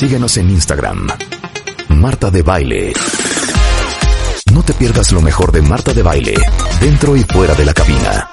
Síguenos 0.00 0.34
en 0.38 0.48
Instagram. 0.48 1.08
Marta 1.90 2.30
de 2.30 2.40
Baile. 2.40 2.94
No 4.50 4.62
te 4.62 4.72
pierdas 4.72 5.12
lo 5.12 5.20
mejor 5.20 5.52
de 5.52 5.60
Marta 5.60 5.92
de 5.92 6.02
Baile, 6.02 6.36
dentro 6.80 7.14
y 7.16 7.22
fuera 7.24 7.54
de 7.54 7.66
la 7.66 7.74
cabina. 7.74 8.30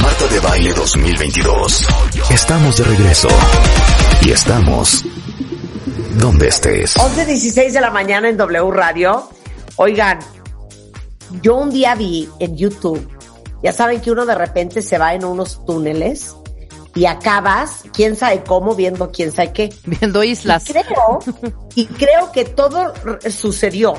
Marta 0.00 0.26
de 0.28 0.38
Baile 0.38 0.74
2022. 0.74 1.88
Estamos 2.30 2.76
de 2.76 2.84
regreso. 2.84 3.28
Y 4.22 4.30
estamos 4.30 5.04
donde 6.20 6.46
estés. 6.46 6.96
11.16 6.96 7.72
de 7.72 7.80
la 7.80 7.90
mañana 7.90 8.28
en 8.28 8.36
W 8.36 8.70
Radio. 8.70 9.28
Oigan, 9.74 10.20
yo 11.42 11.56
un 11.56 11.72
día 11.72 11.96
vi 11.96 12.28
en 12.38 12.56
YouTube, 12.56 13.08
ya 13.60 13.72
saben 13.72 14.00
que 14.00 14.12
uno 14.12 14.24
de 14.24 14.36
repente 14.36 14.82
se 14.82 14.98
va 14.98 15.14
en 15.14 15.24
unos 15.24 15.66
túneles 15.66 16.36
y 16.94 17.06
acabas, 17.06 17.84
quién 17.92 18.16
sabe 18.16 18.42
cómo, 18.42 18.74
viendo 18.74 19.10
quién 19.10 19.32
sabe 19.32 19.52
qué. 19.52 19.74
Viendo 19.84 20.24
islas. 20.24 20.68
Y 20.68 20.72
creo, 20.72 21.18
y 21.74 21.86
creo 21.86 22.32
que 22.32 22.44
todo 22.44 22.92
sucedió 23.28 23.94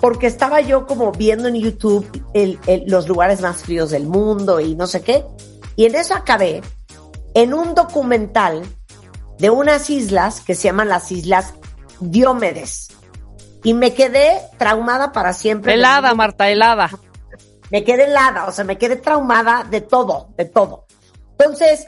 porque 0.00 0.26
estaba 0.26 0.60
yo 0.60 0.86
como 0.86 1.12
viendo 1.12 1.48
en 1.48 1.56
YouTube 1.56 2.06
los 2.86 3.08
lugares 3.08 3.40
más 3.40 3.62
fríos 3.62 3.90
del 3.90 4.06
mundo 4.06 4.60
y 4.60 4.74
no 4.74 4.86
sé 4.86 5.02
qué. 5.02 5.24
Y 5.76 5.86
en 5.86 5.94
eso 5.94 6.14
acabé 6.14 6.62
en 7.34 7.54
un 7.54 7.74
documental 7.74 8.62
de 9.38 9.50
unas 9.50 9.90
islas 9.90 10.40
que 10.40 10.54
se 10.54 10.64
llaman 10.64 10.88
las 10.88 11.10
Islas 11.12 11.54
Diómedes. 12.00 12.88
Y 13.64 13.74
me 13.74 13.94
quedé 13.94 14.40
traumada 14.56 15.12
para 15.12 15.32
siempre. 15.32 15.74
Helada, 15.74 16.14
Marta, 16.14 16.48
helada. 16.48 16.90
Me 17.70 17.84
quedé 17.84 18.04
helada, 18.04 18.46
o 18.46 18.52
sea, 18.52 18.64
me 18.64 18.78
quedé 18.78 18.96
traumada 18.96 19.64
de 19.64 19.80
todo, 19.80 20.30
de 20.36 20.46
todo. 20.46 20.86
Entonces, 21.38 21.86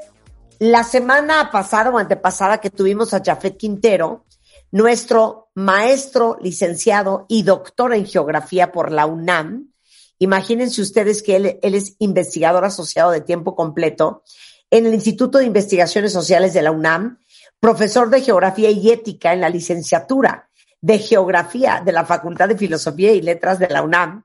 la 0.61 0.85
semana 0.85 1.51
pasada 1.51 1.91
o 1.91 1.99
antepasada 1.99 2.59
que 2.59 2.71
tuvimos 2.71 3.13
a 3.13 3.23
Jafet 3.25 3.57
Quintero, 3.57 4.25
nuestro 4.71 5.51
maestro, 5.55 6.39
licenciado 6.41 7.27
y 7.29 7.43
doctor 7.43 7.93
en 7.93 8.07
geografía 8.07 8.71
por 8.71 8.93
la 8.93 9.07
UNAM, 9.07 9.73
imagínense 10.19 10.81
ustedes 10.81 11.23
que 11.23 11.37
él, 11.37 11.59
él 11.63 11.75
es 11.75 11.97
investigador 11.99 12.65
asociado 12.65 13.11
de 13.11 13.23
tiempo 13.23 13.57
completo 13.57 14.23
en 14.71 14.87
el 14.87 14.95
Instituto 14.95 15.39
de 15.39 15.47
Investigaciones 15.47 16.13
Sociales 16.13 16.55
de 16.55 16.63
la 16.63 16.71
UNAM, 16.71 17.19
profesor 17.59 18.09
de 18.09 18.21
geografía 18.21 18.71
y 18.71 18.91
ética 18.91 19.33
en 19.33 19.41
la 19.41 19.49
licenciatura 19.49 20.49
de 20.81 20.99
geografía 20.99 21.83
de 21.85 21.93
la 21.93 22.07
Facultad 22.07 22.49
de 22.49 22.57
Filosofía 22.57 23.13
y 23.13 23.21
Letras 23.21 23.59
de 23.59 23.69
la 23.69 23.83
UNAM, 23.83 24.25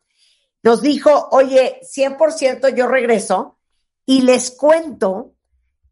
nos 0.61 0.81
dijo, 0.81 1.29
oye, 1.31 1.79
100% 1.81 2.75
yo 2.75 2.87
regreso 2.87 3.57
y 4.05 4.21
les 4.21 4.51
cuento 4.51 5.33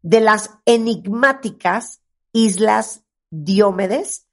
de 0.02 0.20
las 0.20 0.50
enigmáticas 0.66 2.00
islas 2.32 3.02
Diómedes 3.30 4.26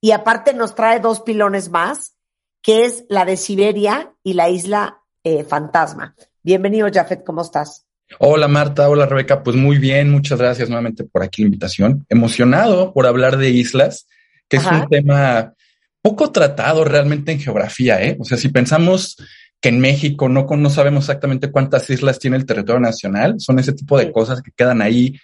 y 0.00 0.12
aparte 0.12 0.54
nos 0.54 0.74
trae 0.74 1.00
dos 1.00 1.20
pilones 1.20 1.70
más, 1.70 2.14
que 2.62 2.84
es 2.84 3.04
la 3.08 3.24
de 3.24 3.36
Siberia 3.36 4.14
y 4.22 4.34
la 4.34 4.48
isla 4.48 5.02
eh, 5.24 5.44
Fantasma. 5.44 6.14
Bienvenido, 6.42 6.88
Jafet, 6.92 7.24
¿cómo 7.24 7.42
estás? 7.42 7.86
Hola 8.18 8.46
Marta, 8.46 8.88
hola 8.88 9.06
Rebeca, 9.06 9.42
pues 9.42 9.56
muy 9.56 9.78
bien, 9.78 10.10
muchas 10.10 10.38
gracias 10.38 10.68
nuevamente 10.68 11.04
por 11.04 11.22
aquí 11.22 11.42
la 11.42 11.46
invitación. 11.46 12.06
Emocionado 12.08 12.92
por 12.94 13.06
hablar 13.06 13.36
de 13.36 13.50
islas, 13.50 14.06
que 14.48 14.58
es 14.58 14.64
un 14.64 14.88
tema 14.88 15.54
poco 16.00 16.30
tratado 16.30 16.84
realmente 16.84 17.32
en 17.32 17.40
geografía, 17.40 18.00
¿eh? 18.00 18.16
O 18.20 18.24
sea, 18.24 18.38
si 18.38 18.48
pensamos 18.48 19.16
que 19.60 19.68
en 19.70 19.80
México 19.80 20.28
no, 20.28 20.46
no 20.48 20.70
sabemos 20.70 21.04
exactamente 21.04 21.50
cuántas 21.50 21.88
islas 21.90 22.18
tiene 22.18 22.36
el 22.36 22.46
territorio 22.46 22.80
nacional, 22.80 23.36
son 23.38 23.58
ese 23.58 23.72
tipo 23.72 23.98
de 23.98 24.12
cosas 24.12 24.42
que 24.42 24.52
quedan 24.52 24.82
ahí 24.82 25.18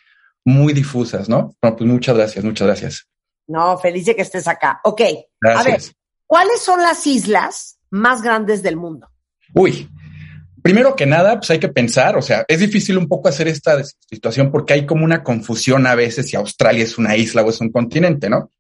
muy 0.45 0.73
difusas, 0.73 1.29
¿no? 1.29 1.55
Bueno, 1.61 1.77
pues 1.77 1.91
muchas 1.91 2.17
gracias, 2.17 2.45
muchas 2.45 2.67
gracias. 2.67 3.09
No, 3.47 3.77
feliz 3.79 4.07
de 4.07 4.17
que 4.17 4.23
estés 4.23 4.49
acá. 4.49 4.81
Ok. 4.85 5.03
A 5.43 5.63
ver, 5.63 5.81
¿cuáles 6.27 6.61
son 6.61 6.81
las 6.83 7.07
islas 7.07 7.79
más 7.91 8.23
grandes 8.23 8.63
del 8.63 8.77
mundo? 8.77 9.09
Uy, 9.55 9.89
primero 10.63 10.97
que 10.97 11.07
nada, 11.07 11.39
pues 11.39 11.51
hay 11.51 11.59
que 11.59 11.69
pensar, 11.69 12.17
o 12.17 12.23
sea, 12.23 12.45
es 12.49 12.61
difícil 12.61 12.97
un 12.97 13.09
poco 13.09 13.29
hacer 13.29 13.49
esta 13.49 13.83
situación 13.85 14.51
porque 14.51 14.73
hay 14.73 14.87
como 14.87 15.05
una 15.05 15.23
confusión 15.23 15.87
a 15.87 15.95
veces 15.95 16.29
si 16.29 16.37
Australia 16.37 16.85
es 16.85 16.97
una 16.99 17.17
isla 17.17 17.43
o 17.43 17.51
es 17.51 17.61
un 17.61 17.71
continente, 17.71 18.31
¿no? 18.31 18.51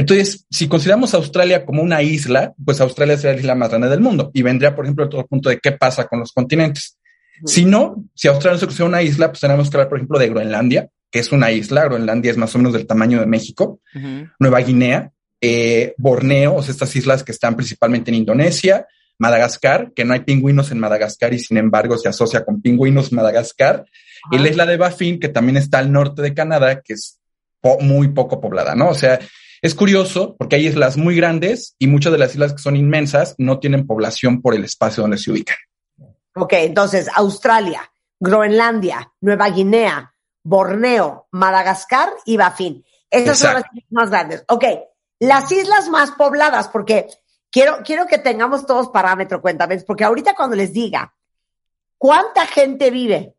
Entonces, 0.00 0.46
si 0.48 0.66
consideramos 0.66 1.12
Australia 1.12 1.66
como 1.66 1.82
una 1.82 2.00
isla, 2.00 2.54
pues 2.64 2.80
Australia 2.80 3.18
sería 3.18 3.34
la 3.34 3.40
isla 3.40 3.54
más 3.54 3.68
grande 3.68 3.90
del 3.90 4.00
mundo 4.00 4.30
y 4.32 4.40
vendría, 4.40 4.74
por 4.74 4.86
ejemplo, 4.86 5.04
el 5.04 5.26
punto 5.26 5.50
de 5.50 5.58
qué 5.58 5.72
pasa 5.72 6.06
con 6.06 6.20
los 6.20 6.32
continentes. 6.32 6.96
Si 7.44 7.66
no, 7.66 8.02
si 8.14 8.26
Australia 8.26 8.58
no 8.62 8.70
se 8.70 8.82
una 8.82 9.02
isla, 9.02 9.28
pues 9.28 9.40
tenemos 9.40 9.68
que 9.68 9.76
hablar, 9.76 9.90
por 9.90 9.98
ejemplo, 9.98 10.18
de 10.18 10.30
Groenlandia, 10.30 10.88
que 11.10 11.18
es 11.18 11.30
una 11.32 11.52
isla. 11.52 11.84
Groenlandia 11.84 12.30
es 12.30 12.38
más 12.38 12.54
o 12.54 12.58
menos 12.58 12.72
del 12.72 12.86
tamaño 12.86 13.20
de 13.20 13.26
México. 13.26 13.80
Nueva 14.38 14.60
Guinea, 14.60 15.12
eh, 15.38 15.92
Borneo, 15.98 16.54
o 16.54 16.62
sea, 16.62 16.72
estas 16.72 16.96
islas 16.96 17.22
que 17.22 17.32
están 17.32 17.54
principalmente 17.54 18.10
en 18.10 18.14
Indonesia. 18.14 18.86
Madagascar, 19.18 19.92
que 19.94 20.06
no 20.06 20.14
hay 20.14 20.20
pingüinos 20.20 20.70
en 20.70 20.78
Madagascar 20.78 21.34
y 21.34 21.40
sin 21.40 21.58
embargo 21.58 21.98
se 21.98 22.08
asocia 22.08 22.42
con 22.42 22.62
pingüinos 22.62 23.12
Madagascar. 23.12 23.84
Y 24.30 24.38
la 24.38 24.48
isla 24.48 24.64
de 24.64 24.78
Baffin, 24.78 25.20
que 25.20 25.28
también 25.28 25.58
está 25.58 25.78
al 25.78 25.92
norte 25.92 26.22
de 26.22 26.32
Canadá, 26.32 26.80
que 26.80 26.94
es 26.94 27.20
muy 27.80 28.08
poco 28.08 28.40
poblada, 28.40 28.74
¿no? 28.74 28.88
O 28.88 28.94
sea, 28.94 29.18
es 29.62 29.74
curioso 29.74 30.36
porque 30.38 30.56
hay 30.56 30.66
islas 30.66 30.96
muy 30.96 31.16
grandes 31.16 31.74
y 31.78 31.86
muchas 31.86 32.12
de 32.12 32.18
las 32.18 32.34
islas 32.34 32.52
que 32.52 32.62
son 32.62 32.76
inmensas 32.76 33.34
no 33.38 33.58
tienen 33.58 33.86
población 33.86 34.40
por 34.40 34.54
el 34.54 34.64
espacio 34.64 35.02
donde 35.02 35.18
se 35.18 35.30
ubican. 35.30 35.56
Ok, 36.34 36.52
entonces 36.54 37.08
Australia, 37.14 37.90
Groenlandia, 38.18 39.12
Nueva 39.20 39.50
Guinea, 39.50 40.14
Borneo, 40.42 41.28
Madagascar 41.32 42.10
y 42.24 42.36
Bafín. 42.36 42.84
Esas 43.10 43.38
son 43.38 43.54
las 43.54 43.64
islas 43.72 43.90
más 43.90 44.10
grandes. 44.10 44.44
Ok, 44.48 44.64
las 45.18 45.50
islas 45.52 45.88
más 45.88 46.12
pobladas, 46.12 46.68
porque 46.68 47.08
quiero, 47.50 47.78
quiero 47.84 48.06
que 48.06 48.18
tengamos 48.18 48.64
todos 48.66 48.88
parámetros, 48.88 49.40
cuéntame, 49.40 49.78
porque 49.80 50.04
ahorita 50.04 50.34
cuando 50.34 50.56
les 50.56 50.72
diga 50.72 51.14
cuánta 51.98 52.46
gente 52.46 52.90
vive 52.90 53.34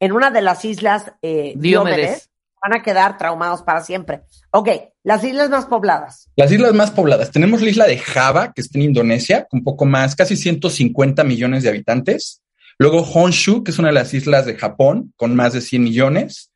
en 0.00 0.12
una 0.12 0.30
de 0.30 0.42
las 0.42 0.64
islas 0.64 1.12
eh, 1.22 1.54
Diómedes, 1.56 2.30
van 2.66 2.80
a 2.80 2.82
quedar 2.82 3.16
traumados 3.16 3.62
para 3.62 3.80
siempre. 3.80 4.22
Ok, 4.50 4.68
las 5.04 5.22
islas 5.22 5.50
más 5.50 5.66
pobladas. 5.66 6.28
Las 6.34 6.50
islas 6.50 6.74
más 6.74 6.90
pobladas. 6.90 7.30
Tenemos 7.30 7.62
la 7.62 7.70
isla 7.70 7.86
de 7.86 7.98
Java, 7.98 8.52
que 8.52 8.60
está 8.60 8.78
en 8.78 8.86
Indonesia, 8.86 9.46
con 9.48 9.62
poco 9.62 9.86
más, 9.86 10.16
casi 10.16 10.36
150 10.36 11.22
millones 11.22 11.62
de 11.62 11.68
habitantes. 11.68 12.42
Luego 12.78 13.02
Honshu, 13.02 13.62
que 13.62 13.70
es 13.70 13.78
una 13.78 13.88
de 13.88 13.94
las 13.94 14.12
islas 14.14 14.46
de 14.46 14.56
Japón, 14.56 15.12
con 15.16 15.36
más 15.36 15.52
de 15.52 15.60
100 15.60 15.82
millones. 15.82 16.50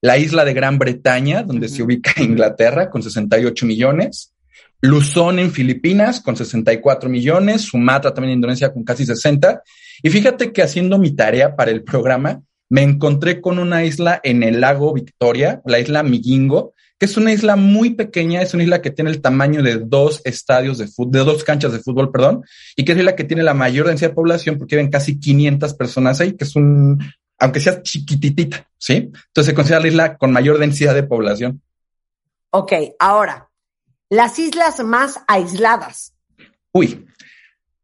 La 0.00 0.18
isla 0.18 0.44
de 0.44 0.54
Gran 0.54 0.78
Bretaña, 0.78 1.42
donde 1.42 1.68
se 1.68 1.82
ubica 1.82 2.12
Inglaterra, 2.22 2.88
con 2.88 3.02
68 3.02 3.66
millones. 3.66 4.34
Luzón 4.80 5.40
en 5.40 5.50
Filipinas, 5.50 6.20
con 6.20 6.36
64 6.36 7.10
millones. 7.10 7.62
Sumatra 7.62 8.14
también 8.14 8.32
en 8.32 8.38
Indonesia, 8.38 8.72
con 8.72 8.84
casi 8.84 9.04
60. 9.04 9.62
Y 10.02 10.10
fíjate 10.10 10.52
que 10.52 10.62
haciendo 10.62 10.96
mi 10.98 11.16
tarea 11.16 11.56
para 11.56 11.72
el 11.72 11.82
programa, 11.82 12.42
me 12.68 12.82
encontré 12.82 13.40
con 13.40 13.58
una 13.58 13.84
isla 13.84 14.20
en 14.22 14.42
el 14.42 14.60
lago 14.60 14.92
Victoria, 14.92 15.62
la 15.64 15.78
isla 15.78 16.02
Migingo, 16.02 16.74
que 16.98 17.06
es 17.06 17.16
una 17.16 17.32
isla 17.32 17.56
muy 17.56 17.90
pequeña, 17.94 18.40
es 18.40 18.54
una 18.54 18.62
isla 18.62 18.80
que 18.80 18.90
tiene 18.90 19.10
el 19.10 19.20
tamaño 19.20 19.62
de 19.62 19.78
dos 19.78 20.22
estadios 20.24 20.78
de 20.78 20.88
fútbol, 20.88 21.12
de 21.12 21.18
dos 21.24 21.44
canchas 21.44 21.72
de 21.72 21.80
fútbol, 21.80 22.10
perdón, 22.10 22.42
y 22.74 22.84
que 22.84 22.92
es 22.92 23.04
la 23.04 23.14
que 23.14 23.24
tiene 23.24 23.42
la 23.42 23.54
mayor 23.54 23.86
densidad 23.86 24.10
de 24.10 24.14
población 24.14 24.58
porque 24.58 24.76
viven 24.76 24.90
casi 24.90 25.20
500 25.20 25.74
personas 25.74 26.20
ahí, 26.20 26.32
que 26.32 26.44
es 26.44 26.56
un, 26.56 26.98
aunque 27.38 27.60
sea 27.60 27.82
chiquititita, 27.82 28.66
¿sí? 28.78 28.94
Entonces 28.94 29.46
se 29.46 29.54
considera 29.54 29.80
la 29.80 29.88
isla 29.88 30.16
con 30.16 30.32
mayor 30.32 30.58
densidad 30.58 30.94
de 30.94 31.02
población. 31.02 31.60
Ok, 32.50 32.72
ahora, 32.98 33.50
las 34.08 34.38
islas 34.38 34.80
más 34.80 35.20
aisladas. 35.28 36.14
Uy, 36.72 37.06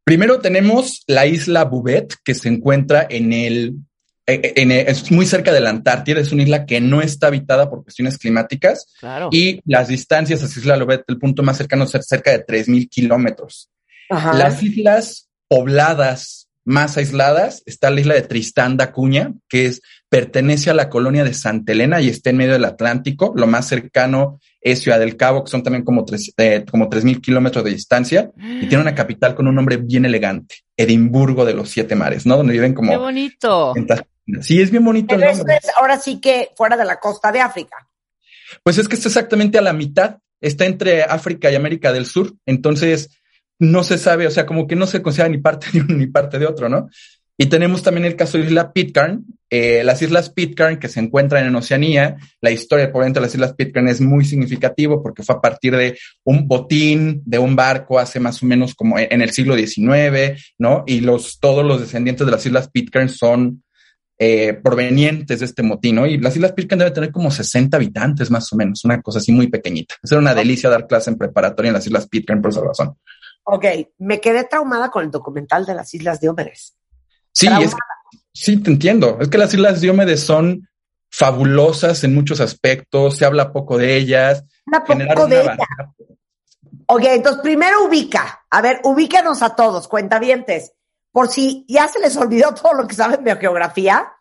primero 0.05 0.41
tenemos 0.41 1.03
la 1.07 1.27
isla 1.27 1.65
Bouvet, 1.65 2.15
que 2.25 2.35
se 2.35 2.49
encuentra 2.49 3.07
en 3.09 3.33
el 3.35 3.77
eh, 4.25 4.41
eh, 4.45 4.53
eh, 4.57 4.85
es 4.87 5.11
muy 5.11 5.27
cerca 5.27 5.53
de 5.53 5.61
la 5.61 5.71
Antártida, 5.71 6.21
es 6.21 6.31
una 6.31 6.45
isla 6.45 6.65
que 6.65 6.81
no 6.81 7.01
está 7.03 7.27
habitada 7.27 7.69
por 7.69 7.83
cuestiones 7.83 8.19
climáticas 8.19 8.87
y 9.33 9.61
las 9.65 9.89
distancias 9.89 10.43
hacia 10.43 10.61
Isla 10.61 10.77
Lobet, 10.77 11.03
el 11.09 11.19
punto 11.19 11.43
más 11.43 11.57
cercano 11.57 11.85
es 11.85 11.91
cerca 12.07 12.31
de 12.31 12.47
3.000 12.47 12.89
kilómetros. 12.89 13.71
Las 14.09 14.63
islas 14.63 15.29
pobladas 15.49 16.49
más 16.65 16.97
aisladas 16.97 17.63
está 17.67 17.91
la 17.91 18.01
isla 18.01 18.15
de 18.15 18.23
Tristán 18.23 18.77
da 18.77 18.93
Cunha, 18.93 19.33
que 19.49 19.67
es, 19.67 19.81
pertenece 20.13 20.69
a 20.69 20.75
la 20.75 20.91
colonia 20.91 21.25
de 21.25 21.33
Santa 21.33 21.73
Elena 21.73 21.99
y 22.03 22.11
está 22.11 22.29
en 22.29 22.37
medio 22.37 22.53
del 22.53 22.67
Atlántico. 22.67 23.33
Lo 23.35 23.47
más 23.47 23.67
cercano 23.67 24.41
es 24.61 24.83
Ciudad 24.83 24.99
del 24.99 25.17
Cabo, 25.17 25.43
que 25.43 25.51
son 25.51 25.63
también 25.63 25.87
como 25.87 26.05
tres, 26.05 26.35
eh, 26.37 26.67
como 26.71 26.91
tres 26.91 27.03
mil 27.03 27.23
kilómetros 27.23 27.65
de 27.65 27.71
distancia 27.71 28.31
y 28.37 28.67
tiene 28.67 28.83
una 28.83 28.95
capital 28.95 29.35
con 29.35 29.47
un 29.49 29.55
nombre 29.55 29.79
bien 29.79 30.05
elegante, 30.05 30.57
Edimburgo 30.77 31.47
de 31.47 31.55
los 31.55 31.71
Siete 31.71 31.95
Mares, 31.95 32.27
¿no? 32.27 32.37
Donde 32.37 32.53
viven 32.53 32.75
como... 32.75 32.91
Qué 32.91 32.99
bonito. 32.99 33.73
Sí, 34.43 34.61
es 34.61 34.71
bien 34.71 34.85
bonito. 34.85 35.17
Pero 35.17 35.31
eso 35.31 35.45
es 35.49 35.71
ahora 35.79 35.99
sí 35.99 36.21
que 36.21 36.51
fuera 36.59 36.77
de 36.77 36.85
la 36.85 37.01
costa 37.01 37.33
de 37.33 37.41
África. 37.41 37.89
Pues 38.63 38.77
es 38.77 38.89
que 38.89 38.97
está 38.97 39.09
exactamente 39.09 39.57
a 39.57 39.63
la 39.63 39.73
mitad, 39.73 40.19
está 40.43 40.67
entre 40.67 41.05
África 41.05 41.51
y 41.51 41.55
América 41.55 41.91
del 41.91 42.05
Sur, 42.05 42.35
entonces 42.45 43.19
no 43.59 43.83
se 43.83 43.97
sabe, 43.97 44.27
o 44.27 44.31
sea, 44.31 44.45
como 44.45 44.67
que 44.67 44.77
no 44.77 44.87
se 44.87 45.01
considera 45.01 45.31
ni 45.31 45.39
parte 45.39 45.69
de 45.73 45.81
uno 45.81 45.95
ni 45.95 46.07
parte 46.07 46.39
de 46.39 46.45
otro, 46.45 46.69
¿no? 46.69 46.91
Y 47.39 47.47
tenemos 47.47 47.83
también 47.83 48.05
el 48.05 48.17
caso 48.17 48.39
de 48.39 48.45
Isla 48.45 48.73
Pitcairn, 48.73 49.25
eh, 49.49 49.83
las 49.85 50.01
Islas 50.01 50.31
Pitcairn 50.31 50.79
que 50.79 50.89
se 50.89 51.01
encuentran 51.01 51.47
en 51.47 51.55
Oceanía. 51.55 52.17
La 52.41 52.51
historia 52.51 52.93
por 52.93 53.11
de 53.11 53.21
las 53.21 53.35
Islas 53.35 53.55
Pitcairn 53.55 53.89
es 53.89 54.01
muy 54.01 54.25
significativo 54.25 55.03
porque 55.03 55.23
fue 55.23 55.37
a 55.37 55.41
partir 55.41 55.77
de 55.77 55.99
un 56.25 56.47
botín 56.47 57.23
de 57.25 57.39
un 57.39 57.57
barco 57.57 57.99
hace 57.99 58.21
más 58.21 58.43
o 58.43 58.47
menos 58.47 58.75
como 58.75 58.99
en 58.99 59.21
el 59.21 59.31
siglo 59.31 59.57
XIX, 59.57 60.55
¿no? 60.59 60.85
Y 60.87 61.01
los, 61.01 61.39
todos 61.39 61.65
los 61.65 61.81
descendientes 61.81 62.25
de 62.25 62.33
las 62.33 62.47
Islas 62.47 62.71
Pitcairn 62.71 63.09
son 63.09 63.63
eh, 64.19 64.55
provenientes 64.55 65.41
de 65.41 65.47
este 65.47 65.63
motín, 65.63 65.97
¿no? 65.97 66.07
Y 66.07 66.19
las 66.19 66.37
Islas 66.37 66.53
Pitcairn 66.53 66.79
deben 66.79 66.95
tener 66.95 67.13
como 67.13 67.31
60 67.31 67.77
habitantes 67.77 68.31
más 68.31 68.53
o 68.53 68.57
menos, 68.57 68.85
una 68.85 69.03
cosa 69.03 69.19
así 69.19 69.33
muy 69.33 69.49
pequeñita. 69.49 69.97
Es 70.03 70.13
una 70.13 70.35
delicia 70.35 70.71
dar 70.71 70.87
clase 70.87 71.11
en 71.11 71.19
preparatoria 71.19 71.71
en 71.71 71.75
las 71.75 71.87
Islas 71.87 72.09
Pitcairn 72.09 72.41
por 72.41 72.53
esa 72.53 72.63
razón. 72.63 72.97
Ok, 73.45 73.65
me 73.99 74.21
quedé 74.21 74.45
traumada 74.45 74.91
con 74.91 75.05
el 75.05 75.11
documental 75.11 75.67
de 75.67 75.75
las 75.75 75.93
Islas 75.93 76.21
Diomedes. 76.21 76.77
Sí, 77.33 77.49
es, 77.61 77.73
sí, 78.33 78.57
te 78.59 78.71
entiendo. 78.71 79.19
Es 79.21 79.29
que 79.29 79.39
las 79.39 79.53
Islas 79.55 79.81
Diomedes 79.81 80.21
son 80.21 80.69
fabulosas 81.11 82.05
en 82.05 82.15
muchos 82.15 82.41
aspectos, 82.41 83.17
se 83.17 83.25
habla 83.25 83.53
poco 83.53 83.79
de 83.79 83.97
ellas. 83.97 84.45
Habla 84.67 85.15
poco 85.15 85.27
de 85.29 85.43
ellas. 85.43 85.59
Ok, 86.87 87.03
entonces 87.05 87.43
primero 87.43 87.85
ubica. 87.87 88.45
A 88.51 88.61
ver, 88.61 88.81
ubícanos 88.85 89.43
a 89.43 89.55
todos, 89.55 89.89
cuentavientes. 89.89 90.73
Por 91.11 91.29
si 91.29 91.65
ya 91.69 91.89
se 91.89 92.01
les 92.01 92.17
olvidó 92.17 92.55
todo 92.61 92.75
lo 92.75 92.87
que 92.87 92.95
saben 92.95 93.25
de 93.25 93.37
geografía, 93.37 94.13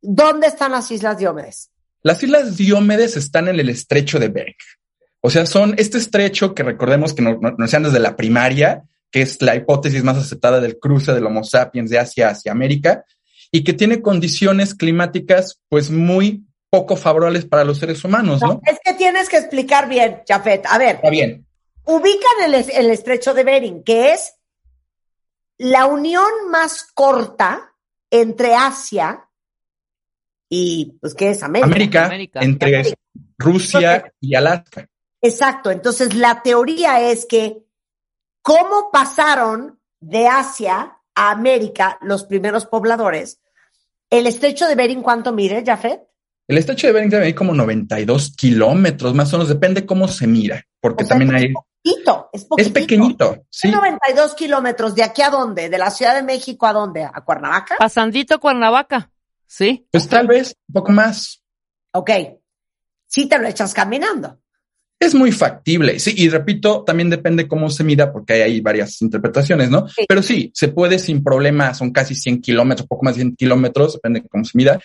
¿dónde 0.00 0.46
están 0.46 0.72
las 0.72 0.90
Islas 0.90 1.18
Diomedes? 1.18 1.70
Las 2.02 2.22
Islas 2.22 2.56
Diomedes 2.56 3.16
están 3.16 3.48
en 3.48 3.60
el 3.60 3.68
estrecho 3.68 4.18
de 4.18 4.28
Bering. 4.28 4.54
O 5.20 5.28
sea, 5.28 5.44
son 5.44 5.74
este 5.76 5.98
estrecho 5.98 6.54
que 6.54 6.62
recordemos 6.62 7.12
que 7.12 7.22
nos, 7.22 7.36
nos 7.40 7.70
desde 7.70 8.00
la 8.00 8.16
primaria, 8.16 8.84
que 9.10 9.22
es 9.22 9.40
la 9.42 9.56
hipótesis 9.56 10.04
más 10.04 10.16
aceptada 10.16 10.60
del 10.60 10.78
cruce 10.78 11.12
del 11.12 11.26
Homo 11.26 11.44
sapiens 11.44 11.90
de 11.90 11.98
Asia 11.98 12.30
hacia 12.30 12.52
América, 12.52 13.04
y 13.52 13.64
que 13.64 13.72
tiene 13.72 14.00
condiciones 14.00 14.74
climáticas 14.74 15.60
pues 15.68 15.90
muy 15.90 16.44
poco 16.70 16.96
favorables 16.96 17.44
para 17.44 17.64
los 17.64 17.78
seres 17.78 18.04
humanos, 18.04 18.40
¿no? 18.40 18.60
es 18.64 18.78
que 18.84 18.94
tienes 18.94 19.28
que 19.28 19.38
explicar 19.38 19.88
bien, 19.88 20.22
Jafet. 20.26 20.64
A 20.66 20.78
ver. 20.78 20.96
Está 20.96 21.10
bien. 21.10 21.44
Ubican 21.84 22.44
el, 22.44 22.54
el 22.54 22.90
estrecho 22.90 23.34
de 23.34 23.42
Bering, 23.42 23.82
que 23.82 24.12
es 24.12 24.34
la 25.58 25.86
unión 25.86 26.30
más 26.50 26.84
corta 26.94 27.74
entre 28.10 28.54
Asia 28.54 29.28
y, 30.48 30.96
pues, 31.00 31.14
¿qué 31.14 31.30
es? 31.30 31.42
América. 31.42 32.06
América, 32.06 32.40
entre 32.40 32.96
Rusia 33.38 34.12
y 34.20 34.34
Alaska. 34.34 34.88
Exacto. 35.22 35.70
Entonces, 35.70 36.14
la 36.14 36.42
teoría 36.42 37.00
es 37.10 37.24
que 37.24 37.62
cómo 38.42 38.90
pasaron 38.92 39.78
de 40.00 40.28
Asia 40.28 40.98
a 41.14 41.30
América 41.30 41.98
los 42.02 42.24
primeros 42.24 42.66
pobladores. 42.66 43.40
El 44.08 44.26
estrecho 44.26 44.66
de 44.66 44.74
Bering, 44.74 45.02
¿cuánto 45.02 45.32
mide, 45.32 45.62
Jafet? 45.64 46.02
El 46.48 46.58
estrecho 46.58 46.88
de 46.88 46.92
Bering 46.92 47.10
debe 47.10 47.28
ir 47.28 47.34
como 47.34 47.54
92 47.54 48.34
kilómetros, 48.36 49.14
más 49.14 49.32
o 49.32 49.36
menos, 49.36 49.48
depende 49.48 49.86
cómo 49.86 50.08
se 50.08 50.26
mira, 50.26 50.66
porque 50.80 51.04
también 51.04 51.32
hay... 51.34 51.52
Poquito, 51.52 52.28
es 52.32 52.44
poquito. 52.44 52.68
Es 52.68 52.72
pequeñito, 52.72 53.46
sí. 53.48 53.70
92 53.70 54.34
kilómetros, 54.34 54.94
¿de 54.94 55.04
aquí 55.04 55.22
a 55.22 55.30
dónde? 55.30 55.68
¿De 55.68 55.78
la 55.78 55.90
Ciudad 55.90 56.14
de 56.14 56.22
México 56.22 56.66
a 56.66 56.72
dónde? 56.72 57.04
¿A 57.04 57.20
Cuernavaca? 57.24 57.76
Pasandito 57.78 58.40
Cuernavaca, 58.40 59.12
sí. 59.46 59.86
Pues 59.92 60.08
tal 60.08 60.26
vez 60.26 60.56
un 60.68 60.74
poco 60.74 60.92
más. 60.92 61.42
Ok, 61.92 62.10
sí 63.06 63.26
te 63.26 63.38
lo 63.38 63.46
echas 63.46 63.72
caminando. 63.72 64.39
Es 65.02 65.14
muy 65.14 65.32
factible, 65.32 65.98
sí, 65.98 66.12
y 66.14 66.28
repito, 66.28 66.84
también 66.84 67.08
depende 67.08 67.48
cómo 67.48 67.70
se 67.70 67.82
mida, 67.82 68.12
porque 68.12 68.34
hay 68.34 68.60
varias 68.60 69.00
interpretaciones, 69.00 69.70
¿no? 69.70 69.86
Pero 70.06 70.22
sí, 70.22 70.50
se 70.54 70.68
puede 70.68 70.98
sin 70.98 71.24
problema, 71.24 71.72
son 71.72 71.90
casi 71.90 72.14
100 72.14 72.42
kilómetros, 72.42 72.86
poco 72.86 73.06
más 73.06 73.14
de 73.14 73.22
100 73.22 73.36
kilómetros, 73.36 73.94
depende 73.94 74.20
de 74.20 74.28
cómo 74.28 74.44
se 74.44 74.58
mida. 74.58 74.78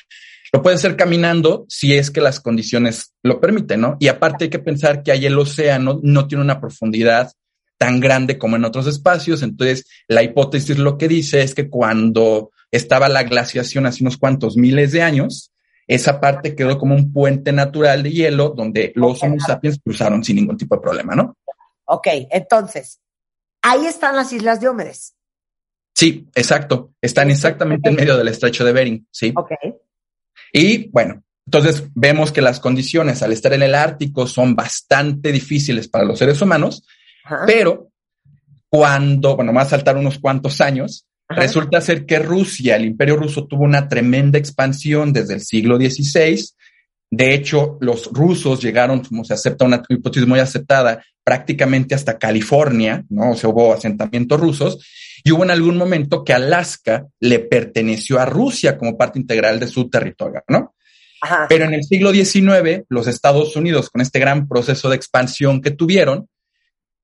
Lo 0.53 0.61
puede 0.61 0.77
hacer 0.77 0.95
caminando 0.95 1.65
si 1.67 1.93
es 1.93 2.11
que 2.11 2.21
las 2.21 2.39
condiciones 2.39 3.13
lo 3.23 3.41
permiten, 3.41 3.81
¿no? 3.81 3.97
Y 3.99 4.07
aparte 4.07 4.45
hay 4.45 4.49
que 4.49 4.59
pensar 4.59 5.03
que 5.03 5.11
ahí 5.11 5.25
el 5.25 5.37
océano 5.37 5.99
no 6.01 6.27
tiene 6.27 6.45
una 6.45 6.61
profundidad 6.61 7.33
tan 7.77 7.99
grande 7.99 8.37
como 8.37 8.55
en 8.55 8.63
otros 8.63 8.87
espacios, 8.87 9.43
entonces 9.43 9.85
la 10.07 10.23
hipótesis 10.23 10.77
lo 10.77 10.97
que 10.97 11.09
dice 11.09 11.41
es 11.41 11.53
que 11.53 11.69
cuando 11.69 12.51
estaba 12.71 13.09
la 13.09 13.23
glaciación 13.23 13.85
hace 13.85 14.01
unos 14.01 14.17
cuantos 14.17 14.55
miles 14.55 14.93
de 14.93 15.01
años, 15.01 15.51
esa 15.87 16.19
parte 16.19 16.55
quedó 16.55 16.77
como 16.77 16.95
un 16.95 17.13
puente 17.13 17.51
natural 17.51 18.03
de 18.03 18.11
hielo 18.11 18.49
donde 18.49 18.91
los 18.95 19.21
Homo 19.21 19.39
sapiens 19.39 19.79
cruzaron 19.83 20.23
sin 20.23 20.37
ningún 20.37 20.57
tipo 20.57 20.75
de 20.75 20.81
problema, 20.81 21.15
¿no? 21.15 21.37
Ok, 21.85 22.07
entonces, 22.31 22.99
ahí 23.61 23.85
están 23.85 24.15
las 24.15 24.33
Islas 24.33 24.59
Diomedes. 24.59 25.15
Sí, 25.93 26.27
exacto. 26.35 26.93
Están 27.01 27.29
exactamente 27.29 27.89
en 27.89 27.95
medio 27.95 28.17
del 28.17 28.27
estrecho 28.27 28.65
de 28.65 28.73
Bering, 28.73 29.07
sí. 29.11 29.31
Ok. 29.35 29.51
Y 30.51 30.89
bueno, 30.89 31.23
entonces 31.45 31.83
vemos 31.93 32.31
que 32.31 32.41
las 32.41 32.59
condiciones 32.59 33.21
al 33.21 33.31
estar 33.31 33.53
en 33.53 33.63
el 33.63 33.75
Ártico 33.75 34.27
son 34.27 34.55
bastante 34.55 35.31
difíciles 35.31 35.87
para 35.87 36.03
los 36.03 36.17
seres 36.17 36.41
humanos, 36.41 36.85
pero 37.45 37.91
cuando, 38.67 39.35
bueno, 39.35 39.53
va 39.53 39.61
a 39.61 39.69
saltar 39.69 39.95
unos 39.95 40.19
cuantos 40.19 40.59
años, 40.59 41.07
Resulta 41.27 41.81
ser 41.81 42.05
que 42.05 42.19
Rusia, 42.19 42.75
el 42.75 42.85
imperio 42.85 43.15
ruso, 43.15 43.47
tuvo 43.47 43.63
una 43.63 43.87
tremenda 43.87 44.37
expansión 44.37 45.11
desde 45.11 45.35
el 45.35 45.41
siglo 45.41 45.77
XVI. 45.77 46.43
De 47.09 47.33
hecho, 47.33 47.77
los 47.81 48.11
rusos 48.11 48.61
llegaron, 48.61 49.03
como 49.03 49.23
se 49.23 49.33
acepta 49.33 49.65
una 49.65 49.81
hipótesis 49.89 50.27
muy 50.27 50.39
aceptada, 50.39 51.03
prácticamente 51.23 51.95
hasta 51.95 52.19
California, 52.19 53.03
¿no? 53.09 53.31
O 53.31 53.35
sea, 53.35 53.49
hubo 53.49 53.73
asentamientos 53.73 54.39
rusos. 54.39 54.85
Y 55.23 55.31
hubo 55.31 55.43
en 55.43 55.51
algún 55.51 55.77
momento 55.77 56.23
que 56.23 56.33
Alaska 56.33 57.07
le 57.19 57.39
perteneció 57.39 58.19
a 58.19 58.25
Rusia 58.25 58.77
como 58.77 58.95
parte 58.95 59.17
integral 59.17 59.59
de 59.59 59.67
su 59.67 59.89
territorio, 59.89 60.43
¿no? 60.47 60.75
Pero 61.49 61.65
en 61.65 61.73
el 61.73 61.83
siglo 61.83 62.11
XIX, 62.11 62.83
los 62.89 63.07
Estados 63.07 63.55
Unidos, 63.55 63.89
con 63.89 64.01
este 64.01 64.19
gran 64.19 64.47
proceso 64.47 64.89
de 64.89 64.95
expansión 64.95 65.61
que 65.61 65.71
tuvieron, 65.71 66.27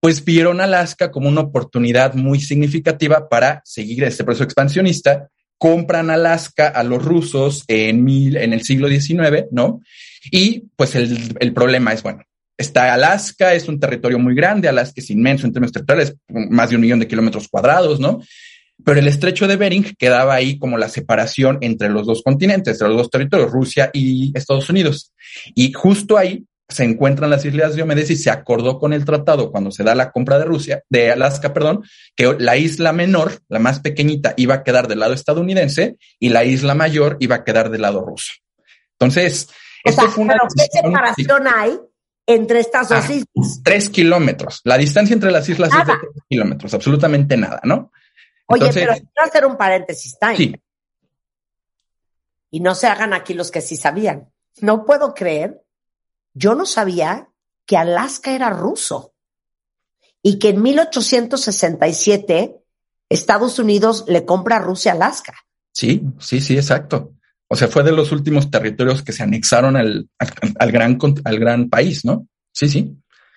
pues 0.02 0.26
vieron 0.26 0.60
Alaska 0.60 1.12
como 1.12 1.30
una 1.30 1.42
oportunidad 1.42 2.16
muy 2.16 2.42
significativa 2.42 3.30
para 3.30 3.62
seguir 3.64 4.04
este 4.04 4.24
proceso 4.24 4.44
expansionista. 4.44 5.30
Compran 5.60 6.10
Alaska 6.10 6.68
a 6.70 6.84
los 6.84 7.06
rusos 7.06 7.64
en, 7.68 8.04
mil, 8.04 8.36
en 8.36 8.52
el 8.52 8.64
siglo 8.64 8.90
XIX, 8.90 9.46
¿no? 9.52 9.80
Y 10.32 10.64
pues 10.76 10.96
el, 10.96 11.38
el 11.40 11.54
problema 11.54 11.94
es, 11.94 12.02
bueno, 12.02 12.24
está 12.58 12.92
Alaska, 12.96 13.54
es 13.54 13.68
un 13.68 13.80
territorio 13.80 14.18
muy 14.18 14.34
grande, 14.34 14.68
Alaska 14.68 15.02
es 15.02 15.10
inmenso 15.12 15.46
en 15.46 15.54
términos 15.54 15.72
territoriales, 15.72 16.16
más 16.28 16.72
de 16.72 16.78
un 16.78 16.82
millón 16.82 17.00
de 17.00 17.08
kilómetros 17.08 17.48
cuadrados, 17.48 18.00
¿no? 18.00 18.22
Pero 18.84 19.00
el 19.00 19.08
estrecho 19.08 19.48
de 19.48 19.58
Bering 19.58 19.96
quedaba 20.00 20.34
ahí 20.34 20.58
como 20.58 20.80
la 20.80 20.90
separación 20.90 21.60
entre 21.62 21.90
los 21.90 22.08
dos 22.08 22.24
continentes, 22.24 22.74
entre 22.74 22.88
los 22.88 22.98
dos 22.98 23.10
territorios, 23.12 23.52
Rusia 23.52 23.92
y 23.94 24.32
Estados 24.36 24.68
Unidos. 24.72 25.14
Y 25.54 25.72
justo 25.74 26.18
ahí 26.18 26.44
se 26.72 26.84
encuentran 26.84 27.30
las 27.30 27.46
Islas 27.46 27.76
Diomedes 27.76 28.10
y 28.10 28.16
se 28.16 28.30
acordó 28.30 28.80
con 28.80 28.94
el 28.94 29.06
tratado 29.06 29.52
cuando 29.52 29.72
se 29.72 29.84
da 29.84 29.94
la 29.94 30.12
compra 30.12 30.40
de 30.40 30.46
Rusia, 30.46 30.84
de 30.90 31.12
Alaska, 31.12 31.54
perdón, 31.54 31.84
que 32.16 32.36
la 32.40 32.58
isla 32.58 32.94
menor, 32.94 33.40
la 33.50 33.60
más 33.60 33.80
pequeñita, 33.80 34.34
iba 34.38 34.56
a 34.56 34.64
quedar 34.64 34.88
del 34.88 35.00
lado 35.00 35.14
estadounidense 35.14 35.98
y 36.20 36.30
la 36.30 36.46
isla 36.46 36.74
mayor 36.74 37.18
iba 37.20 37.36
a 37.36 37.44
quedar 37.44 37.70
del 37.70 37.82
lado 37.82 38.02
ruso. 38.06 38.32
Entonces, 38.94 39.50
esto 39.84 40.10
fue 40.10 40.24
una 40.24 40.36
¿qué 40.56 40.66
separación 40.72 41.48
hay 41.48 41.80
entre 42.26 42.60
estas 42.60 42.90
dos 42.90 43.06
ah, 43.10 43.14
islas? 43.14 43.62
Tres 43.64 43.90
kilómetros. 43.90 44.62
La 44.64 44.78
distancia 44.78 45.14
entre 45.14 45.32
las 45.32 45.48
islas 45.50 45.72
es 45.72 45.88
de 45.88 45.94
tres 45.94 46.24
kilómetros, 46.30 46.74
absolutamente 46.74 47.36
nada, 47.36 47.60
¿no? 47.64 47.92
Oye, 48.48 48.70
pero 48.74 48.94
quiero 48.94 49.24
hacer 49.24 49.46
un 49.46 49.58
paréntesis, 49.58 50.18
time. 50.20 50.38
Sí. 50.38 50.56
Y 52.52 52.60
no 52.60 52.76
se 52.76 52.88
hagan 52.88 53.14
aquí 53.14 53.34
los 53.34 53.50
que 53.50 53.62
sí 53.62 53.78
sabían. 53.78 54.30
No 54.60 54.86
puedo 54.86 55.14
creer 55.14 55.62
yo 56.34 56.56
no 56.56 56.66
sabía 56.66 57.30
que 57.66 57.78
Alaska 57.78 58.32
era 58.32 58.50
ruso 58.50 59.14
y 60.22 60.40
que 60.40 60.50
en 60.50 60.62
1867 60.62 62.58
Estados 63.10 63.60
Unidos 63.60 64.06
le 64.08 64.26
compra 64.26 64.58
a 64.58 64.60
Rusia 64.60 64.94
Alaska. 64.94 65.34
Sí, 65.74 66.02
sí, 66.20 66.42
sí, 66.42 66.56
exacto. 66.56 67.14
O 67.48 67.56
sea, 67.56 67.68
fue 67.68 67.84
de 67.84 67.92
los 67.92 68.12
últimos 68.12 68.50
territorios 68.50 69.04
que 69.04 69.12
se 69.12 69.24
anexaron 69.24 69.76
al, 69.76 70.10
al, 70.58 70.72
gran, 70.72 70.98
al 71.26 71.40
gran 71.40 71.70
país, 71.70 72.06
¿no? 72.06 72.28
Sí, 72.54 72.70
sí. 72.70 72.96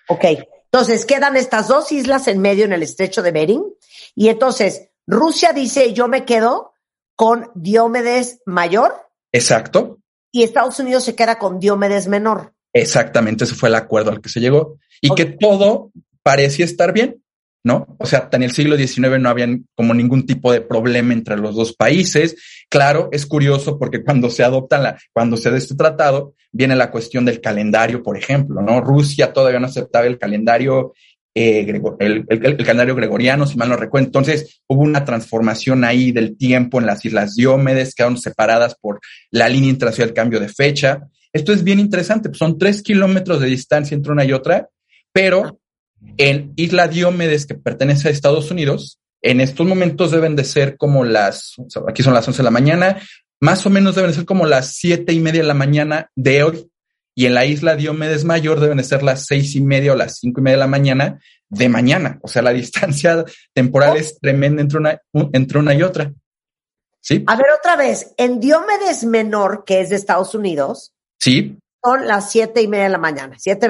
Ok, 0.08 0.24
entonces 0.66 1.06
quedan 1.06 1.36
estas 1.36 1.68
dos 1.68 1.90
islas 1.92 2.28
en 2.28 2.40
medio 2.40 2.64
en 2.64 2.72
el 2.72 2.82
estrecho 2.82 3.22
de 3.22 3.32
Bering 3.32 3.64
y 4.14 4.28
entonces 4.28 4.90
Rusia 5.06 5.52
dice 5.52 5.92
yo 5.92 6.08
me 6.08 6.24
quedo 6.24 6.74
con 7.16 7.50
Diomedes 7.54 8.40
mayor 8.46 8.94
Exacto. 9.32 9.98
y 10.32 10.42
Estados 10.42 10.78
Unidos 10.78 11.04
se 11.04 11.14
queda 11.14 11.38
con 11.38 11.58
Diomedes 11.58 12.08
menor. 12.08 12.53
Exactamente, 12.74 13.44
ese 13.44 13.54
fue 13.54 13.68
el 13.68 13.74
acuerdo 13.76 14.10
al 14.10 14.20
que 14.20 14.28
se 14.28 14.40
llegó 14.40 14.78
y 15.00 15.08
que 15.14 15.24
todo 15.26 15.92
parecía 16.22 16.64
estar 16.64 16.92
bien, 16.92 17.22
¿no? 17.62 17.96
O 17.98 18.06
sea, 18.06 18.28
en 18.32 18.42
el 18.42 18.50
siglo 18.50 18.76
XIX 18.76 19.20
no 19.20 19.28
había 19.28 19.46
como 19.76 19.94
ningún 19.94 20.26
tipo 20.26 20.52
de 20.52 20.60
problema 20.60 21.12
entre 21.12 21.36
los 21.36 21.54
dos 21.54 21.72
países. 21.74 22.36
Claro, 22.68 23.08
es 23.12 23.26
curioso 23.26 23.78
porque 23.78 24.02
cuando 24.02 24.28
se 24.28 24.42
adopta 24.42 24.78
la, 24.78 24.98
cuando 25.12 25.36
se 25.36 25.50
da 25.50 25.56
este 25.56 25.74
tratado, 25.76 26.34
viene 26.50 26.74
la 26.74 26.90
cuestión 26.90 27.24
del 27.24 27.40
calendario, 27.40 28.02
por 28.02 28.18
ejemplo, 28.18 28.60
¿no? 28.60 28.80
Rusia 28.80 29.32
todavía 29.32 29.60
no 29.60 29.66
aceptaba 29.66 30.06
el 30.06 30.18
calendario, 30.18 30.94
eh, 31.34 31.64
grego- 31.64 31.96
el, 32.00 32.24
el- 32.28 32.44
el 32.44 32.56
calendario 32.58 32.94
gregoriano, 32.96 33.46
si 33.46 33.56
mal 33.56 33.68
no 33.68 33.76
recuerdo. 33.76 34.06
Entonces 34.06 34.60
hubo 34.66 34.82
una 34.82 35.04
transformación 35.04 35.84
ahí 35.84 36.10
del 36.10 36.36
tiempo 36.36 36.80
en 36.80 36.86
las 36.86 37.04
Islas 37.04 37.34
Diómedes, 37.36 37.94
quedaron 37.94 38.18
separadas 38.18 38.74
por 38.80 39.00
la 39.30 39.48
línea 39.48 39.70
internacional 39.70 40.08
del 40.08 40.14
cambio 40.16 40.40
de 40.40 40.48
fecha. 40.48 41.02
Esto 41.34 41.52
es 41.52 41.64
bien 41.64 41.80
interesante, 41.80 42.28
pues 42.28 42.38
son 42.38 42.58
tres 42.58 42.80
kilómetros 42.80 43.40
de 43.40 43.48
distancia 43.48 43.94
entre 43.94 44.12
una 44.12 44.24
y 44.24 44.32
otra, 44.32 44.68
pero 45.12 45.58
en 46.16 46.52
Isla 46.54 46.86
Diomedes, 46.86 47.44
que 47.44 47.56
pertenece 47.56 48.08
a 48.08 48.12
Estados 48.12 48.52
Unidos, 48.52 49.00
en 49.20 49.40
estos 49.40 49.66
momentos 49.66 50.12
deben 50.12 50.36
de 50.36 50.44
ser 50.44 50.76
como 50.76 51.04
las, 51.04 51.58
o 51.58 51.68
sea, 51.68 51.82
aquí 51.88 52.04
son 52.04 52.14
las 52.14 52.26
11 52.28 52.38
de 52.38 52.44
la 52.44 52.50
mañana, 52.50 53.00
más 53.40 53.66
o 53.66 53.70
menos 53.70 53.96
deben 53.96 54.10
de 54.10 54.16
ser 54.16 54.26
como 54.26 54.46
las 54.46 54.74
siete 54.76 55.12
y 55.12 55.20
media 55.20 55.42
de 55.42 55.48
la 55.48 55.54
mañana 55.54 56.10
de 56.14 56.44
hoy. 56.44 56.70
Y 57.16 57.26
en 57.26 57.34
la 57.34 57.44
isla 57.44 57.76
Diomedes 57.76 58.24
Mayor 58.24 58.60
deben 58.60 58.78
de 58.78 58.84
ser 58.84 59.02
las 59.02 59.26
seis 59.26 59.54
y 59.54 59.60
media 59.60 59.92
o 59.92 59.96
las 59.96 60.18
cinco 60.18 60.40
y 60.40 60.44
media 60.44 60.56
de 60.56 60.60
la 60.60 60.66
mañana 60.66 61.20
de 61.48 61.68
mañana. 61.68 62.18
O 62.22 62.28
sea, 62.28 62.42
la 62.42 62.50
distancia 62.54 63.24
temporal 63.52 63.96
es 63.96 64.18
tremenda 64.20 64.62
entre 64.62 64.78
una, 64.78 65.00
entre 65.32 65.58
una 65.58 65.74
y 65.74 65.82
otra. 65.82 66.12
¿Sí? 67.00 67.22
A 67.26 67.36
ver, 67.36 67.46
otra 67.58 67.76
vez, 67.76 68.14
en 68.16 68.40
Diomedes 68.40 69.04
menor, 69.04 69.64
que 69.66 69.80
es 69.80 69.90
de 69.90 69.96
Estados 69.96 70.34
Unidos, 70.34 70.93
Sí, 71.24 71.56
son 71.82 72.06
las 72.06 72.30
siete 72.30 72.60
y 72.60 72.68
media 72.68 72.84
de 72.84 72.90
la 72.90 72.98
mañana, 72.98 73.34
siete 73.38 73.66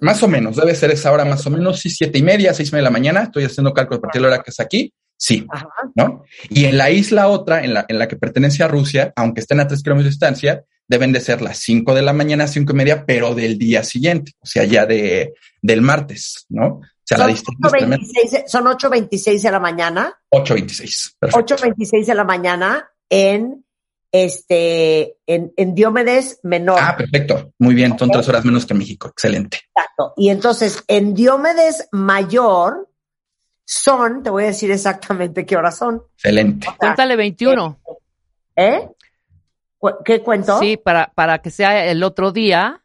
más 0.00 0.22
o 0.22 0.28
menos, 0.28 0.54
debe 0.54 0.72
ser 0.76 0.92
esa 0.92 1.10
hora 1.10 1.24
más 1.24 1.44
o 1.44 1.50
menos, 1.50 1.80
sí, 1.80 1.90
siete 1.90 2.16
y 2.20 2.22
media, 2.22 2.54
seis 2.54 2.68
y 2.68 2.72
media 2.72 2.82
de 2.82 2.84
la 2.84 2.90
mañana. 2.92 3.22
Estoy 3.24 3.42
haciendo 3.42 3.74
cálculo 3.74 3.98
a 3.98 4.02
partir 4.02 4.22
de 4.22 4.28
la 4.28 4.34
hora 4.34 4.42
que 4.44 4.52
es 4.52 4.60
aquí. 4.60 4.94
Sí, 5.16 5.44
Ajá. 5.50 5.68
¿no? 5.96 6.22
Y 6.48 6.66
en 6.66 6.78
la 6.78 6.92
isla 6.92 7.26
otra, 7.26 7.64
en 7.64 7.74
la, 7.74 7.86
en 7.88 7.98
la 7.98 8.06
que 8.06 8.14
pertenece 8.14 8.62
a 8.62 8.68
Rusia, 8.68 9.12
aunque 9.16 9.40
estén 9.40 9.58
a 9.58 9.66
tres 9.66 9.82
kilómetros 9.82 10.04
de 10.04 10.10
distancia, 10.10 10.64
deben 10.86 11.10
de 11.10 11.20
ser 11.20 11.42
las 11.42 11.58
cinco 11.58 11.92
de 11.92 12.02
la 12.02 12.12
mañana, 12.12 12.46
cinco 12.46 12.72
y 12.72 12.76
media, 12.76 13.04
pero 13.04 13.34
del 13.34 13.58
día 13.58 13.82
siguiente, 13.82 14.34
o 14.38 14.46
sea, 14.46 14.62
ya 14.62 14.86
de, 14.86 15.34
del 15.60 15.82
martes, 15.82 16.46
¿no? 16.50 16.66
O 16.66 16.82
sea, 17.02 17.18
la 17.18 17.26
distancia 17.26 17.66
es 17.66 17.72
tremenda. 17.72 17.96
8.26 17.96 18.44
son 18.46 18.64
8.26 18.66 19.42
de 19.42 19.50
la 19.50 19.58
mañana, 19.58 20.14
8.26. 20.30 21.14
Perfecto. 21.18 21.56
8.26 21.56 22.06
de 22.06 22.14
la 22.14 22.24
mañana 22.24 22.88
en 23.10 23.61
este, 24.12 25.16
en, 25.26 25.52
en 25.56 25.74
Diomedes 25.74 26.38
menor. 26.42 26.78
Ah, 26.80 26.94
perfecto. 26.96 27.52
Muy 27.58 27.74
bien, 27.74 27.98
son 27.98 28.10
tres 28.10 28.28
horas 28.28 28.44
menos 28.44 28.66
que 28.66 28.74
México. 28.74 29.08
Excelente. 29.08 29.60
Exacto. 29.74 30.12
Y 30.16 30.28
entonces, 30.28 30.84
en 30.86 31.14
Diomedes 31.14 31.88
mayor 31.92 32.88
son, 33.64 34.22
te 34.22 34.30
voy 34.30 34.44
a 34.44 34.46
decir 34.48 34.70
exactamente 34.70 35.46
qué 35.46 35.56
horas 35.56 35.78
son. 35.78 36.02
Excelente. 36.14 36.68
Cuéntale 36.78 37.16
21. 37.16 37.80
¿Eh? 38.56 38.88
Cu- 39.78 39.96
¿Qué 40.04 40.20
cuento? 40.20 40.58
Sí, 40.60 40.76
para, 40.76 41.10
para 41.14 41.38
que 41.40 41.50
sea 41.50 41.86
el 41.86 42.02
otro 42.02 42.32
día, 42.32 42.84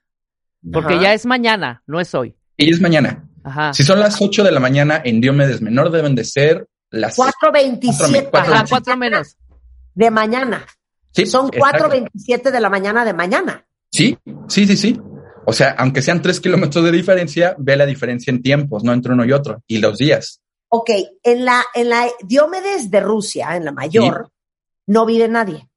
porque 0.72 0.94
Ajá. 0.94 1.04
ya 1.04 1.14
es 1.14 1.26
mañana, 1.26 1.84
no 1.88 2.00
es 2.00 2.16
hoy. 2.16 2.36
Y 2.56 2.72
es 2.72 2.80
mañana. 2.80 3.28
Ajá. 3.44 3.74
Si 3.74 3.84
son 3.84 4.00
las 4.00 4.22
8 4.22 4.44
de 4.44 4.52
la 4.52 4.60
mañana 4.60 5.02
en 5.04 5.20
Diomedes 5.22 5.62
Menor, 5.62 5.92
deben 5.92 6.16
de 6.16 6.24
ser 6.24 6.68
las 6.90 7.18
4.27 7.18 8.30
Cuatro- 8.32 8.54
Ajá, 8.54 8.66
cuatro 8.70 8.96
menos. 8.98 9.36
de 9.94 10.10
mañana. 10.10 10.66
Sí, 11.12 11.26
Son 11.26 11.50
exacto. 11.52 11.90
4.27 11.90 12.52
de 12.52 12.60
la 12.60 12.70
mañana 12.70 13.06
de 13.06 13.14
mañana. 13.14 13.66
Sí, 13.92 14.18
sí, 14.48 14.68
sí, 14.68 14.78
sí. 14.78 15.00
O 15.46 15.54
sea, 15.54 15.76
aunque 15.78 16.02
sean 16.02 16.22
tres 16.22 16.40
kilómetros 16.40 16.84
de 16.84 16.92
diferencia, 16.92 17.56
ve 17.58 17.78
la 17.78 17.86
diferencia 17.86 18.32
en 18.32 18.42
tiempos, 18.42 18.84
no 18.84 18.94
entre 18.94 19.14
uno 19.14 19.26
y 19.26 19.32
otro, 19.32 19.64
y 19.66 19.78
los 19.78 19.98
días. 19.98 20.42
Ok, 20.70 20.90
en 21.24 21.46
la, 21.46 21.64
en 21.74 21.90
la 21.90 22.08
Diomedes 22.24 22.92
de 22.92 23.00
Rusia, 23.00 23.56
en 23.56 23.64
la 23.64 23.72
mayor, 23.72 24.30
no 24.86 25.06
vive 25.06 25.30
nadie. 25.30 25.70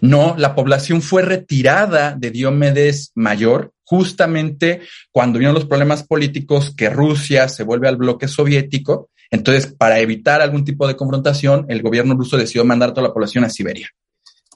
No, 0.00 0.34
la 0.38 0.54
población 0.54 1.02
fue 1.02 1.22
retirada 1.22 2.14
de 2.14 2.30
Diomedes 2.30 3.12
Mayor 3.14 3.72
justamente 3.84 4.80
cuando 5.10 5.38
vieron 5.38 5.54
los 5.54 5.66
problemas 5.66 6.04
políticos 6.04 6.74
que 6.74 6.88
Rusia 6.88 7.48
se 7.48 7.64
vuelve 7.64 7.88
al 7.88 7.96
bloque 7.96 8.28
soviético. 8.28 9.10
Entonces, 9.30 9.66
para 9.66 9.98
evitar 9.98 10.40
algún 10.40 10.64
tipo 10.64 10.86
de 10.86 10.96
confrontación, 10.96 11.66
el 11.68 11.82
gobierno 11.82 12.14
ruso 12.14 12.36
decidió 12.36 12.64
mandar 12.64 12.94
toda 12.94 13.08
la 13.08 13.12
población 13.12 13.44
a 13.44 13.50
Siberia. 13.50 13.90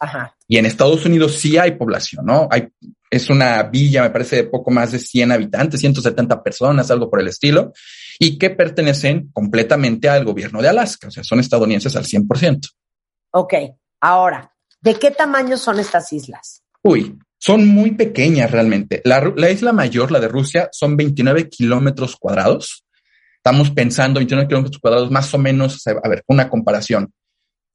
Ajá. 0.01 0.35
Y 0.47 0.59
en 0.59 0.67
Estados 0.67 1.05
Unidos 1.05 1.37
sí 1.37 1.59
hay 1.59 1.73
población, 1.73 2.27
¿no? 2.27 2.49
Hay, 2.51 2.69
es 3.11 3.31
una 3.31 3.63
villa, 3.65 4.03
me 4.03 4.11
parece, 4.11 4.37
de 4.37 4.45
poco 4.45 4.71
más 4.71 4.93
de 4.93 4.99
100 4.99 5.33
habitantes, 5.33 5.81
170 5.81 6.43
personas, 6.43 6.91
algo 6.91 7.11
por 7.11 7.21
el 7.21 7.29
estilo, 7.29 7.73
y 8.19 8.39
que 8.39 8.51
pertenecen 8.51 9.31
completamente 9.33 10.09
al 10.09 10.25
gobierno 10.25 10.61
de 10.61 10.69
Alaska, 10.69 11.09
o 11.09 11.11
sea, 11.11 11.25
son 11.25 11.41
estadounidenses 11.41 11.97
al 11.97 12.05
100%. 12.05 12.69
Ok, 13.31 13.55
ahora, 14.01 14.53
¿de 14.81 14.95
qué 14.95 15.11
tamaño 15.11 15.57
son 15.57 15.79
estas 15.81 16.13
islas? 16.13 16.63
Uy, 16.83 17.19
son 17.39 17.67
muy 17.67 17.93
pequeñas 17.93 18.51
realmente. 18.51 19.01
La, 19.05 19.33
la 19.37 19.51
isla 19.51 19.73
mayor, 19.73 20.11
la 20.11 20.21
de 20.21 20.29
Rusia, 20.29 20.69
son 20.73 20.97
29 20.97 21.49
kilómetros 21.49 22.17
cuadrados. 22.17 22.85
Estamos 23.37 23.71
pensando 23.71 24.19
29 24.19 24.49
kilómetros 24.49 24.81
cuadrados, 24.81 25.11
más 25.11 25.33
o 25.33 25.39
menos, 25.39 25.87
a 25.87 26.09
ver, 26.09 26.25
una 26.27 26.49
comparación. 26.49 27.13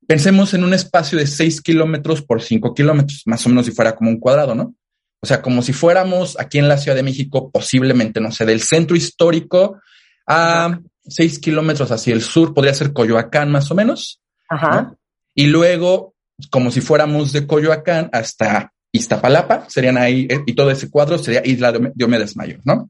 Pensemos 0.07 0.53
en 0.53 0.63
un 0.63 0.73
espacio 0.73 1.17
de 1.17 1.27
6 1.27 1.61
kilómetros 1.61 2.21
por 2.21 2.41
5 2.41 2.73
kilómetros, 2.73 3.23
más 3.25 3.45
o 3.45 3.49
menos 3.49 3.65
si 3.65 3.71
fuera 3.71 3.95
como 3.95 4.09
un 4.09 4.19
cuadrado, 4.19 4.55
¿no? 4.55 4.75
O 5.21 5.25
sea, 5.25 5.41
como 5.41 5.61
si 5.61 5.71
fuéramos 5.71 6.37
aquí 6.39 6.59
en 6.59 6.67
la 6.67 6.77
Ciudad 6.77 6.95
de 6.95 7.03
México, 7.03 7.49
posiblemente, 7.49 8.19
no 8.19 8.31
sé, 8.31 8.45
del 8.45 8.61
centro 8.61 8.95
histórico 8.95 9.79
a 10.27 10.79
6 11.05 11.39
kilómetros 11.39 11.91
hacia 11.91 12.13
el 12.13 12.21
sur, 12.21 12.53
podría 12.53 12.73
ser 12.73 12.91
Coyoacán 12.91 13.49
más 13.49 13.71
o 13.71 13.75
menos. 13.75 14.21
Ajá. 14.49 14.81
¿no? 14.81 14.97
Y 15.33 15.47
luego, 15.47 16.13
como 16.49 16.71
si 16.71 16.81
fuéramos 16.81 17.31
de 17.31 17.47
Coyoacán 17.47 18.09
hasta 18.11 18.73
Iztapalapa, 18.91 19.65
serían 19.69 19.97
ahí, 19.97 20.27
eh, 20.29 20.41
y 20.45 20.53
todo 20.53 20.69
ese 20.71 20.89
cuadro 20.89 21.17
sería 21.17 21.41
Isla 21.45 21.71
de 21.71 21.91
Diomedes 21.95 22.35
Mayor, 22.35 22.59
¿no? 22.65 22.89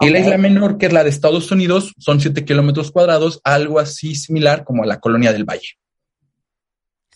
Y 0.00 0.10
la 0.10 0.18
isla 0.18 0.38
menor, 0.38 0.76
que 0.76 0.86
es 0.86 0.92
la 0.92 1.04
de 1.04 1.10
Estados 1.10 1.50
Unidos, 1.50 1.94
son 1.98 2.20
7 2.20 2.44
kilómetros 2.44 2.90
cuadrados, 2.90 3.40
algo 3.44 3.78
así 3.78 4.14
similar 4.14 4.64
como 4.64 4.84
la 4.84 4.98
colonia 4.98 5.32
del 5.32 5.44
Valle. 5.44 5.76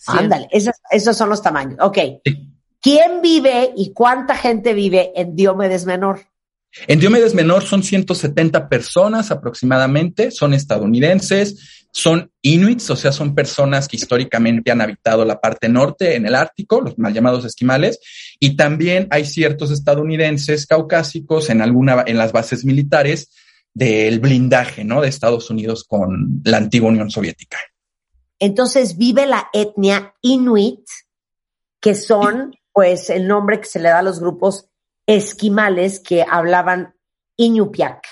Ándale, 0.07 0.49
esos, 0.51 0.75
esos 0.91 1.17
son 1.17 1.29
los 1.29 1.43
tamaños. 1.43 1.79
Ok. 1.81 1.99
Sí. 2.25 2.55
¿Quién 2.81 3.21
vive 3.21 3.73
y 3.77 3.93
cuánta 3.93 4.37
gente 4.37 4.73
vive 4.73 5.13
en 5.17 5.35
Diomedes 5.35 5.85
Menor? 5.85 6.21
En 6.87 7.01
Diomedes 7.01 7.35
Menor 7.35 7.65
son 7.65 7.83
170 7.83 8.69
personas 8.69 9.31
aproximadamente, 9.31 10.31
son 10.31 10.55
estadounidenses, 10.55 11.87
son 11.91 12.31
inuits, 12.43 12.91
o 12.91 12.97
sea, 12.97 13.11
son 13.11 13.35
personas 13.35 13.89
que 13.89 13.97
históricamente 13.97 14.71
han 14.71 14.81
habitado 14.81 15.25
la 15.25 15.41
parte 15.41 15.69
norte 15.69 16.15
en 16.15 16.27
el 16.27 16.35
Ártico, 16.35 16.81
los 16.81 16.99
mal 16.99 17.13
llamados 17.13 17.45
esquimales, 17.45 17.99
y 18.39 18.57
también 18.57 19.09
hay 19.11 19.25
ciertos 19.25 19.71
estadounidenses 19.71 20.67
caucásicos 20.67 21.51
en 21.51 21.63
alguna 21.63 22.05
en 22.07 22.19
las 22.19 22.33
bases 22.33 22.65
militares 22.65 23.31
del 23.75 24.21
blindaje, 24.21 24.85
¿no? 24.85 25.01
De 25.01 25.09
Estados 25.09 25.51
Unidos 25.51 25.85
con 25.85 26.43
la 26.45 26.59
antigua 26.59 26.91
Unión 26.91 27.11
Soviética. 27.11 27.59
Entonces 28.39 28.97
vive 28.97 29.27
la 29.27 29.49
etnia 29.53 30.15
Inuit, 30.23 30.85
que 31.81 31.95
son, 31.95 32.55
pues, 32.73 33.11
el 33.11 33.27
nombre 33.27 33.61
que 33.61 33.67
se 33.67 33.81
le 33.81 33.89
da 33.89 33.99
a 33.99 34.03
los 34.03 34.21
grupos 34.21 34.69
esquimales 35.07 36.01
que 36.01 36.25
hablaban 36.29 36.95
Iñupiaq. 37.37 38.03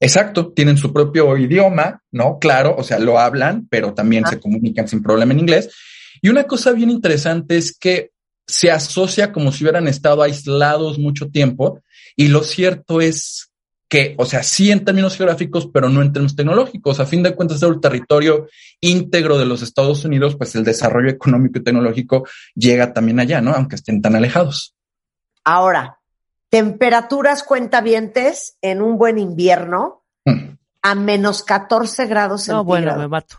Exacto, 0.00 0.52
tienen 0.52 0.76
su 0.76 0.92
propio 0.92 1.36
idioma, 1.36 2.02
¿no? 2.10 2.38
Claro, 2.38 2.74
o 2.76 2.82
sea, 2.82 2.98
lo 2.98 3.18
hablan, 3.18 3.66
pero 3.70 3.94
también 3.94 4.24
Ah. 4.26 4.30
se 4.30 4.40
comunican 4.40 4.86
sin 4.86 5.02
problema 5.02 5.32
en 5.32 5.40
inglés. 5.40 5.70
Y 6.20 6.28
una 6.28 6.44
cosa 6.44 6.72
bien 6.72 6.90
interesante 6.90 7.56
es 7.56 7.76
que 7.76 8.10
se 8.46 8.70
asocia 8.70 9.32
como 9.32 9.52
si 9.52 9.64
hubieran 9.64 9.88
estado 9.88 10.22
aislados 10.22 10.98
mucho 10.98 11.28
tiempo 11.30 11.80
y 12.16 12.28
lo 12.28 12.42
cierto 12.42 13.00
es 13.00 13.50
que, 13.94 14.16
o 14.18 14.24
sea, 14.26 14.42
sí 14.42 14.72
en 14.72 14.84
términos 14.84 15.16
geográficos, 15.16 15.68
pero 15.72 15.88
no 15.88 16.02
en 16.02 16.12
términos 16.12 16.34
tecnológicos. 16.34 16.98
A 16.98 17.06
fin 17.06 17.22
de 17.22 17.32
cuentas, 17.36 17.62
el 17.62 17.78
territorio 17.80 18.48
íntegro 18.80 19.38
de 19.38 19.46
los 19.46 19.62
Estados 19.62 20.04
Unidos, 20.04 20.34
pues 20.34 20.56
el 20.56 20.64
desarrollo 20.64 21.10
económico 21.10 21.60
y 21.60 21.62
tecnológico 21.62 22.26
llega 22.56 22.92
también 22.92 23.20
allá, 23.20 23.40
¿no? 23.40 23.52
Aunque 23.52 23.76
estén 23.76 24.02
tan 24.02 24.16
alejados. 24.16 24.74
Ahora, 25.44 26.00
temperaturas 26.48 27.44
cuentavientes 27.44 28.56
en 28.62 28.82
un 28.82 28.98
buen 28.98 29.16
invierno 29.18 30.02
Mm. 30.24 30.56
a 30.82 30.94
menos 30.96 31.44
14 31.44 32.06
grados 32.06 32.48
No, 32.48 32.64
bueno, 32.64 32.86
me 32.86 32.90
centígrados. 32.90 33.10
mato. 33.10 33.36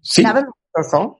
Sí. 0.00 0.22
¿Saben 0.22 0.44
lo 0.46 0.52
que? 0.84 1.19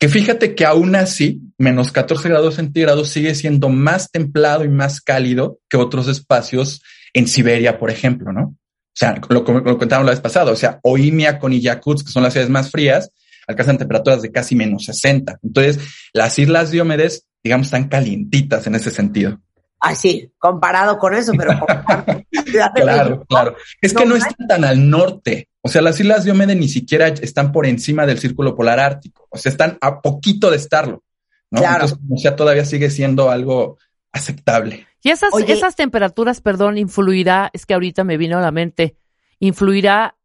Que 0.00 0.08
fíjate 0.08 0.54
que 0.54 0.64
aún 0.64 0.96
así, 0.96 1.42
menos 1.58 1.92
14 1.92 2.30
grados 2.30 2.54
centígrados 2.54 3.10
sigue 3.10 3.34
siendo 3.34 3.68
más 3.68 4.10
templado 4.10 4.64
y 4.64 4.68
más 4.68 5.02
cálido 5.02 5.58
que 5.68 5.76
otros 5.76 6.08
espacios 6.08 6.82
en 7.12 7.28
Siberia, 7.28 7.78
por 7.78 7.90
ejemplo, 7.90 8.32
¿no? 8.32 8.42
O 8.42 8.94
sea, 8.94 9.20
lo, 9.28 9.42
lo 9.42 9.78
contábamos 9.78 10.06
la 10.06 10.12
vez 10.12 10.20
pasada, 10.20 10.52
o 10.52 10.56
sea, 10.56 10.80
Oimiakon 10.82 11.52
y 11.52 11.60
Yakutsk, 11.60 12.06
que 12.06 12.12
son 12.12 12.22
las 12.22 12.32
ciudades 12.32 12.50
más 12.50 12.70
frías, 12.70 13.12
alcanzan 13.46 13.76
temperaturas 13.76 14.22
de 14.22 14.32
casi 14.32 14.54
menos 14.54 14.86
60. 14.86 15.38
Entonces, 15.42 15.78
las 16.14 16.38
islas 16.38 16.70
Diomedes, 16.70 17.26
digamos, 17.44 17.66
están 17.66 17.88
calientitas 17.88 18.66
en 18.66 18.76
ese 18.76 18.90
sentido. 18.90 19.38
Ah, 19.80 19.94
sí, 19.94 20.32
comparado 20.38 20.98
con 20.98 21.14
eso, 21.14 21.32
pero 21.36 21.52
claro, 22.74 23.24
claro. 23.28 23.56
Es 23.82 23.92
que 23.92 24.06
no 24.06 24.16
están 24.16 24.46
tan 24.48 24.64
al 24.64 24.88
norte. 24.88 25.49
O 25.62 25.68
sea, 25.68 25.82
las 25.82 26.00
islas 26.00 26.24
Diomedes 26.24 26.56
ni 26.56 26.68
siquiera 26.68 27.08
están 27.08 27.52
por 27.52 27.66
encima 27.66 28.06
del 28.06 28.18
círculo 28.18 28.56
polar 28.56 28.80
ártico. 28.80 29.26
O 29.30 29.38
sea, 29.38 29.50
están 29.50 29.78
a 29.80 30.00
poquito 30.00 30.50
de 30.50 30.56
estarlo. 30.56 31.02
¿no? 31.50 31.60
Claro. 31.60 31.84
Entonces, 31.84 31.98
o 32.10 32.16
sea, 32.16 32.36
todavía 32.36 32.64
sigue 32.64 32.90
siendo 32.90 33.30
algo 33.30 33.78
aceptable. 34.12 34.86
Y 35.02 35.10
esas, 35.10 35.30
esas 35.46 35.76
temperaturas, 35.76 36.40
perdón, 36.40 36.78
influirá, 36.78 37.50
es 37.52 37.66
que 37.66 37.74
ahorita 37.74 38.04
me 38.04 38.16
vino 38.16 38.38
a 38.38 38.42
la 38.42 38.50
mente, 38.50 38.96
influirá 39.38 40.16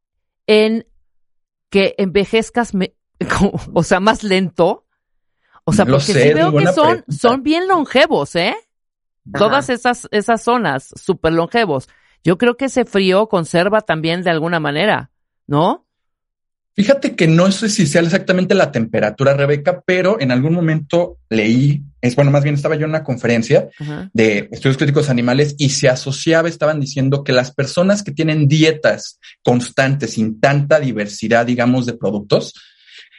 en 0.48 0.86
que 1.70 1.96
envejezcas, 1.98 2.72
o 3.74 3.84
sea, 3.84 4.00
más 4.00 4.24
lento. 4.24 4.86
O 5.63 5.74
sea, 5.74 5.86
porque 5.86 6.04
sí 6.04 6.34
veo 6.34 6.56
que 6.56 6.68
son, 6.68 7.04
son 7.08 7.42
bien 7.42 7.68
longevos, 7.68 8.36
¿eh? 8.36 8.56
Todas 9.34 9.70
esas, 9.70 10.08
esas 10.12 10.44
zonas 10.44 10.94
súper 10.96 11.34
longevos. 11.34 11.89
Yo 12.24 12.38
creo 12.38 12.58
que 12.58 12.65
ese 12.65 12.86
frío 12.86 13.27
conserva 13.27 13.82
también 13.82 14.22
de 14.22 14.30
alguna 14.30 14.60
manera, 14.60 15.10
¿no? 15.48 15.86
Fíjate 16.75 17.16
que 17.16 17.25
no 17.28 17.50
sé 17.54 17.70
si 17.70 17.88
sea 17.88 18.02
exactamente 18.02 18.54
la 18.54 18.70
temperatura, 18.70 19.34
Rebeca, 19.34 19.82
pero 19.86 20.20
en 20.20 20.32
algún 20.32 20.54
momento 20.54 21.20
leí, 21.30 21.84
es 22.02 22.18
bueno, 22.18 22.32
más 22.32 22.44
bien 22.44 22.56
estaba 22.56 22.75
yo 22.75 22.84
en 22.84 22.90
una 22.90 23.04
conferencia 23.04 23.70
de 24.12 24.50
estudios 24.52 24.75
críticos 24.75 25.10
animales 25.10 25.56
y 25.58 25.70
se 25.70 25.88
asociaba, 25.88 26.50
estaban 26.50 26.82
diciendo 26.82 27.24
que 27.24 27.32
las 27.32 27.54
personas 27.54 28.04
que 28.04 28.12
tienen 28.12 28.50
dietas 28.50 29.22
constantes 29.42 30.16
sin 30.16 30.42
tanta 30.42 30.82
diversidad, 30.82 31.46
digamos, 31.46 31.86
de 31.86 31.94
productos, 31.94 32.54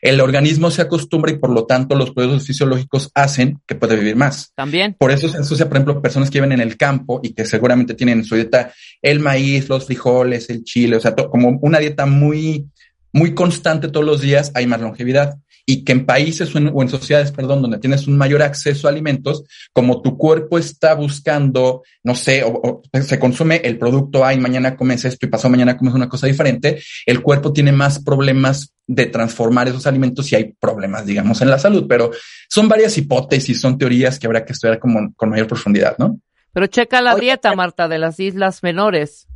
el 0.02 0.20
organismo 0.20 0.70
se 0.70 0.82
acostumbra 0.82 1.32
y 1.32 1.38
por 1.38 1.50
lo 1.50 1.66
tanto 1.66 1.96
los 1.96 2.10
procesos 2.12 2.46
fisiológicos 2.46 3.10
hacen 3.14 3.60
que 3.66 3.74
pueda 3.74 3.94
vivir 3.94 4.16
más. 4.16 4.52
También. 4.54 4.94
Por 4.98 5.10
eso 5.10 5.28
se 5.28 5.38
asocia, 5.38 5.66
por 5.66 5.76
ejemplo, 5.76 6.02
personas 6.02 6.30
que 6.30 6.38
viven 6.38 6.52
en 6.52 6.60
el 6.60 6.76
campo 6.76 7.20
y 7.22 7.32
que 7.32 7.44
seguramente 7.44 7.94
tienen 7.94 8.18
en 8.18 8.24
su 8.24 8.34
dieta 8.34 8.72
el 9.02 9.20
maíz, 9.20 9.68
los 9.68 9.86
frijoles, 9.86 10.50
el 10.50 10.64
chile, 10.64 10.96
o 10.96 11.00
sea, 11.00 11.14
como 11.14 11.58
una 11.62 11.78
dieta 11.78 12.06
muy, 12.06 12.66
muy 13.12 13.34
constante 13.34 13.88
todos 13.88 14.06
los 14.06 14.20
días, 14.20 14.52
hay 14.54 14.66
más 14.66 14.80
longevidad 14.80 15.36
y 15.68 15.84
que 15.84 15.92
en 15.92 16.06
países 16.06 16.54
o 16.54 16.58
en, 16.58 16.88
sociedades, 16.88 17.32
perdón, 17.32 17.60
donde 17.60 17.78
tienes 17.78 18.06
un 18.06 18.16
mayor 18.16 18.40
acceso 18.40 18.86
a 18.86 18.90
alimentos, 18.90 19.42
como 19.72 20.00
tu 20.00 20.16
cuerpo 20.16 20.58
está 20.58 20.94
buscando, 20.94 21.82
no 22.04 22.14
sé, 22.14 22.44
o, 22.44 22.82
se 23.02 23.18
consume 23.18 23.56
el 23.56 23.76
producto 23.76 24.24
A 24.24 24.32
y 24.32 24.38
mañana 24.38 24.76
comes 24.76 25.04
esto 25.04 25.26
y 25.26 25.28
pasado 25.28 25.50
mañana 25.50 25.76
comes 25.76 25.92
una 25.94 26.08
cosa 26.08 26.28
diferente, 26.28 26.80
el 27.04 27.20
cuerpo 27.20 27.52
tiene 27.52 27.72
más 27.72 27.98
problemas 27.98 28.72
de 28.86 29.06
transformar 29.06 29.66
esos 29.66 29.88
alimentos 29.88 30.30
y 30.30 30.36
hay 30.36 30.52
problemas, 30.52 31.04
digamos, 31.04 31.42
en 31.42 31.50
la 31.50 31.58
salud. 31.58 31.86
Pero 31.88 32.12
son 32.48 32.68
varias 32.68 32.96
hipótesis, 32.96 33.60
son 33.60 33.76
teorías 33.76 34.20
que 34.20 34.28
habrá 34.28 34.44
que 34.44 34.52
estudiar 34.52 34.78
como, 34.78 35.12
con 35.14 35.30
mayor 35.30 35.48
profundidad, 35.48 35.96
¿no? 35.98 36.20
Pero 36.52 36.68
checa 36.68 37.02
la 37.02 37.16
dieta, 37.16 37.54
Marta, 37.56 37.88
de 37.88 37.98
las 37.98 38.20
islas 38.20 38.62
menores. 38.62 39.26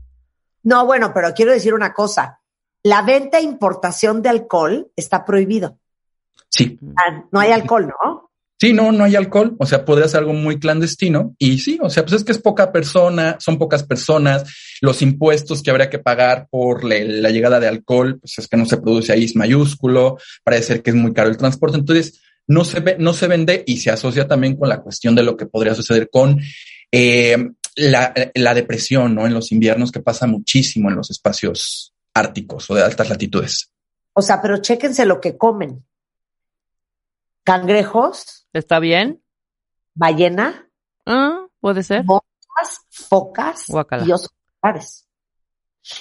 No, 0.63 0.87
bueno, 0.87 1.11
pero 1.13 1.35
quiero 1.35 1.53
decir 1.53 1.75
una 1.75 1.93
cosa. 1.93 2.41
La 2.83 3.03
venta 3.03 3.39
e 3.39 3.43
importación 3.43 4.23
de 4.23 4.31
alcohol 4.31 4.91
está 4.97 5.25
prohibido. 5.25 5.79
Sí. 6.61 6.79
Ah, 6.97 7.25
no 7.33 7.41
hay 7.41 7.53
alcohol, 7.53 7.87
¿no? 7.87 8.31
Sí, 8.61 8.75
no, 8.75 8.93
no 8.93 9.05
hay 9.05 9.17
alcohol. 9.17 9.57
O 9.59 9.65
sea, 9.65 9.87
podría 9.87 10.07
ser 10.07 10.21
algo 10.21 10.35
muy 10.35 10.59
clandestino. 10.59 11.35
Y 11.39 11.59
sí, 11.61 11.79
o 11.81 11.89
sea, 11.89 12.03
pues 12.03 12.17
es 12.17 12.25
que 12.25 12.33
es 12.33 12.39
poca 12.39 12.71
persona, 12.71 13.39
son 13.41 13.57
pocas 13.57 13.85
personas. 13.85 14.45
Los 14.83 15.01
impuestos 15.01 15.63
que 15.63 15.71
habría 15.71 15.89
que 15.89 15.99
pagar 15.99 16.47
por 16.51 16.85
la 16.85 17.31
llegada 17.31 17.59
de 17.59 17.69
alcohol, 17.69 18.19
pues 18.21 18.39
es 18.39 18.49
que 18.49 18.59
no 18.59 18.67
se 18.67 18.77
produce 18.77 19.13
ahí, 19.13 19.25
es 19.25 19.35
mayúsculo. 19.35 20.19
Parece 20.45 20.65
ser 20.65 20.83
que 20.83 20.91
es 20.91 20.97
muy 20.97 21.15
caro 21.15 21.31
el 21.31 21.39
transporte. 21.39 21.79
Entonces, 21.79 22.21
no 22.47 22.65
se 22.65 22.81
ve, 22.81 22.97
no 22.99 23.15
se 23.15 23.29
vende 23.29 23.65
y 23.67 23.79
se 23.79 23.91
asocia 23.91 24.29
también 24.29 24.57
con 24.57 24.69
la 24.69 24.83
cuestión 24.83 25.15
de 25.15 25.23
lo 25.23 25.39
que 25.39 25.47
podría 25.47 25.75
suceder 25.75 26.11
con 26.11 26.39
eh, 26.93 27.39
la, 27.77 28.13
la 28.35 28.55
depresión, 28.55 29.15
¿no? 29.15 29.27
En 29.27 29.33
los 29.33 29.53
inviernos 29.53 29.91
que 29.91 30.01
pasa 30.01 30.27
muchísimo 30.27 30.91
en 30.91 30.97
los 30.97 31.11
espacios 31.11 31.95
árticos 32.13 32.69
o 32.69 32.75
de 32.75 32.83
altas 32.83 33.09
latitudes. 33.09 33.71
O 34.13 34.21
sea, 34.21 34.43
pero 34.43 34.59
chéquense 34.59 35.07
lo 35.07 35.19
que 35.19 35.39
comen 35.39 35.83
cangrejos. 37.45 38.47
¿Está 38.53 38.79
bien? 38.79 39.23
Ballena. 39.95 40.69
Ah, 41.07 41.47
puede 41.61 41.83
ser. 41.83 42.05
Moscas, 42.05 42.87
focas 42.91 43.67
y 44.07 44.13
osos 44.13 44.31